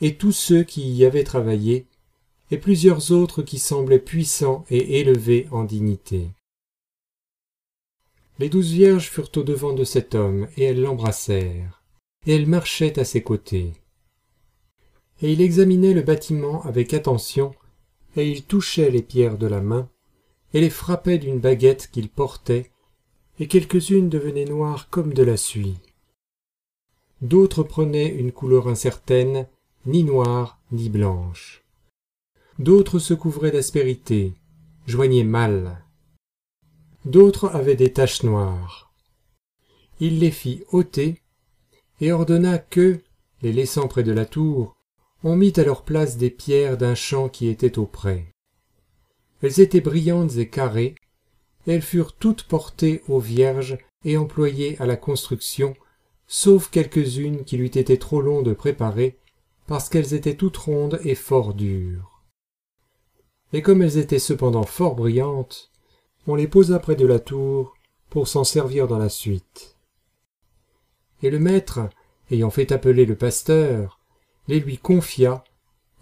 et 0.00 0.16
tous 0.16 0.32
ceux 0.32 0.64
qui 0.64 0.90
y 0.90 1.04
avaient 1.04 1.24
travaillé, 1.24 1.86
et 2.50 2.58
plusieurs 2.58 3.12
autres 3.12 3.42
qui 3.42 3.58
semblaient 3.58 3.98
puissants 3.98 4.64
et 4.70 5.00
élevés 5.00 5.46
en 5.52 5.64
dignité. 5.64 6.30
Les 8.38 8.48
douze 8.48 8.72
vierges 8.72 9.10
furent 9.10 9.30
au 9.36 9.42
devant 9.42 9.72
de 9.72 9.84
cet 9.84 10.14
homme, 10.14 10.48
et 10.56 10.64
elles 10.64 10.80
l'embrassèrent, 10.80 11.82
et 12.26 12.34
elles 12.34 12.46
marchaient 12.46 12.98
à 12.98 13.04
ses 13.04 13.22
côtés. 13.22 13.72
Et 15.22 15.32
il 15.32 15.40
examinait 15.42 15.92
le 15.92 16.02
bâtiment 16.02 16.62
avec 16.62 16.94
attention, 16.94 17.54
et 18.16 18.30
il 18.30 18.44
touchait 18.44 18.90
les 18.90 19.02
pierres 19.02 19.38
de 19.38 19.46
la 19.46 19.60
main, 19.60 19.88
et 20.52 20.60
les 20.60 20.70
frappait 20.70 21.18
d'une 21.18 21.38
baguette 21.38 21.90
qu'il 21.92 22.08
portait, 22.08 22.70
et 23.38 23.46
quelques-unes 23.46 24.08
devenaient 24.08 24.44
noires 24.44 24.90
comme 24.90 25.14
de 25.14 25.22
la 25.22 25.36
suie. 25.36 25.78
D'autres 27.22 27.62
prenaient 27.62 28.08
une 28.08 28.32
couleur 28.32 28.68
incertaine, 28.68 29.46
ni 29.86 30.04
noire, 30.04 30.58
ni 30.72 30.88
blanche. 30.88 31.64
D'autres 32.58 32.98
se 32.98 33.14
couvraient 33.14 33.50
d'aspérité, 33.50 34.34
joignaient 34.86 35.24
mal. 35.24 35.84
D'autres 37.04 37.54
avaient 37.54 37.76
des 37.76 37.92
taches 37.92 38.22
noires. 38.22 38.92
Il 40.00 40.18
les 40.18 40.30
fit 40.30 40.64
ôter, 40.72 41.22
et 42.00 42.12
ordonna 42.12 42.58
que, 42.58 43.00
les 43.42 43.52
laissant 43.52 43.88
près 43.88 44.02
de 44.02 44.12
la 44.12 44.26
tour, 44.26 44.76
on 45.22 45.36
mit 45.36 45.52
à 45.56 45.64
leur 45.64 45.82
place 45.82 46.16
des 46.16 46.30
pierres 46.30 46.78
d'un 46.78 46.94
champ 46.94 47.28
qui 47.28 47.48
était 47.48 47.78
auprès. 47.78 48.26
Elles 49.42 49.60
étaient 49.60 49.80
brillantes 49.80 50.36
et 50.36 50.48
carrées, 50.48 50.94
elles 51.66 51.82
furent 51.82 52.14
toutes 52.14 52.44
portées 52.44 53.02
aux 53.08 53.20
vierges 53.20 53.78
et 54.04 54.16
employées 54.16 54.80
à 54.80 54.86
la 54.86 54.96
construction, 54.96 55.74
sauf 56.26 56.70
quelques-unes 56.70 57.44
qui 57.44 57.56
lui 57.56 57.66
étaient 57.66 57.98
trop 57.98 58.22
longs 58.22 58.42
de 58.42 58.54
préparer, 58.54 59.18
parce 59.66 59.88
qu'elles 59.88 60.14
étaient 60.14 60.36
toutes 60.36 60.56
rondes 60.56 61.00
et 61.04 61.14
fort 61.14 61.54
dures. 61.54 62.22
Et 63.52 63.62
comme 63.62 63.82
elles 63.82 63.98
étaient 63.98 64.18
cependant 64.18 64.64
fort 64.64 64.94
brillantes, 64.94 65.70
on 66.26 66.34
les 66.34 66.48
posa 66.48 66.78
près 66.78 66.96
de 66.96 67.06
la 67.06 67.18
tour 67.18 67.74
pour 68.08 68.28
s'en 68.28 68.44
servir 68.44 68.88
dans 68.88 68.98
la 68.98 69.08
suite. 69.08 69.76
Et 71.22 71.30
le 71.30 71.38
maître, 71.38 71.80
ayant 72.30 72.50
fait 72.50 72.72
appeler 72.72 73.04
le 73.04 73.16
pasteur, 73.16 73.99
les 74.50 74.58
lui 74.58 74.78
confia, 74.78 75.44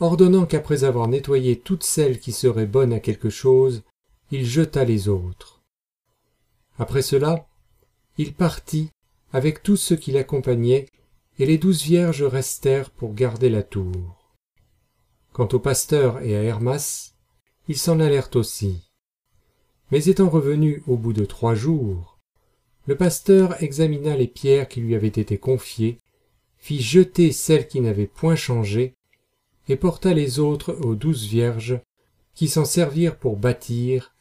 ordonnant 0.01 0.47
qu'après 0.47 0.85
avoir 0.85 1.07
nettoyé 1.07 1.59
toutes 1.59 1.85
celles 1.85 2.19
qui 2.19 2.33
seraient 2.33 2.67
bonnes 2.67 2.95
à 2.95 2.99
quelque 2.99 3.29
chose, 3.29 3.83
il 4.31 4.47
jeta 4.47 4.85
les 4.85 5.09
autres. 5.09 5.63
Après 6.79 7.03
cela, 7.03 7.47
il 8.17 8.33
partit 8.33 8.91
avec 9.35 9.63
tous 9.63 9.77
ceux 9.77 9.97
qui 9.97 10.13
l'accompagnaient, 10.13 10.87
et 11.39 11.45
les 11.45 11.59
douze 11.59 11.83
vierges 11.83 12.23
restèrent 12.23 12.91
pour 12.91 13.13
garder 13.13 13.51
la 13.51 13.63
tour. 13.63 14.35
Quant 15.35 15.49
au 15.53 15.59
pasteur 15.59 16.23
et 16.23 16.35
à 16.35 16.43
Hermas, 16.43 17.13
ils 17.69 17.77
s'en 17.77 18.01
allèrent 18.01 18.35
aussi. 18.35 18.91
Mais 19.93 20.07
étant 20.07 20.31
revenus 20.31 20.83
au 20.87 20.97
bout 20.97 21.13
de 21.13 21.27
trois 21.27 21.55
jours, 21.55 22.19
le 22.87 22.97
pasteur 22.97 23.63
examina 23.63 24.17
les 24.17 24.27
pierres 24.27 24.69
qui 24.69 24.81
lui 24.81 24.95
avaient 24.95 25.09
été 25.09 25.37
confiées, 25.37 26.01
fit 26.59 26.81
jeter 26.81 27.33
celles 27.33 27.69
qui 27.69 27.81
n'avaient 27.81 28.07
point 28.07 28.37
changé, 28.37 28.95
et 29.69 29.77
porta 29.77 30.15
les 30.15 30.39
autres 30.39 30.77
aux 30.83 30.95
douze 30.95 31.27
vierges, 31.27 31.81
qui 32.35 32.49
s'en 32.49 32.65
servirent 32.65 33.17
pour 33.17 33.37
bâtir, 33.37 34.15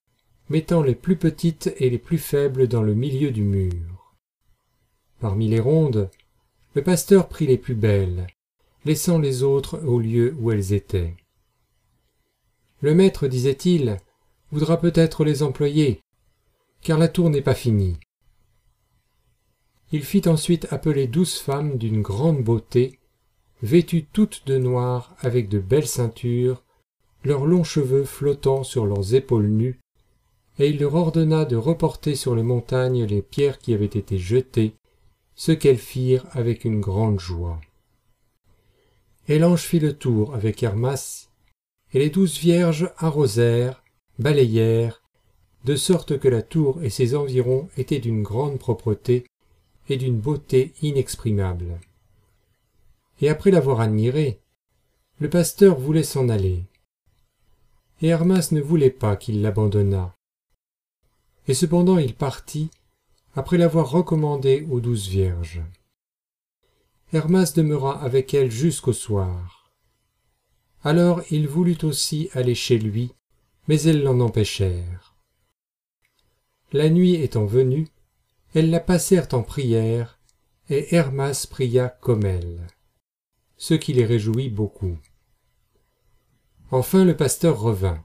mettant 0.50 0.82
les 0.82 0.96
plus 0.96 1.18
petites 1.18 1.74
et 1.78 1.90
les 1.90 1.98
plus 1.98 2.18
faibles 2.18 2.68
dans 2.68 2.82
le 2.82 2.94
milieu 2.94 3.32
du 3.32 3.44
mur. 3.44 4.16
Parmi 5.20 5.48
les 5.48 5.60
rondes, 5.60 6.10
le 6.74 6.84
pasteur 6.84 7.28
prit 7.28 7.48
les 7.48 7.58
plus 7.58 7.76
belles, 7.76 8.28
laissant 8.86 9.20
les 9.20 9.44
autres 9.44 9.82
au 9.86 10.00
lieu 10.00 10.36
où 10.40 10.52
elles 10.52 10.74
étaient. 10.74 11.16
Le 12.82 12.94
maître, 12.94 13.28
disait-il, 13.28 13.98
voudra 14.52 14.80
peut-être 14.80 15.26
les 15.26 15.44
employer, 15.44 16.02
car 16.82 16.98
la 16.98 17.08
tour 17.08 17.30
n'est 17.30 17.42
pas 17.42 17.56
finie. 17.56 17.98
Il 19.92 20.04
fit 20.04 20.28
ensuite 20.28 20.68
appeler 20.72 21.08
douze 21.08 21.36
femmes 21.36 21.78
d'une 21.78 22.02
grande 22.02 22.44
beauté, 22.44 23.00
vêtues 23.62 24.06
toutes 24.12 24.46
de 24.46 24.58
noir 24.58 25.16
avec 25.20 25.48
de 25.48 25.60
belles 25.60 25.88
ceintures, 25.88 26.64
leurs 27.24 27.46
longs 27.46 27.64
cheveux 27.64 28.04
flottant 28.04 28.64
sur 28.64 28.86
leurs 28.86 29.16
épaules 29.16 29.48
nues, 29.48 29.80
et 30.60 30.70
il 30.70 30.80
leur 30.80 30.96
ordonna 30.96 31.46
de 31.46 31.56
reporter 31.56 32.16
sur 32.16 32.36
les 32.36 32.44
montagnes 32.44 33.06
les 33.06 33.22
pierres 33.22 33.60
qui 33.60 33.74
avaient 33.74 33.86
été 33.86 34.18
jetées, 34.18 34.74
ce 35.36 35.52
qu'elles 35.54 35.78
firent 35.78 36.26
avec 36.32 36.66
une 36.66 36.82
grande 36.82 37.20
joie. 37.20 37.62
Et 39.30 39.40
l'ange 39.40 39.62
fit 39.62 39.80
le 39.80 39.94
tour 39.94 40.36
avec 40.36 40.64
Hermas, 40.64 41.30
et 41.94 42.00
les 42.00 42.10
douze 42.10 42.38
vierges 42.40 42.92
arrosèrent, 42.98 43.84
balayèrent, 44.20 45.02
de 45.64 45.76
sorte 45.76 46.20
que 46.20 46.28
la 46.28 46.42
tour 46.42 46.84
et 46.84 46.90
ses 46.90 47.16
environs 47.16 47.70
étaient 47.78 48.00
d'une 48.00 48.24
grande 48.24 48.58
propreté 48.60 49.26
et 49.90 49.98
d'une 49.98 50.20
beauté 50.20 50.74
inexprimable. 50.82 51.80
Et 53.22 53.30
après 53.30 53.52
l'avoir 53.52 53.80
admiré, 53.82 54.40
le 55.20 55.30
pasteur 55.30 55.80
voulait 55.80 56.04
s'en 56.04 56.30
aller. 56.30 56.64
Et 58.02 58.08
Hermas 58.08 58.50
ne 58.52 58.62
voulait 58.62 58.92
pas 58.92 59.16
qu'il 59.16 59.42
l'abandonnât. 59.42 60.14
Et 61.48 61.54
cependant 61.54 61.98
il 61.98 62.14
partit, 62.14 62.70
après 63.36 63.58
l'avoir 63.58 63.90
recommandé 63.90 64.68
aux 64.70 64.80
douze 64.80 65.08
vierges. 65.08 65.62
Hermas 67.14 67.54
demeura 67.56 68.02
avec 68.02 68.34
elles 68.34 68.52
jusqu'au 68.52 68.94
soir. 68.94 69.72
Alors 70.84 71.22
il 71.32 71.48
voulut 71.48 71.78
aussi 71.84 72.30
aller 72.34 72.56
chez 72.56 72.78
lui, 72.78 73.14
mais 73.68 73.82
elles 73.82 74.04
l'en 74.04 74.20
empêchèrent. 74.20 75.16
La 76.74 76.90
nuit 76.90 77.16
étant 77.16 77.46
venue, 77.46 77.88
elles 78.58 78.72
la 78.72 78.80
passèrent 78.80 79.28
en 79.34 79.44
prière, 79.44 80.20
et 80.68 80.96
Hermas 80.96 81.46
pria 81.48 81.90
comme 81.90 82.26
elles, 82.26 82.66
ce 83.56 83.76
qui 83.76 83.94
les 83.94 84.04
réjouit 84.04 84.50
beaucoup. 84.50 84.98
Enfin 86.72 87.06
le 87.06 87.16
pasteur 87.16 87.60
revint, 87.60 88.04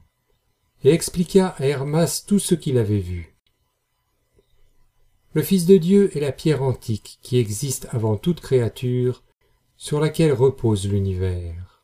et 0.83 0.91
expliqua 0.91 1.55
à 1.57 1.65
Hermas 1.65 2.23
tout 2.27 2.37
ce 2.37 2.53
qu'il 2.53 2.77
avait 2.77 2.99
vu. 2.99 3.35
Le 5.33 5.41
Fils 5.41 5.65
de 5.65 5.77
Dieu 5.77 6.15
est 6.15 6.19
la 6.21 6.31
pierre 6.31 6.61
antique 6.61 7.17
qui 7.23 7.39
existe 7.39 7.87
avant 7.89 8.15
toute 8.15 8.39
créature, 8.39 9.23
sur 9.75 9.99
laquelle 9.99 10.33
repose 10.33 10.87
l'univers. 10.87 11.83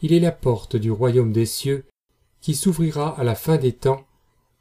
Il 0.00 0.14
est 0.14 0.20
la 0.20 0.32
porte 0.32 0.76
du 0.76 0.90
royaume 0.90 1.34
des 1.34 1.44
cieux 1.44 1.84
qui 2.40 2.54
s'ouvrira 2.54 3.20
à 3.20 3.22
la 3.22 3.34
fin 3.34 3.58
des 3.58 3.74
temps 3.74 4.06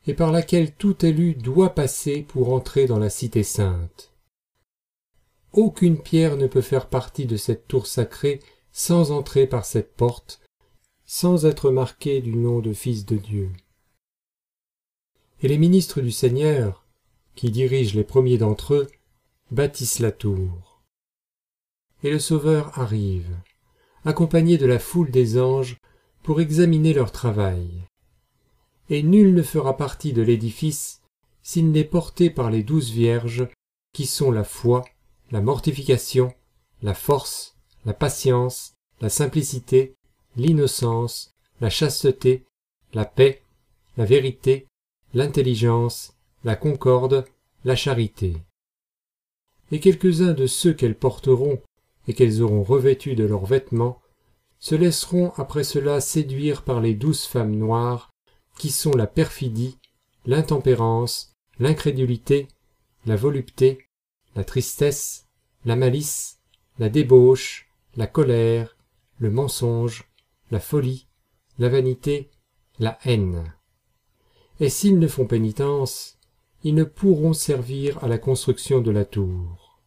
et 0.08 0.14
par 0.14 0.32
laquelle 0.32 0.74
tout 0.74 1.06
élu 1.06 1.34
doit 1.34 1.74
passer 1.74 2.22
pour 2.22 2.54
entrer 2.54 2.86
dans 2.86 3.00
la 3.00 3.10
cité 3.10 3.44
sainte. 3.44 4.12
Aucune 5.52 5.98
pierre 5.98 6.38
ne 6.38 6.48
peut 6.48 6.62
faire 6.62 6.88
partie 6.88 7.26
de 7.26 7.38
cette 7.38 7.68
tour 7.68 7.88
sacrée 7.88 8.40
sans 8.72 9.12
entrer 9.12 9.48
par 9.48 9.66
cette 9.66 9.96
porte, 9.96 10.42
sans 11.06 11.46
être 11.46 11.72
marquée 11.72 12.22
du 12.22 12.36
nom 12.36 12.60
de 12.60 12.74
Fils 12.74 13.06
de 13.06 13.16
Dieu. 13.16 13.52
Et 15.42 15.48
les 15.48 15.58
ministres 15.58 16.02
du 16.02 16.12
Seigneur, 16.12 16.86
qui 17.36 17.52
dirigent 17.52 17.96
les 17.96 18.04
premiers 18.04 18.38
d'entre 18.38 18.74
eux, 18.74 18.88
bâtissent 19.52 20.00
la 20.00 20.12
tour. 20.12 20.84
Et 22.04 22.12
le 22.12 22.20
Sauveur 22.20 22.78
arrive, 22.78 23.38
accompagné 24.04 24.58
de 24.58 24.66
la 24.66 24.80
foule 24.80 25.12
des 25.12 25.40
anges, 25.40 25.78
pour 26.22 26.42
examiner 26.42 26.94
leur 26.94 27.12
travail 27.12 27.86
et 28.90 29.04
nul 29.04 29.34
ne 29.34 29.42
fera 29.42 29.78
partie 29.78 30.14
de 30.14 30.22
l'édifice 30.22 31.02
s'il 31.42 31.72
n'est 31.72 31.84
porté 31.84 32.30
par 32.30 32.50
les 32.50 32.64
douze 32.64 32.92
vierges, 32.92 33.48
qui 33.94 34.06
sont 34.06 34.32
la 34.32 34.44
foi, 34.44 34.84
la 35.32 35.42
mortification, 35.42 36.34
la 36.82 36.94
force, 36.94 37.56
la 37.86 37.94
patience, 37.94 38.74
la 39.00 39.10
simplicité, 39.10 39.96
l'innocence, 40.36 41.36
la 41.62 41.70
chasteté, 41.70 42.46
la 42.94 43.06
paix, 43.06 43.44
la 43.98 44.06
vérité, 44.06 44.68
l'intelligence, 45.14 46.14
la 46.44 46.56
concorde, 46.56 47.26
la 47.64 47.76
charité. 47.76 48.38
Et 49.72 49.80
quelques-uns 49.80 50.34
de 50.34 50.48
ceux 50.48 50.74
qu'elles 50.74 50.98
porteront 50.98 51.62
et 52.08 52.14
qu'elles 52.14 52.42
auront 52.42 52.64
revêtus 52.64 53.16
de 53.16 53.24
leurs 53.24 53.46
vêtements 53.46 54.02
se 54.60 54.76
laisseront 54.76 55.32
après 55.38 55.64
cela 55.64 56.02
séduire 56.02 56.64
par 56.64 56.82
les 56.82 56.94
douze 56.94 57.26
femmes 57.26 57.56
noires 57.56 58.10
qui 58.58 58.72
sont 58.72 58.92
la 58.92 59.08
perfidie, 59.08 59.78
l'intempérance, 60.26 61.36
l'incrédulité, 61.60 62.48
la 63.06 63.16
volupté, 63.16 63.88
la 64.36 64.44
tristesse, 64.44 65.28
la 65.66 65.76
malice, 65.76 66.40
la 66.80 66.90
débauche, 66.90 67.70
la 67.96 68.08
colère, 68.08 68.76
le 69.20 69.32
mensonge, 69.32 70.10
la 70.52 70.60
folie, 70.60 71.08
la 71.58 71.70
vanité, 71.70 72.30
la 72.80 72.98
haine. 73.06 73.54
Et 74.60 74.70
s'ils 74.70 75.00
ne 75.00 75.08
font 75.08 75.26
pénitence, 75.26 76.18
ils 76.64 76.76
ne 76.76 76.84
pourront 76.84 77.34
servir 77.34 78.04
à 78.04 78.08
la 78.08 78.18
construction 78.18 78.82
de 78.82 78.92
la 78.92 79.06
tour. 79.06 79.82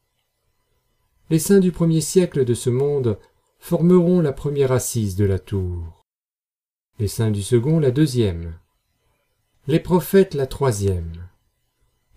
Les 1.30 1.38
saints 1.38 1.60
du 1.60 1.72
premier 1.72 2.00
siècle 2.00 2.44
de 2.44 2.54
ce 2.54 2.70
monde 2.70 3.18
formeront 3.58 4.20
la 4.20 4.32
première 4.32 4.72
assise 4.72 5.16
de 5.16 5.24
la 5.24 5.38
tour, 5.38 5.97
les 6.98 7.08
saints 7.08 7.30
du 7.30 7.42
second 7.42 7.78
la 7.78 7.92
deuxième, 7.92 8.54
les 9.68 9.78
prophètes 9.78 10.34
la 10.34 10.48
troisième, 10.48 11.28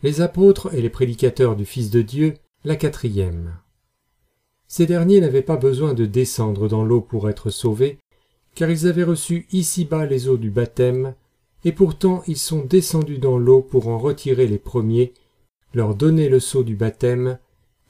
les 0.02 0.22
apôtres 0.22 0.74
et 0.74 0.82
les 0.82 0.90
prédicateurs 0.90 1.56
du 1.56 1.66
Fils 1.66 1.92
de 1.92 2.02
Dieu 2.02 2.34
la 2.64 2.76
quatrième. 2.76 3.58
Ces 4.68 4.88
derniers 4.88 5.22
n'avaient 5.22 5.44
pas 5.44 5.58
besoin 5.58 5.94
de 5.94 6.06
descendre 6.06 6.68
dans 6.68 6.84
l'eau 6.84 7.02
pour 7.02 7.30
être 7.30 7.52
sauvés, 7.52 8.00
car 8.56 8.72
ils 8.72 8.88
avaient 8.88 9.04
reçu 9.04 9.46
ici-bas 9.52 10.08
les 10.08 10.28
eaux 10.28 10.38
du 10.38 10.50
baptême, 10.50 11.14
et 11.64 11.74
pourtant 11.74 12.24
ils 12.26 12.38
sont 12.38 12.66
descendus 12.66 13.20
dans 13.20 13.38
l'eau 13.38 13.62
pour 13.62 13.88
en 13.88 14.00
retirer 14.00 14.48
les 14.48 14.58
premiers, 14.58 15.14
leur 15.76 15.94
donner 15.94 16.28
le 16.28 16.40
sceau 16.40 16.64
du 16.64 16.76
baptême, 16.76 17.38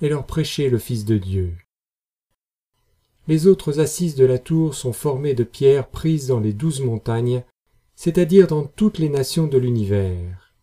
et 0.02 0.10
leur 0.10 0.26
prêcher 0.26 0.70
le 0.70 0.78
Fils 0.78 1.06
de 1.06 1.18
Dieu. 1.18 1.54
Les 3.32 3.48
autres 3.48 3.80
assises 3.80 4.16
de 4.16 4.26
la 4.26 4.38
tour 4.38 4.76
sont 4.76 4.92
formées 4.92 5.34
de 5.36 5.46
pierres 5.46 5.88
prises 5.88 6.28
dans 6.28 6.42
les 6.42 6.52
douze 6.52 6.82
montagnes, 6.82 7.46
c'est-à-dire 7.96 8.46
dans 8.46 8.66
toutes 8.66 8.98
les 8.98 9.08
nations 9.08 9.48
de 9.48 9.58
l'univers. 9.58 10.54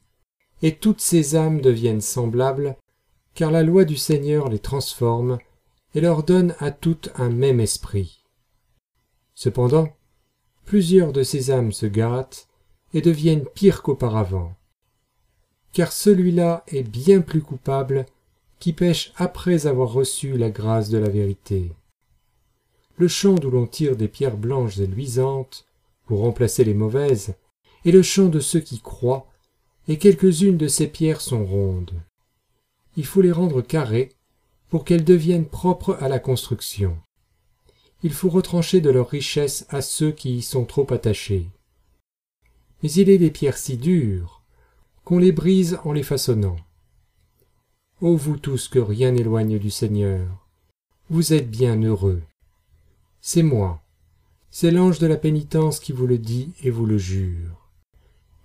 Et 0.61 0.75
toutes 0.75 1.01
ces 1.01 1.35
âmes 1.35 1.63
deviennent 1.63 2.03
semblables, 2.03 2.77
car 3.33 3.51
la 3.51 3.63
loi 3.63 3.87
du 3.87 3.97
Seigneur 3.97 4.51
les 4.51 4.59
transforme 4.59 5.39
et 5.95 6.03
leur 6.03 6.25
donne 6.25 6.55
à 6.59 6.71
toutes 6.71 7.09
un 7.17 7.31
même 7.31 7.59
esprit. 7.59 8.23
Cependant, 9.35 9.89
plusieurs 10.67 11.15
de 11.15 11.23
ces 11.23 11.51
âmes 11.51 11.73
se 11.73 11.87
gâtent 11.87 12.49
et 12.93 13.01
deviennent 13.01 13.47
pires 13.47 13.81
qu'auparavant. 13.81 14.53
Car 15.73 15.91
celui-là 15.91 16.65
est 16.69 16.83
bien 16.83 17.23
plus 17.23 17.41
coupable 17.41 18.05
qui 18.59 18.75
pêche 18.75 19.15
après 19.17 19.67
avoir 19.67 19.91
reçu 19.91 20.37
la 20.37 20.51
grâce 20.51 20.91
de 20.91 20.99
la 20.99 21.09
vérité. 21.09 21.73
Le 22.99 23.07
champ 23.07 23.35
d'où 23.35 23.51
l'on 23.51 23.67
tire 23.67 23.97
des 23.97 24.09
pierres 24.09 24.37
blanches 24.37 24.79
et 24.79 24.87
luisantes 24.87 25.67
pour 26.07 26.21
remplacer 26.21 26.65
les 26.65 26.75
mauvaises 26.75 27.37
est 27.85 27.93
le 27.93 28.03
champ 28.03 28.27
de 28.27 28.41
ceux 28.41 28.61
qui 28.61 28.81
croient, 28.81 29.29
et 29.87 29.99
quelques-unes 29.99 30.57
de 30.57 30.67
ces 30.67 30.89
pierres 30.89 31.21
sont 31.21 31.45
rondes. 31.45 31.95
Il 32.97 33.07
faut 33.07 33.23
les 33.23 33.31
rendre 33.31 33.63
carrées 33.63 34.11
pour 34.69 34.85
qu'elles 34.85 35.05
deviennent 35.05 35.47
propres 35.47 35.97
à 36.01 36.09
la 36.09 36.19
construction. 36.19 36.99
Il 38.03 38.13
faut 38.13 38.29
retrancher 38.29 38.81
de 38.81 38.91
leur 38.91 39.09
richesse 39.09 39.65
à 39.71 39.81
ceux 39.81 40.11
qui 40.11 40.39
y 40.39 40.43
sont 40.43 40.65
trop 40.65 40.93
attachés. 40.93 41.49
Mais 42.83 42.91
il 42.91 43.09
est 43.09 43.19
des 43.19 43.31
pierres 43.31 43.59
si 43.59 43.77
dures 43.77 44.43
qu'on 45.05 45.19
les 45.19 45.33
brise 45.33 45.79
en 45.85 45.93
les 45.93 46.03
façonnant. 46.03 46.57
Ô 48.01 48.17
vous 48.17 48.37
tous 48.37 48.69
que 48.69 48.79
rien 48.79 49.13
n'éloigne 49.13 49.59
du 49.59 49.71
Seigneur, 49.71 50.49
vous 51.11 51.33
êtes 51.33 51.51
bien 51.51 51.81
heureux. 51.83 52.23
C'est 53.21 53.43
moi, 53.43 53.83
c'est 54.51 54.71
l'ange 54.71 54.99
de 54.99 55.07
la 55.07 55.17
pénitence 55.17 55.81
qui 55.81 55.93
vous 55.93 56.07
le 56.07 56.19
dit 56.19 56.53
et 56.63 56.71
vous 56.71 56.87
le 56.87 56.99
jure. 56.99 57.69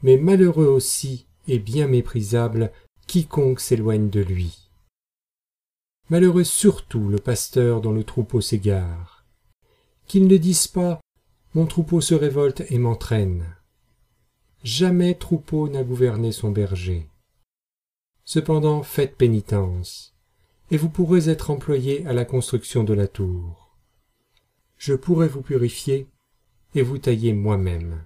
Mais 0.01 0.17
malheureux 0.17 0.67
aussi 0.67 1.26
et 1.47 1.59
bien 1.59 1.88
méprisable 1.88 2.71
quiconque 3.07 3.59
s'éloigne 3.59 4.09
de 4.09 4.21
lui. 4.21 4.69
Malheureux 6.09 6.43
surtout 6.43 7.07
le 7.07 7.17
pasteur 7.17 7.82
dont 7.82 7.93
le 7.93 8.03
troupeau 8.03 8.41
s'égare. 8.41 9.26
Qu'il 10.07 10.28
ne 10.28 10.38
dise 10.38 10.67
pas 10.67 10.99
Mon 11.53 11.65
troupeau 11.65 12.01
se 12.01 12.13
révolte 12.13 12.63
et 12.69 12.78
m'entraîne. 12.78 13.45
Jamais 14.63 15.15
troupeau 15.15 15.69
n'a 15.69 15.84
gouverné 15.84 16.32
son 16.32 16.51
berger. 16.51 17.09
Cependant 18.26 18.84
faites 18.84 19.15
pénitence, 19.15 20.13
et 20.71 20.78
vous 20.78 20.89
pourrez 20.89 21.30
être 21.30 21.51
employé 21.51 22.05
à 22.05 22.13
la 22.13 22.26
construction 22.26 22.84
de 22.84 22.93
la 22.93 23.07
tour. 23.07 23.62
Je 24.78 24.93
pourrai 24.93 25.28
vous 25.28 25.41
purifier 25.41 26.07
et 26.76 26.82
vous 26.82 26.97
tailler 26.97 27.34
moi-même. 27.34 28.03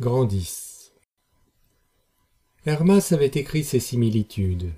Grandisse. 0.00 0.92
Hermas 2.66 3.08
avait 3.12 3.26
écrit 3.26 3.64
ces 3.64 3.80
similitudes. 3.80 4.72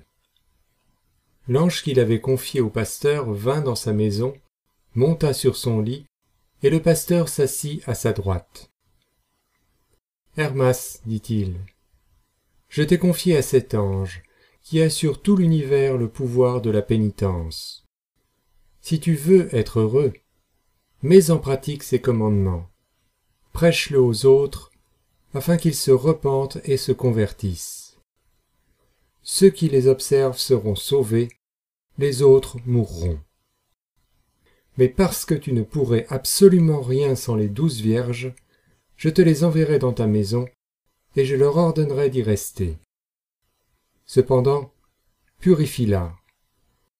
L'ange 1.47 1.83
qu'il 1.83 1.99
avait 1.99 2.21
confié 2.21 2.61
au 2.61 2.69
pasteur 2.69 3.31
vint 3.31 3.61
dans 3.61 3.75
sa 3.75 3.93
maison, 3.93 4.33
monta 4.95 5.33
sur 5.33 5.57
son 5.57 5.81
lit, 5.81 6.05
et 6.63 6.69
le 6.69 6.81
pasteur 6.81 7.27
s'assit 7.27 7.87
à 7.87 7.95
sa 7.95 8.13
droite. 8.13 8.69
Hermas, 10.37 11.01
dit-il, 11.05 11.59
je 12.69 12.83
t'ai 12.83 12.97
confié 12.97 13.35
à 13.35 13.41
cet 13.41 13.73
ange, 13.73 14.23
qui 14.63 14.81
a 14.81 14.89
sur 14.89 15.21
tout 15.21 15.35
l'univers 15.35 15.97
le 15.97 16.07
pouvoir 16.07 16.61
de 16.61 16.69
la 16.69 16.81
pénitence. 16.81 17.80
Si 18.81 18.99
tu 18.99 19.15
veux 19.15 19.53
être 19.55 19.79
heureux, 19.79 20.13
mets 21.03 21.31
en 21.31 21.37
pratique 21.37 21.83
ses 21.83 22.01
commandements. 22.01 22.67
Prêche-le 23.53 23.99
aux 23.99 24.25
autres, 24.25 24.71
afin 25.33 25.57
qu'ils 25.57 25.75
se 25.75 25.91
repentent 25.91 26.57
et 26.65 26.77
se 26.77 26.91
convertissent. 26.91 27.97
Ceux 29.23 29.49
qui 29.49 29.69
les 29.69 29.87
observent 29.87 30.37
seront 30.37 30.75
sauvés, 30.75 31.29
les 31.97 32.21
autres 32.21 32.57
mourront. 32.65 33.19
Mais 34.77 34.89
parce 34.89 35.25
que 35.25 35.35
tu 35.35 35.53
ne 35.53 35.63
pourrais 35.63 36.07
absolument 36.09 36.81
rien 36.81 37.15
sans 37.15 37.35
les 37.35 37.49
douze 37.49 37.81
vierges, 37.81 38.33
je 38.97 39.09
te 39.09 39.21
les 39.21 39.43
enverrai 39.43 39.79
dans 39.79 39.93
ta 39.93 40.07
maison, 40.07 40.47
et 41.15 41.25
je 41.25 41.35
leur 41.35 41.57
ordonnerai 41.57 42.09
d'y 42.09 42.23
rester. 42.23 42.77
Cependant, 44.05 44.73
purifie-la, 45.39 46.15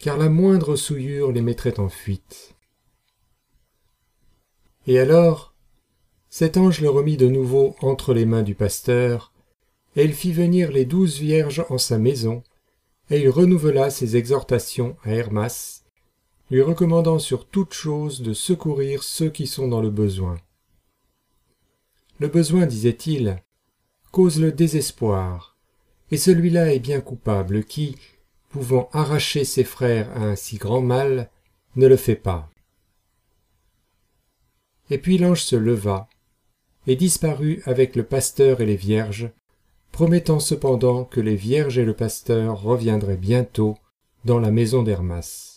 car 0.01 0.17
la 0.17 0.29
moindre 0.29 0.75
souillure 0.75 1.31
les 1.31 1.41
mettrait 1.41 1.79
en 1.79 1.87
fuite. 1.87 2.55
Et 4.87 4.97
alors, 4.99 5.53
cet 6.29 6.57
ange 6.57 6.81
le 6.81 6.89
remit 6.89 7.17
de 7.17 7.27
nouveau 7.27 7.75
entre 7.81 8.13
les 8.13 8.25
mains 8.25 8.41
du 8.41 8.55
pasteur, 8.55 9.31
et 9.95 10.03
il 10.03 10.13
fit 10.13 10.31
venir 10.31 10.71
les 10.71 10.85
douze 10.85 11.19
vierges 11.19 11.65
en 11.69 11.77
sa 11.77 11.99
maison, 11.99 12.41
et 13.09 13.21
il 13.21 13.29
renouvela 13.29 13.89
ses 13.89 14.17
exhortations 14.17 14.97
à 15.03 15.11
Hermas, 15.11 15.83
lui 16.49 16.61
recommandant 16.61 17.19
sur 17.19 17.47
toute 17.47 17.73
chose 17.73 18.21
de 18.21 18.33
secourir 18.33 19.03
ceux 19.03 19.29
qui 19.29 19.45
sont 19.45 19.67
dans 19.67 19.81
le 19.81 19.89
besoin. 19.89 20.37
Le 22.19 22.27
besoin, 22.27 22.65
disait-il, 22.65 23.41
cause 24.11 24.39
le 24.39 24.51
désespoir, 24.51 25.57
et 26.09 26.17
celui-là 26.17 26.73
est 26.73 26.79
bien 26.79 27.01
coupable 27.01 27.63
qui, 27.63 27.97
pouvant 28.51 28.89
arracher 28.93 29.43
ses 29.43 29.63
frères 29.63 30.09
à 30.15 30.21
un 30.21 30.35
si 30.35 30.57
grand 30.57 30.81
mal, 30.81 31.29
ne 31.75 31.87
le 31.87 31.95
fait 31.95 32.15
pas. 32.15 32.49
Et 34.89 34.97
puis 34.97 35.17
l'ange 35.17 35.43
se 35.43 35.55
leva, 35.55 36.09
et 36.87 36.95
disparut 36.95 37.61
avec 37.65 37.95
le 37.95 38.03
pasteur 38.03 38.61
et 38.61 38.65
les 38.65 38.75
vierges, 38.75 39.31
promettant 39.91 40.39
cependant 40.39 41.05
que 41.05 41.21
les 41.21 41.35
vierges 41.35 41.77
et 41.77 41.85
le 41.85 41.93
pasteur 41.93 42.61
reviendraient 42.61 43.17
bientôt 43.17 43.77
dans 44.25 44.39
la 44.39 44.51
maison 44.51 44.83
d'Hermas. 44.83 45.50